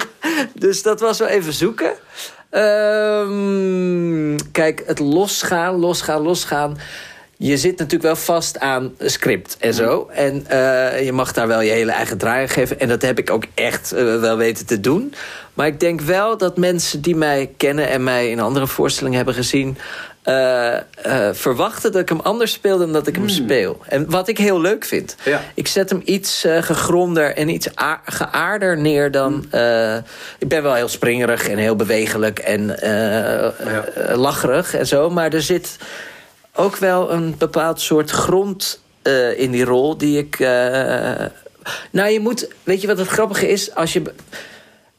dus 0.54 0.82
dat 0.82 1.00
was 1.00 1.20
wel 1.20 1.28
even 1.28 1.54
zoeken. 1.54 1.92
Ehm, 2.50 4.38
kijk, 4.52 4.84
het 4.86 5.00
losgaan, 5.00 5.76
losgaan, 5.76 6.22
losgaan. 6.22 6.78
Je 7.38 7.58
zit 7.58 7.78
natuurlijk 7.78 8.04
wel 8.04 8.16
vast 8.16 8.60
aan 8.60 8.94
script 9.00 9.58
en 9.60 9.74
zo. 9.74 10.10
En 10.14 10.46
eh, 10.48 11.06
je 11.06 11.12
mag 11.12 11.34
daar 11.34 11.48
wel 11.48 11.62
je 11.62 11.72
hele 11.72 11.92
eigen 11.92 12.18
draai 12.18 12.42
aan 12.42 12.50
geven. 12.50 12.80
En 12.80 12.88
dat 12.88 13.02
heb 13.02 13.20
ik 13.20 13.30
ook 13.30 13.44
echt 13.54 13.90
wel 13.92 14.38
weten 14.38 14.66
te 14.66 14.80
doen. 14.80 15.14
Maar 15.54 15.68
ik 15.68 15.80
denk 15.80 16.02
wel 16.02 16.38
dat 16.38 16.58
mensen 16.58 17.02
die 17.02 17.16
mij 17.16 17.50
kennen... 17.58 17.90
en 17.90 18.04
mij 18.04 18.30
in 18.30 18.40
andere 18.40 18.68
voorstellingen 18.68 19.18
hebben 19.18 19.36
gezien... 19.36 19.78
eh, 20.24 21.30
verwachten 21.32 21.92
dat 21.92 22.02
ik 22.02 22.10
hem 22.10 22.20
anders 22.20 22.52
speel 22.52 22.78
dan 22.78 22.94
dat 22.94 23.08
ik 23.08 23.16
hem 23.16 23.30
speel. 23.30 23.80
En 23.88 24.10
wat 24.10 24.28
ik 24.28 24.38
heel 24.38 24.62
leuk 24.62 24.86
vind. 24.86 25.16
Ja. 25.26 25.42
Ik 25.54 25.68
zet 25.68 25.90
hem 25.90 26.02
iets 26.06 26.44
eh, 26.44 26.62
gegronder 26.62 27.36
en 27.36 27.50
iets 27.50 27.68
geaarder 28.06 28.78
neer 28.78 29.12
dan... 29.12 29.46
eh, 29.52 29.96
ik 30.40 30.48
ben 30.48 30.64
wel 30.64 30.74
heel 30.74 30.88
springerig 30.88 31.50
en 31.50 31.58
heel 31.58 31.76
bewegelijk 31.76 32.40
en 32.40 32.80
eh, 32.82 34.18
lacherig 34.18 34.74
en 34.74 34.88
zo. 34.88 35.10
Maar 35.10 35.34
er 35.34 35.42
zit 35.42 35.78
ook 36.54 36.76
wel 36.76 37.12
een 37.12 37.36
bepaald 37.38 37.82
soort 37.82 38.10
grond 38.10 38.82
in 39.38 39.52
die 39.52 39.64
rol 39.64 39.98
die 39.98 40.18
ik... 40.18 40.40
nou, 41.92 42.10
je 42.10 42.20
moet... 42.20 42.48
Weet 42.64 42.82
je 42.82 42.88
wat 42.88 42.98
het 42.98 43.08
grappige 43.08 43.48
is? 43.48 43.76
Als 43.76 43.94
je... 43.94 44.02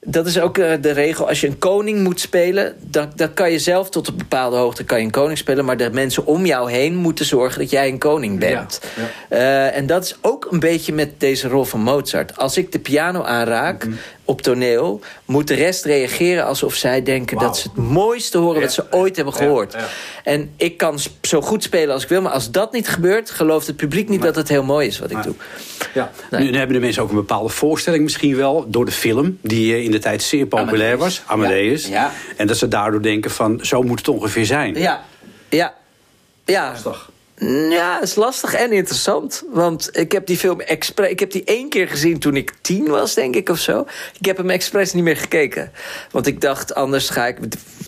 Dat 0.06 0.26
is 0.26 0.40
ook 0.40 0.58
eh, 0.58 0.72
de 0.80 0.90
regel. 0.90 1.28
Als 1.28 1.40
je 1.40 1.46
een 1.46 1.58
koning 1.58 2.02
moet 2.02 2.20
spelen, 2.20 2.76
dan, 2.80 3.12
dan 3.16 3.34
kan 3.34 3.50
je 3.50 3.58
zelf 3.58 3.90
tot 3.90 4.08
een 4.08 4.16
bepaalde 4.16 4.56
hoogte 4.56 4.84
kan 4.84 4.98
je 4.98 5.04
een 5.04 5.10
koning 5.10 5.38
spelen. 5.38 5.64
Maar 5.64 5.76
de 5.76 5.90
mensen 5.92 6.26
om 6.26 6.46
jou 6.46 6.70
heen 6.70 6.96
moeten 6.96 7.24
zorgen 7.24 7.60
dat 7.60 7.70
jij 7.70 7.88
een 7.88 7.98
koning 7.98 8.38
bent. 8.38 8.80
Eh, 9.28 9.76
en 9.76 9.86
dat 9.86 10.04
is 10.04 10.16
ook 10.20 10.46
een 10.50 10.60
beetje 10.60 10.92
met 10.92 11.20
deze 11.20 11.48
rol 11.48 11.64
van 11.64 11.80
Mozart. 11.80 12.36
Als 12.36 12.56
ik 12.56 12.72
de 12.72 12.78
piano 12.78 13.22
aanraak 13.22 13.88
op 14.30 14.42
toneel, 14.42 15.00
moet 15.24 15.48
de 15.48 15.54
rest 15.54 15.84
reageren 15.84 16.44
alsof 16.44 16.74
zij 16.74 17.02
denken 17.02 17.38
dat 17.38 17.58
ze 17.58 17.68
het 17.68 17.76
mooiste 17.76 18.38
horen 18.38 18.60
wat 18.60 18.72
ze 18.72 18.84
ooit 18.90 19.16
hebben 19.16 19.34
gehoord. 19.34 19.76
En 20.24 20.50
ik 20.56 20.76
kan 20.76 20.98
zo 21.22 21.40
goed 21.40 21.62
spelen 21.62 21.94
als 21.94 22.02
ik 22.02 22.08
wil, 22.08 22.22
maar 22.22 22.32
als 22.32 22.50
dat 22.50 22.72
niet 22.72 22.88
gebeurt, 22.88 23.30
gelooft 23.30 23.66
het 23.66 23.76
publiek 23.76 24.08
niet 24.08 24.22
dat 24.22 24.36
het 24.36 24.48
heel 24.48 24.62
mooi 24.62 24.86
is 24.86 24.98
wat 24.98 25.10
ik 25.10 25.22
doe. 25.22 25.34
Ja. 25.94 26.10
Nu, 26.30 26.50
nu 26.50 26.56
hebben 26.56 26.76
de 26.76 26.82
mensen 26.82 27.02
ook 27.02 27.08
een 27.08 27.14
bepaalde 27.14 27.48
voorstelling 27.48 28.02
misschien 28.02 28.36
wel... 28.36 28.64
door 28.68 28.84
de 28.84 28.92
film, 28.92 29.38
die 29.42 29.74
eh, 29.74 29.84
in 29.84 29.90
de 29.90 29.98
tijd 29.98 30.22
zeer 30.22 30.46
populair 30.46 30.96
was. 30.96 31.22
Amadeus. 31.26 31.86
Ja. 31.86 32.12
En 32.36 32.46
dat 32.46 32.56
ze 32.56 32.68
daardoor 32.68 33.02
denken 33.02 33.30
van, 33.30 33.58
zo 33.62 33.82
moet 33.82 33.98
het 33.98 34.08
ongeveer 34.08 34.46
zijn. 34.46 34.74
Ja, 34.74 35.04
ja, 35.48 35.74
ja. 36.44 36.74
Ja, 37.70 37.94
het 37.94 38.08
is 38.08 38.14
lastig 38.14 38.54
en 38.54 38.72
interessant. 38.72 39.42
Want 39.52 39.88
ik 39.92 40.12
heb 40.12 40.26
die 40.26 40.36
film 40.36 40.60
expres. 40.60 41.10
Ik 41.10 41.20
heb 41.20 41.30
die 41.30 41.44
één 41.44 41.68
keer 41.68 41.88
gezien 41.88 42.18
toen 42.18 42.36
ik 42.36 42.52
tien 42.60 42.86
was, 42.88 43.14
denk 43.14 43.34
ik, 43.36 43.48
of 43.48 43.58
zo. 43.58 43.86
Ik 44.18 44.26
heb 44.26 44.36
hem 44.36 44.50
expres 44.50 44.92
niet 44.92 45.04
meer 45.04 45.16
gekeken. 45.16 45.72
Want 46.10 46.26
ik 46.26 46.40
dacht, 46.40 46.74
anders 46.74 47.08
ga 47.08 47.26
ik. 47.26 47.36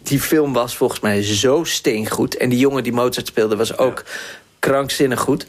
Die 0.03 0.21
film 0.21 0.53
was 0.53 0.77
volgens 0.77 1.01
mij 1.01 1.23
zo 1.23 1.65
steengoed. 1.65 2.37
En 2.37 2.49
die 2.49 2.59
jongen 2.59 2.83
die 2.83 2.93
Mozart 2.93 3.27
speelde 3.27 3.57
was 3.57 3.79
ook 3.79 4.05
krankzinnig 4.59 5.21
goed. 5.21 5.47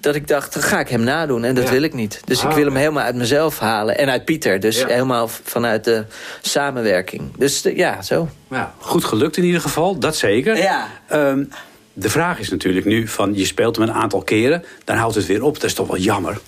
Dat 0.00 0.14
ik 0.14 0.28
dacht, 0.28 0.52
dan 0.54 0.62
ga 0.62 0.80
ik 0.80 0.88
hem 0.88 1.02
nadoen. 1.02 1.44
En 1.44 1.54
dat 1.54 1.64
Ja. 1.64 1.70
wil 1.70 1.82
ik 1.82 1.94
niet. 1.94 2.20
Dus 2.24 2.42
ik 2.42 2.48
Ah, 2.48 2.54
wil 2.54 2.64
hem 2.64 2.76
helemaal 2.76 3.04
uit 3.04 3.14
mezelf 3.16 3.58
halen. 3.58 3.98
En 3.98 4.10
uit 4.10 4.24
Pieter. 4.24 4.60
Dus 4.60 4.78
Ja. 4.80 4.86
helemaal 4.86 5.28
vanuit 5.28 5.84
de 5.84 6.04
samenwerking. 6.40 7.22
Dus 7.36 7.62
de- 7.62 7.76
ja, 7.76 8.02
zo. 8.02 8.28
Ja, 8.50 8.74
goed 8.78 9.04
gelukt 9.04 9.36
in 9.36 9.44
ieder 9.44 9.60
geval, 9.60 9.98
dat 9.98 10.16
zeker. 10.16 10.56
Ja. 10.56 10.88
Ehm, 11.08 11.44
de 11.92 12.10
vraag 12.10 12.38
is 12.38 12.50
natuurlijk 12.50 12.86
nu 12.86 13.08
van 13.08 13.34
je 13.34 13.44
speelt 13.44 13.76
hem 13.76 13.88
een 13.88 13.94
aantal 13.94 14.22
keren, 14.22 14.64
dan 14.84 14.96
houdt 14.96 15.14
het 15.14 15.26
weer 15.26 15.42
op. 15.42 15.54
Dat 15.54 15.64
is 15.64 15.74
toch 15.74 15.86
wel 15.86 15.98
jammer. 15.98 16.40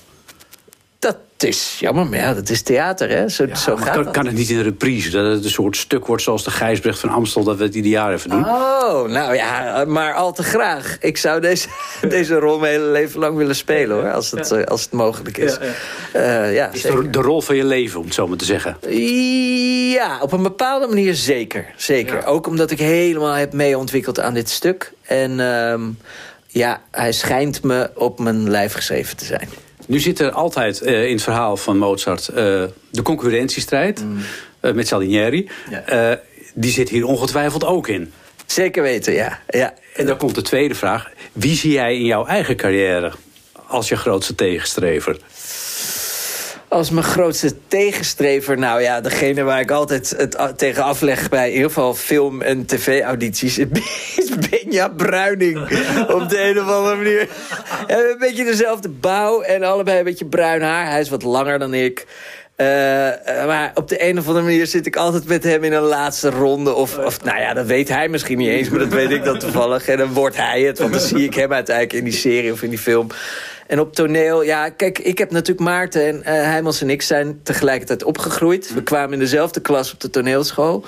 Dat 1.36 1.48
is 1.48 1.76
jammer, 1.80 2.06
maar 2.06 2.18
ja, 2.18 2.34
dat 2.34 2.48
is 2.48 2.62
theater, 2.62 3.08
hè? 3.08 3.28
Zo, 3.28 3.46
zo 3.54 3.76
gaat 3.76 3.94
kan, 3.94 4.04
dat. 4.04 4.12
kan 4.12 4.26
het 4.26 4.34
niet 4.34 4.50
in 4.50 4.60
reprise? 4.60 5.10
Dat 5.10 5.32
het 5.32 5.44
een 5.44 5.50
soort 5.50 5.76
stuk 5.76 6.06
wordt 6.06 6.22
zoals 6.22 6.44
de 6.44 6.50
Gijsbrecht 6.50 6.98
van 6.98 7.10
Amstel... 7.10 7.44
dat 7.44 7.56
we 7.56 7.64
het 7.64 7.74
ieder 7.74 7.90
jaar 7.90 8.12
even 8.12 8.30
doen? 8.30 8.44
Oh, 8.44 9.08
nou 9.08 9.34
ja, 9.34 9.84
maar 9.84 10.14
al 10.14 10.32
te 10.32 10.42
graag. 10.42 10.96
Ik 11.00 11.16
zou 11.16 11.40
deze, 11.40 11.68
deze 12.08 12.34
rol 12.34 12.58
mijn 12.58 12.72
hele 12.72 12.90
leven 12.90 13.20
lang 13.20 13.36
willen 13.36 13.56
spelen, 13.56 13.96
hoor. 13.96 14.12
Als 14.12 14.30
het, 14.30 14.50
eh, 14.50 14.64
als 14.64 14.82
het 14.82 14.92
mogelijk 14.92 15.38
is. 15.38 15.58
Ja, 16.12 16.44
ja. 16.44 16.70
is 16.72 16.80
zeker. 16.80 17.02
de, 17.02 17.10
de 17.10 17.20
rol 17.20 17.40
van 17.40 17.56
je 17.56 17.64
leven, 17.64 18.00
om 18.00 18.04
het 18.04 18.14
zo 18.14 18.26
maar 18.26 18.36
te 18.36 18.44
zeggen. 18.44 18.76
Ja, 19.92 20.18
op 20.20 20.32
een 20.32 20.42
bepaalde 20.42 20.86
manier 20.86 21.14
zeker. 21.14 21.66
Zeker. 21.76 22.26
Ook 22.26 22.46
omdat 22.46 22.70
ik 22.70 22.78
helemaal 22.78 23.34
heb 23.34 23.52
meeontwikkeld 23.52 24.20
aan 24.20 24.34
dit 24.34 24.50
stuk. 24.50 24.92
En 25.02 25.40
ehm, 25.40 25.82
ja, 26.46 26.80
hij 26.90 27.12
schijnt 27.12 27.62
me 27.62 27.90
op 27.94 28.18
mijn 28.18 28.50
lijf 28.50 28.72
geschreven 28.72 29.16
te 29.16 29.24
zijn. 29.24 29.48
Nu 29.86 30.00
zit 30.00 30.20
er 30.20 30.30
altijd 30.30 30.80
eh, 30.80 31.04
in 31.04 31.12
het 31.12 31.22
verhaal 31.22 31.56
van 31.56 31.78
Mozart 31.78 32.28
eh, 32.28 32.34
de 32.90 33.02
concurrentiestrijd 33.02 34.04
eh, 34.60 34.72
met 34.72 34.88
Salieri. 34.88 35.50
Die 36.54 36.70
zit 36.70 36.88
hier 36.88 37.06
ongetwijfeld 37.06 37.64
ook 37.64 37.88
in. 37.88 38.12
Zeker 38.46 38.82
weten, 38.82 39.12
ja. 39.12 39.40
ja. 39.48 39.74
En 39.94 40.06
dan 40.06 40.16
komt 40.16 40.34
de 40.34 40.42
tweede 40.42 40.74
vraag. 40.74 41.10
Wie 41.32 41.56
zie 41.56 41.72
jij 41.72 41.94
in 41.94 42.04
jouw 42.04 42.26
eigen 42.26 42.56
carrière 42.56 43.12
als 43.66 43.88
je 43.88 43.96
grootste 43.96 44.34
tegenstrever? 44.34 45.18
Als 46.74 46.90
mijn 46.90 47.04
grootste 47.04 47.54
tegenstrever, 47.68 48.58
nou 48.58 48.82
ja, 48.82 49.00
degene 49.00 49.42
waar 49.42 49.60
ik 49.60 49.70
altijd 49.70 50.14
het 50.16 50.58
tegen 50.58 50.82
afleg 50.82 51.28
bij 51.28 51.48
in 51.48 51.54
ieder 51.54 51.68
geval 51.68 51.94
film- 51.94 52.42
en 52.42 52.66
tv-audities, 52.66 53.58
is 54.16 54.30
Benja 54.50 54.88
Bruining. 54.88 55.58
Op 56.08 56.28
de 56.28 56.42
een 56.42 56.58
of 56.60 56.68
andere 56.68 56.96
manier. 56.96 57.28
Hebben 57.86 58.10
een 58.10 58.18
beetje 58.18 58.44
dezelfde 58.44 58.88
bouw 58.88 59.40
en 59.40 59.62
allebei 59.62 59.98
een 59.98 60.04
beetje 60.04 60.26
bruin 60.26 60.62
haar. 60.62 60.90
Hij 60.90 61.00
is 61.00 61.08
wat 61.08 61.22
langer 61.22 61.58
dan 61.58 61.74
ik. 61.74 62.06
Eh, 62.56 63.40
eh, 63.40 63.46
maar 63.46 63.70
op 63.74 63.88
de 63.88 64.08
een 64.08 64.18
of 64.18 64.26
andere 64.26 64.44
manier 64.44 64.66
zit 64.66 64.86
ik 64.86 64.96
altijd 64.96 65.26
met 65.26 65.44
hem 65.44 65.64
in 65.64 65.72
een 65.72 65.82
laatste 65.82 66.30
ronde. 66.30 66.74
Of, 66.74 66.98
of 66.98 67.24
nou 67.24 67.40
ja, 67.40 67.54
dat 67.54 67.66
weet 67.66 67.88
hij 67.88 68.08
misschien 68.08 68.38
niet 68.38 68.48
eens, 68.48 68.68
maar 68.68 68.78
dat 68.78 68.92
weet 68.92 69.10
ik 69.10 69.24
dan 69.24 69.38
toevallig. 69.38 69.88
En 69.88 69.98
dan 69.98 70.12
wordt 70.12 70.36
hij 70.36 70.62
het, 70.62 70.78
want 70.78 70.92
dan 70.92 71.00
zie 71.00 71.24
ik 71.24 71.34
hem 71.34 71.52
uiteindelijk 71.52 71.96
in 71.98 72.04
die 72.04 72.12
serie 72.12 72.52
of 72.52 72.62
in 72.62 72.70
die 72.70 72.78
film. 72.78 73.06
En 73.66 73.80
op 73.80 73.94
toneel, 73.94 74.42
ja, 74.42 74.68
kijk, 74.68 74.98
ik 74.98 75.18
heb 75.18 75.30
natuurlijk 75.30 75.68
Maarten 75.68 76.06
en 76.06 76.22
eh 76.22 76.32
Heimels 76.32 76.80
en 76.80 76.90
ik 76.90 77.02
zijn 77.02 77.40
tegelijkertijd 77.42 78.04
opgegroeid. 78.04 78.74
We 78.74 78.82
kwamen 78.82 79.12
in 79.12 79.18
dezelfde 79.18 79.60
klas 79.60 79.92
op 79.92 80.00
de 80.00 80.10
toneelschool. 80.10 80.84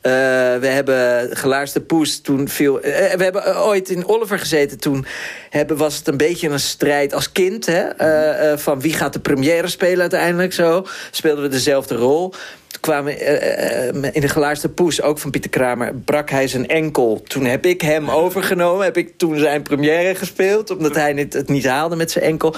Eh, 0.00 0.12
we 0.60 0.66
hebben 0.66 1.28
Gelaarste 1.36 1.80
Poes 1.80 2.20
toen 2.20 2.48
viel. 2.48 2.80
eh, 2.80 3.16
we 3.16 3.22
hebben 3.22 3.64
ooit 3.64 3.88
in 3.90 4.08
Oliver 4.08 4.38
gezeten. 4.38 4.78
Toen 4.78 5.06
hebben, 5.50 5.76
was 5.76 5.96
het 5.96 6.08
een 6.08 6.16
beetje 6.16 6.48
een 6.48 6.60
strijd 6.60 7.14
als 7.14 7.32
kind. 7.32 7.66
Hè, 7.66 8.58
van 8.58 8.80
wie 8.80 8.92
gaat 8.92 9.12
de 9.12 9.20
première 9.20 9.68
spelen 9.68 10.00
uiteindelijk 10.00 10.52
zo. 10.52 10.86
Speelden 11.10 11.42
we 11.42 11.50
dezelfde 11.50 11.94
rol. 11.94 12.34
Toen 12.70 12.80
kwamen 12.80 13.04
we 13.04 13.18
eh, 13.18 13.88
eh, 13.88 13.94
in 14.12 14.20
de 14.20 14.28
Gelaarste 14.28 14.68
Poes, 14.68 15.02
ook 15.02 15.18
van 15.18 15.30
Pieter 15.30 15.50
Kramer, 15.50 15.94
brak 15.94 16.30
hij 16.30 16.48
zijn 16.48 16.68
enkel. 16.68 17.22
Toen 17.26 17.44
heb 17.44 17.66
ik 17.66 17.80
hem 17.80 18.10
overgenomen. 18.10 18.84
Heb 18.84 18.96
ik 18.96 19.12
toen 19.18 19.38
zijn 19.38 19.62
première 19.62 20.14
gespeeld. 20.14 20.70
Omdat 20.70 20.94
hij 20.94 21.12
het, 21.12 21.32
het 21.32 21.48
niet 21.48 21.66
haalde 21.66 21.96
met 21.96 22.10
zijn 22.10 22.24
enkel. 22.24 22.54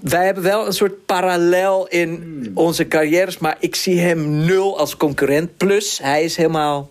Wij 0.00 0.24
hebben 0.24 0.42
wel 0.42 0.66
een 0.66 0.72
soort 0.72 1.06
parallel 1.06 1.86
in 1.88 2.50
onze 2.54 2.88
carrières. 2.88 3.38
Maar 3.38 3.56
ik 3.58 3.74
zie 3.74 4.00
hem 4.00 4.44
nul 4.44 4.78
als 4.78 4.96
concurrent. 4.96 5.56
Plus, 5.56 5.98
hij 6.02 6.24
is 6.24 6.36
helemaal... 6.36 6.90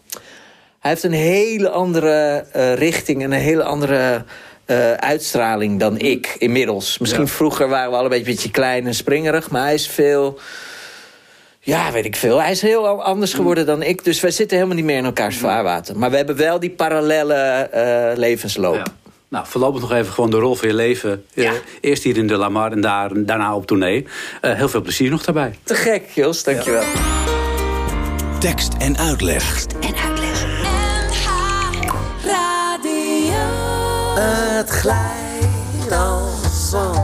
Hij 0.80 0.92
heeft 0.92 1.04
een 1.04 1.12
hele 1.12 1.70
andere 1.70 2.46
eh, 2.52 2.74
richting 2.74 3.24
en 3.24 3.32
een 3.32 3.40
hele 3.40 3.64
andere 3.64 4.24
eh, 4.66 4.94
uitstraling 4.94 5.80
dan 5.80 6.00
ik 6.00 6.36
inmiddels. 6.38 6.98
Misschien 6.98 7.24
Ja. 7.24 7.28
vroeger 7.28 7.68
waren 7.68 7.92
we 7.92 7.98
allebei 7.98 8.20
een 8.20 8.26
beetje 8.26 8.52
klein 8.52 8.88
en 8.88 8.94
springerig, 8.96 9.50
maar 9.50 9.64
hij 9.64 9.74
is 9.74 9.88
veel. 9.88 10.40
Ja, 11.64 11.92
weet 11.92 12.06
ik 12.06 12.16
veel. 12.16 12.42
Hij 12.42 12.52
is 12.52 12.62
heel 12.62 13.04
anders 13.04 13.34
geworden 13.34 13.66
dan 13.66 13.84
ik. 13.84 14.04
Dus 14.04 14.20
wij 14.20 14.32
zitten 14.32 14.58
helemaal 14.58 14.78
niet 14.78 14.86
meer 14.86 14.98
in 14.98 15.06
elkaars 15.06 15.38
vaarwater. 15.38 15.98
Maar 15.98 16.10
we 16.10 16.16
hebben 16.16 16.36
wel 16.36 16.60
die 16.60 16.70
parallele 16.70 17.34
eh, 17.34 18.18
levensloop. 18.18 18.84
Nou, 19.30 19.46
voorlopig 19.48 19.82
nog 19.82 19.92
even 19.92 20.14
gewoon 20.14 20.30
de 20.30 20.38
rol 20.38 20.56
van 20.56 20.68
je 20.68 20.74
leven. 20.74 21.26
Eh, 21.34 21.52
eerst 21.82 22.04
hier 22.04 22.18
in 22.18 22.28
de 22.28 22.36
Lamar 22.36 22.72
en 22.72 22.82
daar, 22.82 23.10
daarna 23.14 23.56
op 23.56 23.66
tournee. 23.66 24.08
Eh, 24.42 24.54
heel 24.54 24.70
veel 24.70 24.82
plezier 24.82 25.10
nog 25.10 25.24
daarbij. 25.24 25.58
Te 25.64 25.76
gek, 25.76 26.10
Jos. 26.10 26.44
Dankjewel. 26.44 26.84
Tekst 28.40 28.74
en 28.80 28.98
uitleg. 28.98 29.66
Radio. 32.26 33.34
Het 34.16 34.70
glijdt 34.70 35.92
als 35.92 36.70
zand 36.70 37.01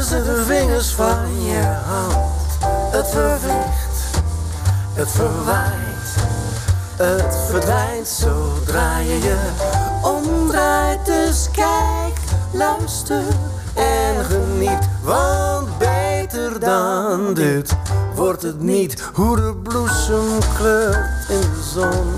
tussen 0.00 0.24
de 0.24 0.44
vingers 0.44 0.90
van 0.90 1.42
je 1.44 1.62
hand. 1.84 2.58
Het 2.90 3.08
vervliegt, 3.08 4.22
het 4.94 5.10
verwaait, 5.10 6.14
het 6.96 7.36
verdwijnt 7.48 8.08
zodra 8.08 8.98
je 8.98 9.18
je 9.22 9.38
omdraait. 10.02 11.06
Dus 11.06 11.48
kijk, 11.52 12.18
luister 12.52 13.22
en 13.74 14.24
geniet, 14.24 14.88
want 15.02 15.78
beter 15.78 16.60
dan 16.60 17.34
dit 17.34 17.76
wordt 18.14 18.42
het 18.42 18.60
niet. 18.60 19.10
Hoe 19.14 19.36
de 19.36 19.54
bloesem 19.62 20.38
kleurt 20.56 21.28
in 21.28 21.40
de 21.40 21.70
zon. 21.72 22.12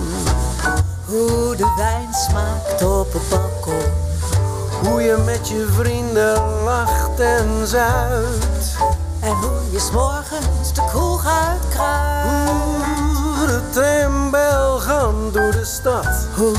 Hoe 1.06 1.56
de 1.56 1.74
wijn 1.76 2.14
smaakt 2.14 2.84
op 2.84 3.12
het 3.12 3.28
balkon. 3.28 3.51
Hoe 4.82 5.02
je 5.02 5.16
met 5.24 5.48
je 5.48 5.66
vrienden 5.70 6.62
lacht 6.64 7.20
en 7.20 7.66
zuipt. 7.66 8.76
En 9.20 9.32
hoe 9.32 9.70
je 9.70 9.78
s'morgens 9.78 10.74
de 10.74 10.84
kroeg 10.86 11.26
uitkruipt. 11.26 12.50
Hoe 13.36 13.46
de 13.46 13.60
trambel 13.70 14.78
gaat 14.78 15.32
door 15.32 15.50
de 15.50 15.64
stad. 15.64 16.26
Hoe 16.36 16.54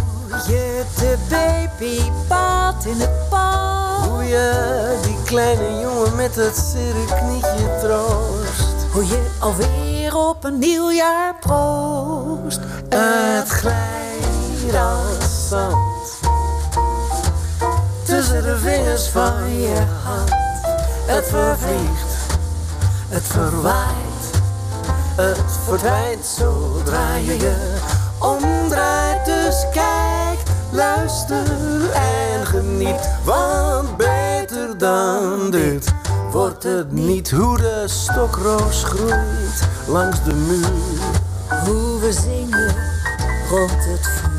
je 0.47 0.83
de 0.95 1.17
baby 1.29 2.11
baat 2.27 2.85
in 2.85 2.99
het 2.99 3.29
bad. 3.29 4.07
Hoe 4.09 4.23
je 4.23 4.97
die 5.01 5.17
kleine 5.25 5.79
jongen 5.79 6.15
met 6.15 6.35
het 6.35 6.57
zere 6.57 7.05
knietje 7.05 7.77
troost. 7.81 8.91
Hoe 8.91 9.07
je 9.07 9.29
alweer 9.39 10.15
op 10.15 10.43
een 10.43 10.59
nieuw 10.59 10.91
jaar 10.91 11.35
proost. 11.39 12.59
Het 12.89 13.49
glijdt 13.49 14.75
als 14.75 15.47
zand. 15.49 15.92
Tussen 18.13 18.43
de 18.43 18.57
vingers 18.57 19.07
van 19.07 19.61
je 19.61 19.81
hand. 20.03 20.29
Het 21.05 21.25
vervliegt, 21.25 22.37
het 23.09 23.23
verwaait. 23.23 24.41
Het 25.15 25.43
verdwijnt 25.65 26.25
zodra 26.25 27.15
je 27.15 27.37
je 27.37 27.77
omdraait. 28.19 29.25
Dus 29.25 29.65
kijk, 29.71 30.39
luister 30.71 31.45
en 31.93 32.45
geniet. 32.45 33.09
Want 33.23 33.97
beter 33.97 34.77
dan 34.77 35.51
dit 35.51 35.93
wordt 36.31 36.63
het 36.63 36.91
niet. 36.91 37.31
Hoe 37.31 37.57
de 37.57 37.83
stokroos 37.85 38.83
groeit 38.83 39.67
langs 39.87 40.23
de 40.23 40.33
muur. 40.33 40.71
Hoe 41.65 41.99
we 41.99 42.11
zingen 42.11 42.75
rond 43.49 43.85
het 43.85 44.07
vuur. 44.07 44.32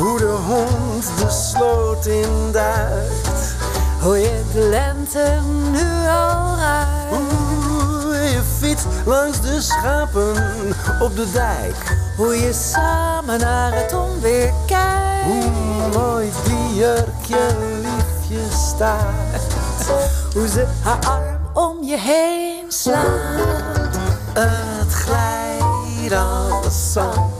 Hoe 0.00 0.18
de 0.18 0.36
hond 0.46 1.04
de 1.18 1.30
sloot 1.30 2.06
in 2.06 2.52
duikt. 2.52 3.54
Hoe 4.00 4.18
je 4.18 4.42
de 4.52 4.60
lente 4.60 5.38
nu 5.70 6.08
al 6.08 6.56
ruikt. 6.56 7.10
Hoe 7.10 8.14
je 8.14 8.40
fietst 8.58 8.86
langs 9.04 9.40
de 9.40 9.60
schapen 9.60 10.30
op 11.00 11.16
de 11.16 11.30
dijk. 11.32 11.96
Hoe 12.16 12.36
je 12.36 12.52
samen 12.52 13.40
naar 13.40 13.74
het 13.74 13.92
onweer 13.94 14.52
kijkt. 14.66 15.24
Hoe 15.24 16.02
mooi 16.02 16.30
die 16.44 16.74
jurkje 16.74 17.56
liefje 17.80 18.56
staat. 18.68 19.42
Hoe 20.34 20.48
ze 20.48 20.66
haar 20.82 20.98
arm 21.06 21.38
om 21.54 21.84
je 21.84 21.98
heen 21.98 22.64
slaat. 22.68 23.98
Het 24.32 24.92
glijdt 24.92 26.12
als 26.12 26.92
zand. 26.92 27.39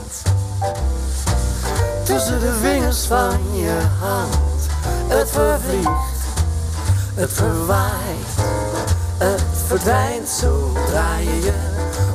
Tussen 2.11 2.39
de 2.39 2.53
vingers 2.61 3.05
van 3.05 3.39
je 3.53 3.79
hand. 3.99 4.67
Het 5.07 5.29
vervliegt, 5.29 6.23
het 7.15 7.31
verwaait. 7.31 8.31
Het 9.17 9.43
verdwijnt 9.67 10.29
zodra 10.29 11.17
je 11.17 11.39
je 11.41 11.53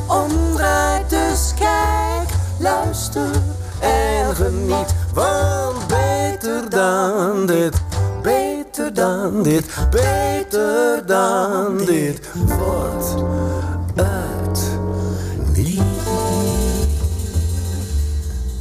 omdraait. 0.07 1.11
Dus 1.11 1.53
kijk, 1.59 2.29
luister 2.59 3.31
en 3.79 4.35
geniet. 4.35 4.95
Want 5.15 5.87
beter 5.87 6.71
dan 6.71 7.47
dit, 7.47 7.75
beter 8.23 8.95
dan 8.95 9.43
dit, 9.43 9.65
beter 9.91 11.07
dan 11.07 11.77
dit 11.77 12.21
wordt 12.35 13.15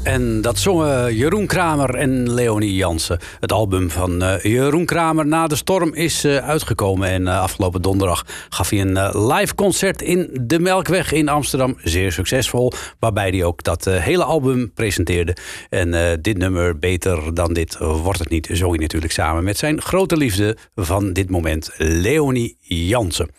En 0.05 0.41
dat 0.41 0.57
zongen 0.57 1.15
Jeroen 1.15 1.47
Kramer 1.47 1.95
en 1.95 2.33
Leonie 2.33 2.75
Jansen. 2.75 3.19
Het 3.39 3.51
album 3.51 3.89
van 3.89 4.23
uh, 4.23 4.43
Jeroen 4.43 4.85
Kramer 4.85 5.25
Na 5.25 5.47
de 5.47 5.55
Storm 5.55 5.93
is 5.93 6.25
uh, 6.25 6.37
uitgekomen. 6.37 7.09
En 7.09 7.21
uh, 7.21 7.41
afgelopen 7.41 7.81
donderdag 7.81 8.25
gaf 8.49 8.69
hij 8.69 8.81
een 8.81 9.27
live 9.27 9.55
concert 9.55 10.01
in 10.01 10.29
de 10.41 10.59
Melkweg 10.59 11.11
in 11.11 11.29
Amsterdam. 11.29 11.77
Zeer 11.83 12.11
succesvol. 12.11 12.71
Waarbij 12.99 13.29
hij 13.29 13.43
ook 13.43 13.63
dat 13.63 13.85
hele 13.85 14.23
album 14.23 14.71
presenteerde. 14.73 15.35
En 15.69 16.19
dit 16.21 16.37
nummer, 16.37 16.79
Beter 16.79 17.33
dan 17.33 17.53
dit, 17.53 17.77
wordt 17.77 18.19
het 18.19 18.29
niet. 18.29 18.47
Zong 18.51 18.71
hij 18.71 18.79
natuurlijk 18.79 19.13
samen 19.13 19.43
met 19.43 19.57
zijn 19.57 19.81
grote 19.81 20.17
liefde 20.17 20.57
van 20.75 21.13
dit 21.13 21.29
moment, 21.29 21.69
Leonie 21.77 22.57
Jansen. 22.59 23.29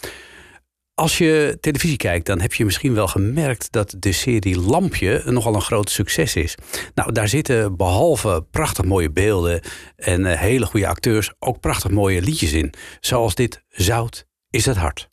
Als 0.96 1.18
je 1.18 1.58
televisie 1.60 1.96
kijkt, 1.96 2.26
dan 2.26 2.40
heb 2.40 2.54
je 2.54 2.64
misschien 2.64 2.94
wel 2.94 3.08
gemerkt 3.08 3.72
dat 3.72 3.94
de 3.98 4.12
serie 4.12 4.60
Lampje 4.60 5.22
nogal 5.24 5.54
een 5.54 5.60
groot 5.60 5.90
succes 5.90 6.36
is. 6.36 6.54
Nou, 6.94 7.12
daar 7.12 7.28
zitten 7.28 7.76
behalve 7.76 8.44
prachtig 8.50 8.84
mooie 8.84 9.10
beelden 9.10 9.60
en 9.96 10.26
eh, 10.26 10.38
hele 10.40 10.66
goede 10.66 10.86
acteurs 10.86 11.32
ook 11.38 11.60
prachtig 11.60 11.90
mooie 11.90 12.22
liedjes 12.22 12.52
in. 12.52 12.72
Zoals 13.00 13.34
dit 13.34 13.64
Zout 13.68 14.26
is 14.50 14.66
het 14.66 14.76
hart. 14.76 15.08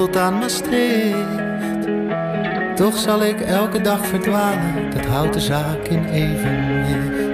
Tot 0.00 0.16
aan 0.16 0.38
Maastricht. 0.38 1.16
Toch 2.76 2.98
zal 2.98 3.22
ik 3.22 3.40
elke 3.40 3.80
dag 3.80 4.06
verdwalen, 4.06 4.90
dat 4.90 5.04
houdt 5.04 5.34
de 5.34 5.40
zaak 5.40 5.86
in 5.88 6.04
evenwicht. 6.04 7.29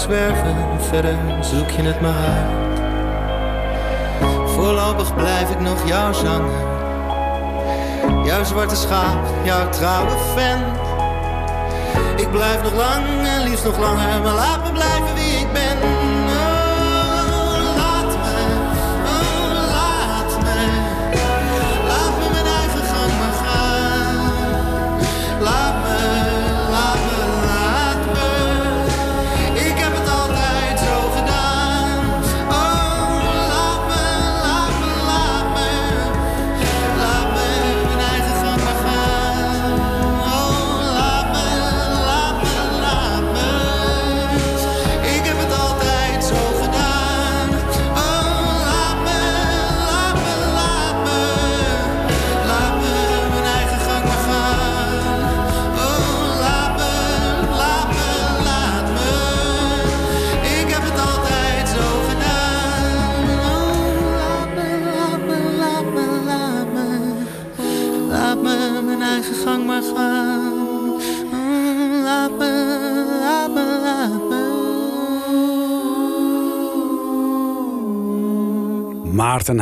Zwerven, 0.00 0.56
verder 0.80 1.14
zoek 1.40 1.70
je 1.70 1.82
het 1.82 2.00
maar 2.00 2.14
uit. 2.14 2.68
Voorlopig 4.50 5.14
blijf 5.14 5.50
ik 5.50 5.60
nog 5.60 5.88
jouw 5.88 6.12
zanger. 6.12 6.68
Jouw 8.24 8.44
zwarte 8.44 8.76
schaap, 8.76 9.26
jouw 9.42 9.68
trouwe 9.68 10.16
fan. 10.36 10.60
Ik 12.16 12.30
blijf 12.30 12.62
nog 12.62 12.74
lang 12.74 13.04
en 13.26 13.42
liefst 13.42 13.64
nog 13.64 13.78
langer, 13.78 14.22
maar 14.22 14.34
laat 14.34 14.64
me 14.64 14.72
blijven 14.72 15.14
wie 15.14 15.38
ik 15.38 15.52
ben. 15.52 16.19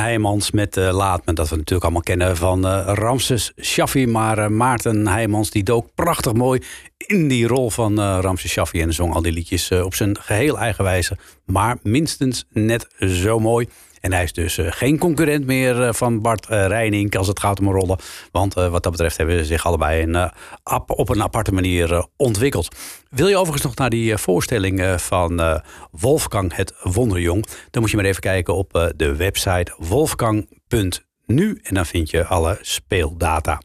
Heijmans 0.08 0.50
met 0.50 0.76
uh, 0.76 0.92
Laat 0.92 1.26
Me. 1.26 1.32
Dat 1.32 1.48
we 1.48 1.56
natuurlijk 1.56 1.82
allemaal 1.82 2.02
kennen 2.02 2.36
van 2.36 2.66
uh, 2.66 2.90
Ramses 2.94 3.52
Shaffi. 3.60 4.06
Maar 4.06 4.38
uh, 4.38 4.46
Maarten 4.46 5.06
Heijmans 5.06 5.50
die 5.50 5.62
dook 5.62 5.88
prachtig 5.94 6.32
mooi 6.32 6.62
in 6.96 7.28
die 7.28 7.46
rol 7.46 7.70
van 7.70 8.00
Ramses 8.00 8.50
Shaffi. 8.50 8.80
En 8.80 8.94
zong 8.94 9.14
al 9.14 9.22
die 9.22 9.32
liedjes 9.32 9.72
op 9.72 9.94
zijn 9.94 10.16
geheel 10.20 10.58
eigen 10.58 10.84
wijze. 10.84 11.16
Maar 11.44 11.78
minstens 11.82 12.44
net 12.52 12.86
zo 12.98 13.38
mooi. 13.38 13.68
En 14.00 14.12
hij 14.12 14.22
is 14.22 14.32
dus 14.32 14.58
geen 14.60 14.98
concurrent 14.98 15.46
meer 15.46 15.94
van 15.94 16.20
Bart 16.20 16.46
Reining 16.46 17.16
als 17.16 17.26
het 17.26 17.40
gaat 17.40 17.60
om 17.60 17.70
rollen. 17.70 17.98
Want 18.32 18.54
wat 18.54 18.82
dat 18.82 18.92
betreft 18.92 19.16
hebben 19.16 19.38
ze 19.38 19.44
zich 19.44 19.66
allebei 19.66 20.02
een, 20.02 20.30
op 20.86 21.08
een 21.08 21.22
aparte 21.22 21.52
manier 21.52 22.06
ontwikkeld. 22.16 22.76
Wil 23.10 23.28
je 23.28 23.36
overigens 23.36 23.62
nog 23.62 23.76
naar 23.76 23.90
die 23.90 24.16
voorstelling 24.16 25.00
van 25.00 25.60
Wolfgang 25.90 26.56
het 26.56 26.74
Wonderjong? 26.82 27.46
Dan 27.70 27.82
moet 27.82 27.90
je 27.90 27.96
maar 27.96 28.06
even 28.06 28.20
kijken 28.20 28.54
op 28.54 28.92
de 28.96 29.16
website 29.16 29.74
wolfgang.nu. 29.78 31.60
En 31.62 31.74
dan 31.74 31.86
vind 31.86 32.10
je 32.10 32.24
alle 32.24 32.58
speeldata. 32.60 33.60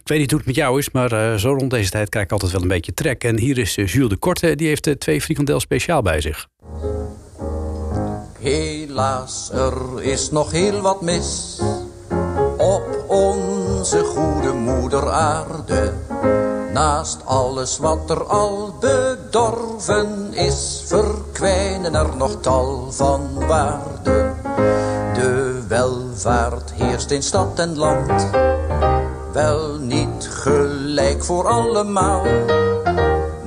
Ik 0.00 0.08
weet 0.08 0.18
niet 0.18 0.30
hoe 0.30 0.38
het 0.38 0.48
met 0.48 0.56
jou 0.56 0.78
is, 0.78 0.90
maar 0.90 1.38
zo 1.38 1.52
rond 1.52 1.70
deze 1.70 1.90
tijd 1.90 2.08
krijg 2.08 2.24
ik 2.24 2.32
altijd 2.32 2.52
wel 2.52 2.62
een 2.62 2.68
beetje 2.68 2.94
trek. 2.94 3.24
En 3.24 3.38
hier 3.38 3.58
is 3.58 3.74
Jules 3.74 4.08
de 4.08 4.16
Korte, 4.16 4.54
die 4.54 4.66
heeft 4.68 5.00
twee 5.00 5.20
frikandel 5.20 5.60
speciaal 5.60 6.02
bij 6.02 6.20
zich. 6.20 6.48
Helaas, 8.40 9.50
er 9.52 10.02
is 10.02 10.30
nog 10.30 10.50
heel 10.50 10.80
wat 10.80 11.00
mis 11.00 11.60
op 12.56 13.04
onze 13.06 14.04
goede 14.04 14.52
moeder 14.52 15.10
aarde. 15.10 15.92
Naast 16.72 17.18
alles 17.24 17.78
wat 17.78 18.10
er 18.10 18.24
al 18.24 18.74
bedorven 18.80 20.34
is, 20.34 20.82
verkwijnen 20.86 21.94
er 21.94 22.16
nog 22.16 22.36
tal 22.40 22.92
van 22.92 23.46
waarden. 23.46 24.36
De 25.14 25.62
welvaart 25.68 26.72
heerst 26.72 27.10
in 27.10 27.22
stad 27.22 27.58
en 27.58 27.76
land, 27.76 28.26
wel 29.32 29.78
niet 29.78 30.28
gelijk 30.30 31.24
voor 31.24 31.48
allemaal 31.48 32.22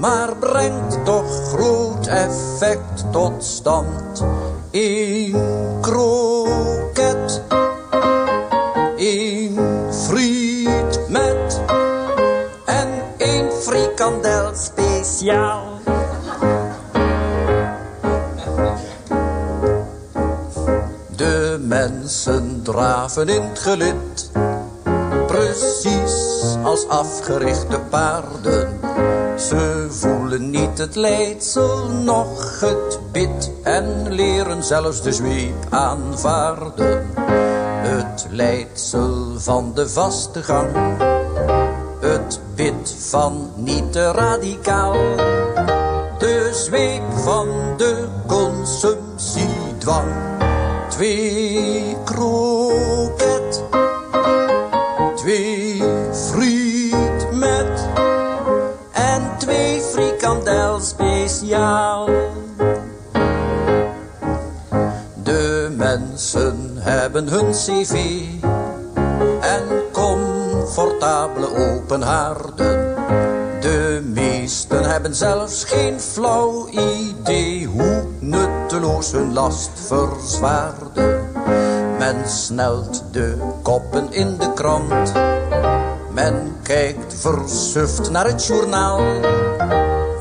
maar 0.03 0.35
brengt 0.39 1.05
toch 1.05 1.47
groot 1.47 2.07
effect 2.07 3.05
tot 3.11 3.43
stand. 3.43 4.23
Eén 4.73 5.35
kroket, 5.81 7.41
één 8.97 9.59
friet 9.91 10.99
met 11.09 11.61
en 12.65 12.87
één 13.17 13.51
frikandel 13.51 14.51
speciaal. 14.55 15.63
De 21.15 21.57
mensen 21.61 22.59
draven 22.63 23.29
in 23.29 23.41
het 23.41 23.59
gelid, 23.59 24.31
precies 25.27 26.43
als 26.63 26.87
afgerichte 26.87 27.79
paarden. 27.89 28.79
Ze 29.37 29.87
voelen 29.89 30.49
niet 30.49 30.77
het 30.77 30.95
leidsel, 30.95 31.87
nog 31.87 32.59
het 32.59 33.02
bid 33.13 33.51
en 33.63 34.13
leren 34.13 34.63
zelfs 34.63 35.01
de 35.01 35.11
zweep 35.11 35.65
aanvaarden. 35.69 37.09
Het 37.87 38.27
leidsel 38.29 39.39
van 39.39 39.71
de 39.75 39.89
vaste 39.89 40.43
gang, 40.43 40.69
het 41.99 42.39
bid 42.55 42.95
van 42.99 43.51
niet 43.55 43.91
te 43.91 44.11
radicaal. 44.11 44.93
De 46.17 46.49
zweep 46.53 47.13
van 47.13 47.47
de 47.77 48.07
consumptiedwang, 48.27 50.11
twee 50.89 51.42
hebben 67.03 67.27
hun 67.27 67.51
cv 67.51 68.21
en 69.41 69.63
comfortabele 69.91 71.47
open 71.55 72.01
haarden. 72.01 72.95
De 73.61 74.01
meesten 74.13 74.83
hebben 74.83 75.15
zelfs 75.15 75.63
geen 75.63 75.99
flauw 75.99 76.67
idee 76.69 77.65
hoe 77.65 78.03
nutteloos 78.19 79.11
hun 79.11 79.33
last 79.33 79.69
verzwaarde. 79.73 81.21
Men 81.97 82.29
snelt 82.29 83.03
de 83.11 83.37
koppen 83.61 84.13
in 84.13 84.37
de 84.37 84.53
krant. 84.53 85.13
Men 86.13 86.55
kijkt 86.61 87.13
versuft 87.13 88.11
naar 88.11 88.25
het 88.25 88.45
journaal. 88.45 89.01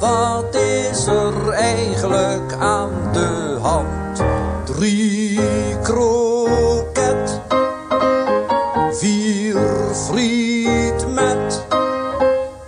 Wat 0.01 0.55
is 0.55 1.07
er 1.07 1.49
eigenlijk 1.49 2.53
aan 2.59 2.91
de 3.12 3.59
hand? 3.61 4.22
Drie 4.64 5.22
vier 9.03 9.57
friet 9.94 11.14
met 11.14 11.66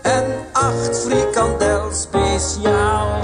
en 0.03 0.25
acht 0.53 0.99
frikandel 0.99 1.93
speciaal. 1.93 3.21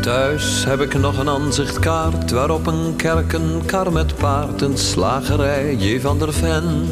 Thuis 0.00 0.64
heb 0.64 0.80
ik 0.80 0.94
nog 0.94 1.18
een 1.18 1.28
aanzichtkaart 1.28 2.30
waarop 2.30 2.66
een 2.66 2.96
kerk, 2.96 3.32
een 3.32 3.62
kar 3.66 3.92
met 3.92 4.16
paard, 4.16 4.62
een 4.62 4.78
slagerij, 4.78 5.74
J. 5.74 6.00
van 6.00 6.18
der 6.18 6.32
Ven. 6.32 6.88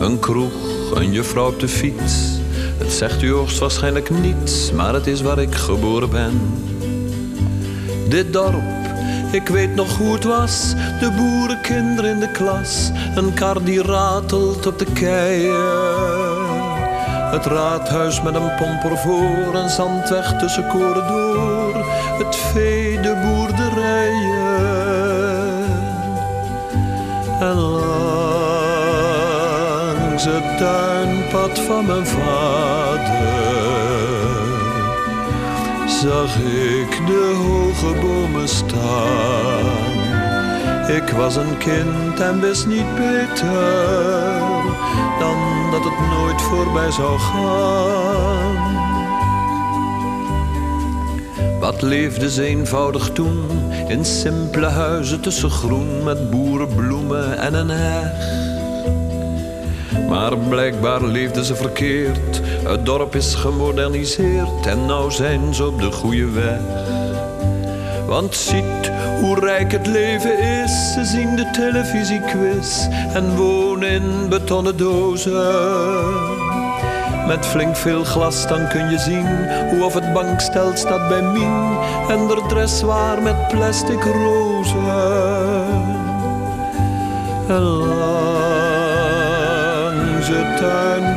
Een 0.00 0.18
kroeg, 0.18 0.94
een 0.94 1.12
juffrouw 1.12 1.48
op 1.48 1.60
de 1.60 1.68
fiets. 1.68 2.35
Het 2.78 2.92
zegt 2.92 3.22
u 3.22 3.32
hoogstwaarschijnlijk 3.32 4.10
niets, 4.10 4.72
maar 4.72 4.94
het 4.94 5.06
is 5.06 5.20
waar 5.20 5.38
ik 5.38 5.54
geboren 5.54 6.10
ben. 6.10 6.40
Dit 8.08 8.32
dorp, 8.32 8.62
ik 9.32 9.48
weet 9.48 9.74
nog 9.74 9.96
hoe 9.96 10.12
het 10.12 10.24
was, 10.24 10.74
de 11.00 11.10
boerenkinderen 11.16 12.10
in 12.10 12.20
de 12.20 12.30
klas. 12.30 12.90
Een 13.14 13.34
kar 13.34 13.62
die 13.62 13.82
ratelt 13.82 14.66
op 14.66 14.78
de 14.78 14.86
keien. 14.92 16.04
Het 17.30 17.46
raadhuis 17.46 18.22
met 18.22 18.34
een 18.34 18.54
pomper 18.54 18.98
voor, 18.98 19.54
een 19.54 19.70
zandweg 19.70 20.38
tussen 20.38 20.66
koren 20.66 21.06
door. 21.06 21.84
Het 22.18 22.36
vee, 22.36 23.00
de 23.00 23.14
boerderijen. 23.24 24.35
Het 30.58 30.68
tuinpad 30.68 31.58
van 31.58 31.86
mijn 31.86 32.06
vader 32.06 33.04
zag 35.86 36.36
ik 36.36 37.06
de 37.06 37.34
hoge 37.36 38.00
bomen 38.00 38.48
staan. 38.48 39.94
Ik 40.96 41.10
was 41.10 41.36
een 41.36 41.58
kind 41.58 42.20
en 42.20 42.40
wist 42.40 42.66
niet 42.66 42.94
beter 42.94 44.40
dan 45.18 45.36
dat 45.70 45.84
het 45.84 46.08
nooit 46.10 46.42
voorbij 46.42 46.90
zou 46.90 47.18
gaan. 47.18 48.74
Wat 51.60 51.82
leefde 51.82 52.30
ze 52.30 52.42
eenvoudig 52.42 53.10
toen 53.10 53.48
in 53.88 54.04
simpele 54.04 54.66
huizen 54.66 55.20
tussen 55.20 55.50
groen 55.50 56.04
met 56.04 56.30
boerenbloemen 56.30 57.38
en 57.38 57.54
een 57.54 57.68
heg. 57.70 58.35
Maar 60.16 60.38
blijkbaar 60.38 61.02
leefden 61.02 61.44
ze 61.44 61.54
verkeerd. 61.54 62.40
Het 62.64 62.86
dorp 62.86 63.14
is 63.14 63.34
gemoderniseerd 63.34 64.66
en 64.66 64.86
nou 64.86 65.10
zijn 65.10 65.54
ze 65.54 65.66
op 65.66 65.80
de 65.80 65.92
goede 65.92 66.30
weg. 66.30 66.60
Want 68.06 68.34
ziet 68.34 68.90
hoe 69.20 69.40
rijk 69.40 69.72
het 69.72 69.86
leven 69.86 70.38
is. 70.38 70.92
Ze 70.92 71.04
zien 71.04 71.36
de 71.36 71.50
televisiequiz 71.50 72.86
en 73.14 73.36
wonen 73.36 73.88
in 73.88 74.28
betonnen 74.28 74.76
dozen. 74.76 75.54
Met 77.26 77.46
flink 77.46 77.76
veel 77.76 78.04
glas 78.04 78.48
dan 78.48 78.68
kun 78.68 78.90
je 78.90 78.98
zien 78.98 79.26
hoe 79.70 79.84
of 79.84 79.94
het 79.94 80.12
bankstel 80.12 80.70
staat 80.74 81.08
bij 81.08 81.22
Mien 81.22 81.78
en 82.08 82.26
de 82.26 82.44
dress 82.48 82.82
waar 82.82 83.22
met 83.22 83.48
plastic 83.48 84.04
rozen. 84.04 84.44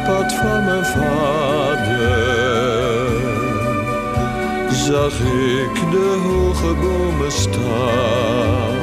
Tuinpad 0.09 0.33
van 0.33 0.65
mijn 0.65 0.85
vader 0.85 1.89
zag 4.71 5.13
ik 5.13 5.91
de 5.91 6.19
hoge 6.23 6.73
bomen 6.73 7.31
staan. 7.31 8.77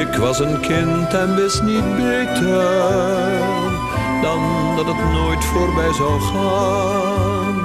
Ik 0.00 0.14
was 0.14 0.38
een 0.38 0.60
kind 0.60 1.14
en 1.14 1.34
wist 1.36 1.62
niet 1.62 1.96
beter 1.96 3.38
dan 4.22 4.40
dat 4.76 4.86
het 4.86 5.12
nooit 5.12 5.44
voorbij 5.44 5.92
zou 5.92 6.20
gaan. 6.20 7.62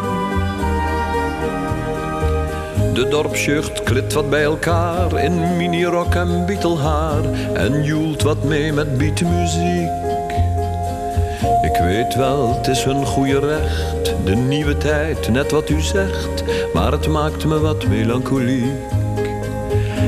De 2.93 3.07
dorpsjeugd 3.10 3.84
klit 3.84 4.14
wat 4.14 4.30
bij 4.30 4.43
elkaar 4.43 5.24
in 5.24 5.57
minirok 5.57 6.16
en 6.16 6.45
bietelhaar 6.45 7.24
en 7.53 7.84
joelt 7.84 8.22
wat 8.22 8.43
mee 8.43 8.74
met 8.74 8.97
beatmuziek. 8.97 10.09
Weet 11.84 12.15
wel, 12.15 12.55
het 12.55 12.67
is 12.67 12.84
hun 12.84 13.05
goede 13.05 13.39
recht, 13.39 14.15
de 14.25 14.36
nieuwe 14.36 14.77
tijd, 14.77 15.30
net 15.30 15.51
wat 15.51 15.69
u 15.69 15.82
zegt, 15.82 16.43
maar 16.73 16.91
het 16.91 17.07
maakt 17.07 17.45
me 17.45 17.59
wat 17.59 17.88
melancholiek. 17.88 18.97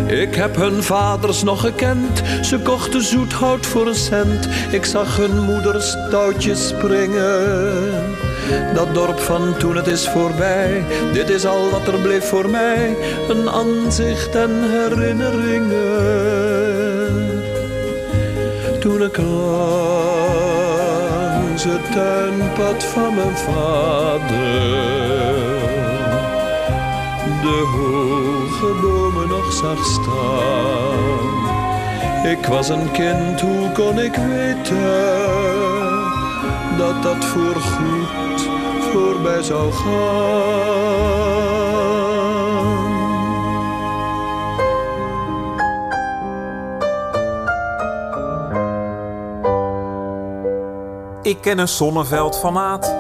Ik 0.08 0.36
heb 0.36 0.56
hun 0.56 0.84
vaders 0.84 1.44
nog 1.44 1.62
gekend, 1.62 2.22
ze 2.42 2.60
kochten 2.60 3.02
zoet 3.02 3.34
hout 3.34 3.66
voor 3.66 3.88
een 3.88 3.96
cent. 3.96 4.48
Ik 4.72 4.86
zag 4.86 5.18
hun 5.18 5.44
moeders 5.44 5.96
touwtjes 6.10 6.68
springen. 6.68 8.16
Dat 8.74 8.94
dorp 8.94 9.20
van 9.20 9.58
toen 9.58 9.76
het 9.76 9.88
is 9.88 10.08
voorbij, 10.08 10.84
dit 11.14 11.30
is 11.30 11.46
al 11.46 11.70
wat 11.70 11.88
er 11.88 12.00
bleef 12.00 12.26
voor 12.26 12.50
mij. 12.50 12.96
Een 13.30 13.50
aanzicht 13.50 14.36
en 14.36 14.52
herinneringen. 14.70 15.80
Toen 18.80 19.04
ik 19.04 19.18
het 21.64 21.92
tuinpad 21.92 22.84
van 22.84 23.16
mijn 23.16 23.38
vader 23.38 24.82
de 27.42 27.64
hoge 27.76 28.80
bomen 28.82 29.28
nog 29.28 29.54
zag 29.54 29.86
staan. 29.86 31.22
Ik 32.32 32.46
was 32.46 32.70
een 32.70 32.92
kind, 32.92 33.42
hoe 33.42 33.72
kon 33.72 34.00
ik 34.00 34.16
weten 34.16 35.20
dat 36.78 37.04
dat 37.04 37.26
voorgoed 37.26 38.50
voorbij 38.92 39.42
zou 39.42 39.72
gaan? 39.72 41.31
Ik 51.32 51.42
ken 51.42 51.58
een 51.58 51.68
zonneveld 51.68 52.38
van 52.38 52.54
maat 52.54 52.96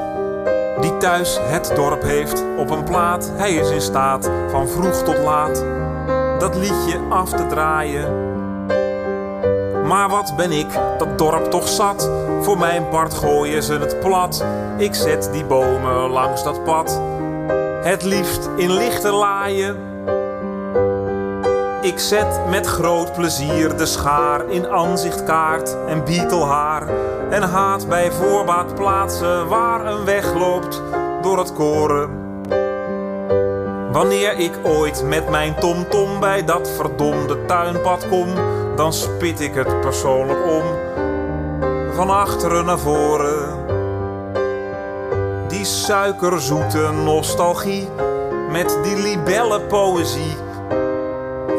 die 0.82 0.97
thuis 0.97 1.38
het 1.39 1.71
dorp 1.75 2.01
heeft 2.01 2.43
op 2.57 2.69
een 2.69 2.84
plaat. 2.84 3.32
Hij 3.36 3.53
is 3.53 3.69
in 3.69 3.82
staat 3.82 4.29
van 4.49 4.67
vroeg 4.67 5.03
tot 5.03 5.17
laat 5.17 5.65
dat 6.39 6.55
liedje 6.55 6.99
af 7.09 7.29
te 7.29 7.47
draaien. 7.47 8.07
Maar 9.88 10.09
wat 10.09 10.34
ben 10.36 10.51
ik 10.51 10.67
dat 10.97 11.17
dorp 11.17 11.45
toch 11.45 11.67
zat? 11.67 12.09
Voor 12.41 12.57
mijn 12.57 12.89
part 12.89 13.13
gooien 13.13 13.63
ze 13.63 13.73
het 13.73 13.99
plat. 13.99 14.45
Ik 14.77 14.95
zet 14.95 15.29
die 15.32 15.45
bomen 15.45 16.09
langs 16.09 16.43
dat 16.43 16.63
pad, 16.63 17.01
het 17.84 18.03
liefst 18.03 18.49
in 18.57 18.73
lichte 18.73 19.11
laaien. 19.11 19.90
Ik 21.82 21.99
zet 21.99 22.39
met 22.49 22.67
groot 22.67 23.13
plezier 23.13 23.77
de 23.77 23.86
schaar 23.86 24.49
in 24.49 24.67
aanzichtkaart 24.67 25.77
en 25.88 26.03
bietelhaar. 26.03 26.88
En 27.29 27.41
haat 27.41 27.88
bij 27.88 28.11
voorbaat 28.11 28.75
plaatsen 28.75 29.47
waar 29.47 29.86
een 29.86 30.05
weg 30.05 30.34
loopt 30.34 30.82
door 31.21 31.38
het 31.38 31.53
koren. 31.53 32.09
Wanneer 33.91 34.38
ik 34.38 34.51
ooit 34.63 35.03
met 35.05 35.29
mijn 35.29 35.55
tomtom 35.55 36.19
bij 36.19 36.45
dat 36.45 36.69
verdomde 36.69 37.45
tuinpad 37.45 38.07
kom, 38.09 38.27
dan 38.75 38.93
spit 38.93 39.39
ik 39.39 39.53
het 39.53 39.82
persoonlijk 39.82 40.45
om. 40.45 40.63
Van 41.93 42.09
achteren 42.09 42.65
naar 42.65 42.79
voren. 42.79 43.65
Die 45.47 45.65
suikerzoete 45.65 46.89
nostalgie 47.03 47.89
met 48.51 48.79
die 48.84 48.95
libelle 48.95 49.61
poëzie. 49.61 50.49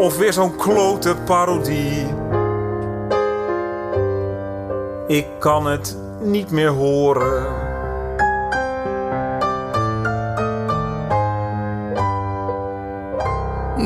Of 0.02 0.16
weer 0.16 0.32
zo'n 0.32 0.56
klote 0.56 1.16
parodie. 1.24 2.06
Ik 5.06 5.26
kan 5.38 5.66
het 5.66 5.96
niet 6.22 6.50
meer 6.50 6.68
horen. 6.68 7.70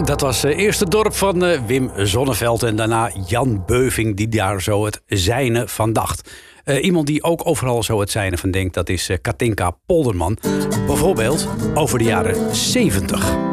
Dat 0.05 0.21
was 0.21 0.43
het 0.43 0.53
eerste 0.53 0.89
dorp 0.89 1.14
van 1.14 1.45
eh, 1.45 1.61
Wim 1.67 1.91
Zonneveld 1.97 2.62
en 2.62 2.77
daarna 2.77 3.11
Jan 3.27 3.62
Beuving 3.67 4.17
die 4.17 4.29
daar 4.29 4.62
zo 4.62 4.85
het 4.85 5.03
zijne 5.07 5.69
van 5.69 5.93
dacht. 5.93 6.31
Eh, 6.64 6.85
iemand 6.85 7.07
die 7.07 7.23
ook 7.23 7.47
overal 7.47 7.83
zo 7.83 8.01
het 8.01 8.11
zijne 8.11 8.39
van 8.39 8.51
denkt, 8.51 8.75
dat 8.75 8.89
is 8.89 9.09
eh, 9.09 9.17
Katinka 9.23 9.77
Polderman. 9.87 10.39
Bijvoorbeeld 10.87 11.49
over 11.75 11.99
de 11.99 12.05
jaren 12.05 12.55
70. 12.55 13.45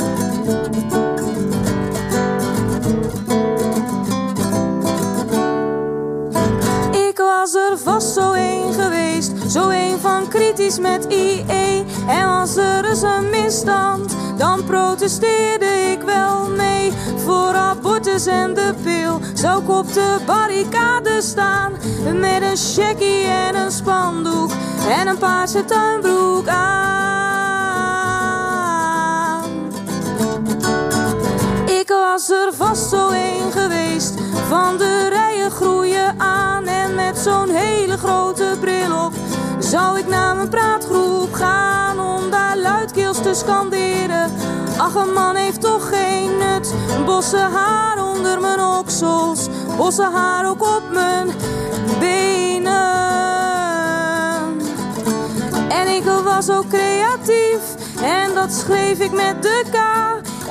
Was 7.44 7.56
er 7.56 7.78
vast 7.78 8.14
zo 8.14 8.32
één 8.32 8.74
geweest, 8.74 9.32
zo 9.52 9.70
één 9.70 10.00
van 10.00 10.28
kritisch 10.28 10.80
met 10.80 11.06
IE. 11.06 11.86
En 12.08 12.28
was 12.28 12.56
er 12.56 12.86
eens 12.86 13.02
een 13.02 13.30
misstand, 13.30 14.16
dan 14.38 14.64
protesteerde 14.64 15.92
ik 15.92 16.02
wel 16.02 16.50
mee. 16.50 16.94
Voor 17.26 17.54
abortus 17.56 18.26
en 18.26 18.54
de 18.54 18.74
pil 18.84 19.20
zou 19.34 19.62
ik 19.62 19.70
op 19.70 19.94
de 19.94 20.18
barricade 20.26 21.22
staan. 21.22 21.72
Met 22.20 22.42
een 22.42 22.58
checkie 22.58 23.26
en 23.26 23.56
een 23.56 23.72
spandoek 23.72 24.52
en 24.90 25.08
een 25.08 25.18
paarse 25.18 25.66
tuinbroek 25.66 26.48
aan. 26.48 26.94
Ik 31.66 31.88
was 31.88 32.30
er 32.30 32.54
vast 32.54 32.90
zo 32.90 33.10
één 33.10 33.52
geweest, 33.52 34.14
van 34.48 34.78
de 34.78 35.10
rijen 35.10 35.52
groeien 35.52 36.20
aan. 36.20 36.68
En 36.68 36.96
met 36.96 37.18
zo'n 37.18 37.50
hele 37.50 37.98
grote 37.98 38.58
bril 38.60 39.06
op, 39.06 39.14
zou 39.60 40.00
ik 40.00 40.08
naar 40.08 40.36
mijn 40.36 40.50
praatgroep 40.50 41.34
gaan 41.34 42.00
om 42.00 42.30
daar 42.30 42.58
luidkeels 42.58 43.22
te 43.22 43.34
scanderen. 43.34 44.32
Ach, 44.78 44.96
een 44.96 45.14
man 45.14 45.36
heeft 45.36 45.62
toch 45.62 45.90
geen 45.90 46.38
nut, 46.38 46.74
bossen 47.06 47.52
haar 47.52 48.04
onder 48.04 48.42
mijn 48.42 48.60
oksels, 48.60 49.48
bossen 49.78 50.12
haar 50.12 50.50
ook 50.50 50.62
op 50.62 50.84
mijn 50.92 51.32
benen. 52.00 52.92
En 55.70 55.88
ik 55.88 56.04
was 56.04 56.24
was 56.24 56.50
ook 56.50 56.68
creatief 56.68 57.62
en 58.02 58.34
dat 58.34 58.54
schreef 58.54 59.00
ik 59.00 59.12
met 59.12 59.42
de 59.42 59.64
K. 59.72 59.78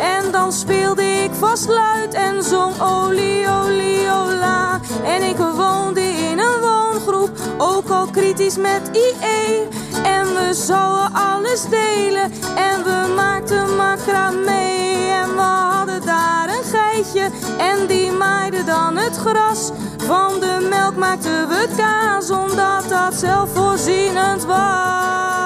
En 0.03 0.31
dan 0.31 0.53
speelde 0.53 1.03
ik 1.03 1.31
vast 1.39 1.69
luid 1.69 2.15
en 2.15 2.43
zong 2.43 2.81
oli, 2.81 3.49
oli, 3.49 4.11
ola. 4.11 4.81
En 5.05 5.23
ik 5.23 5.37
woonde 5.37 6.01
in 6.01 6.39
een 6.39 6.61
woongroep, 6.61 7.31
ook 7.59 7.91
al 7.91 8.07
kritisch 8.07 8.57
met 8.57 8.91
IE. 8.93 9.69
En 10.03 10.25
we 10.35 10.51
zouden 10.53 11.13
alles 11.13 11.69
delen 11.69 12.33
en 12.57 12.85
we 12.85 13.13
maakten 13.17 13.77
macramé. 13.77 14.81
En 15.23 15.35
we 15.35 15.41
hadden 15.41 16.05
daar 16.05 16.49
een 16.49 16.65
geitje 16.65 17.31
en 17.59 17.87
die 17.87 18.13
maaide 18.13 18.65
dan 18.65 18.97
het 18.97 19.17
gras. 19.17 19.71
Van 19.97 20.41
de 20.41 20.67
melk 20.71 20.97
maakten 20.97 21.49
we 21.49 21.69
kaas, 21.77 22.31
omdat 22.31 22.89
dat 22.89 23.15
zelfvoorzienend 23.15 24.45
was. 24.45 25.42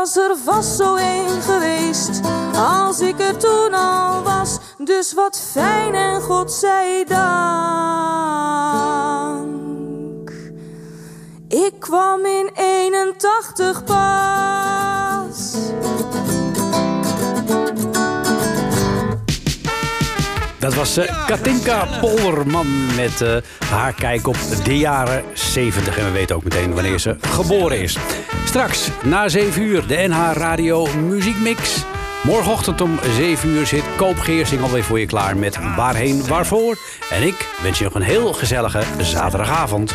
Was 0.00 0.16
er 0.16 0.36
vast 0.44 0.76
zo 0.76 0.96
een 0.96 1.42
geweest, 1.42 2.20
als 2.56 3.00
ik 3.00 3.20
er 3.20 3.36
toen 3.36 3.74
al 3.74 4.22
was. 4.22 4.58
Dus 4.78 5.12
wat 5.12 5.40
fijn 5.52 5.94
en 5.94 6.20
God 6.22 6.52
zij 6.52 7.04
dank. 7.08 7.20
Ik 11.48 11.74
kwam 11.78 12.24
in 12.24 12.50
81 12.54 13.84
pas. 13.84 14.99
Dat 20.60 20.74
was 20.74 20.96
eh, 20.96 21.26
Katinka 21.26 21.86
Polderman 22.00 22.94
met 22.96 23.20
eh, 23.20 23.36
haar 23.70 23.92
kijk 23.92 24.26
op 24.26 24.36
de 24.64 24.78
jaren 24.78 25.24
70. 25.32 25.98
En 25.98 26.04
we 26.04 26.10
weten 26.10 26.36
ook 26.36 26.44
meteen 26.44 26.74
wanneer 26.74 26.98
ze 26.98 27.16
geboren 27.20 27.80
is. 27.80 27.96
Straks 28.44 28.88
na 29.04 29.28
7 29.28 29.62
uur 29.62 29.86
de 29.86 30.06
NH 30.08 30.32
Radio 30.32 30.86
Muziekmix. 30.86 31.84
Morgenochtend 32.22 32.80
om 32.80 32.98
7 33.16 33.48
uur 33.48 33.66
zit 33.66 33.84
Koop 33.96 34.18
Geersing 34.18 34.62
alweer 34.62 34.84
voor 34.84 35.00
je 35.00 35.06
klaar 35.06 35.36
met 35.36 35.58
Waarheen 35.76 36.26
Waarvoor. 36.26 36.78
En 37.10 37.22
ik 37.22 37.48
wens 37.62 37.78
je 37.78 37.84
nog 37.84 37.94
een 37.94 38.02
heel 38.02 38.32
gezellige 38.32 38.82
zaterdagavond. 38.98 39.94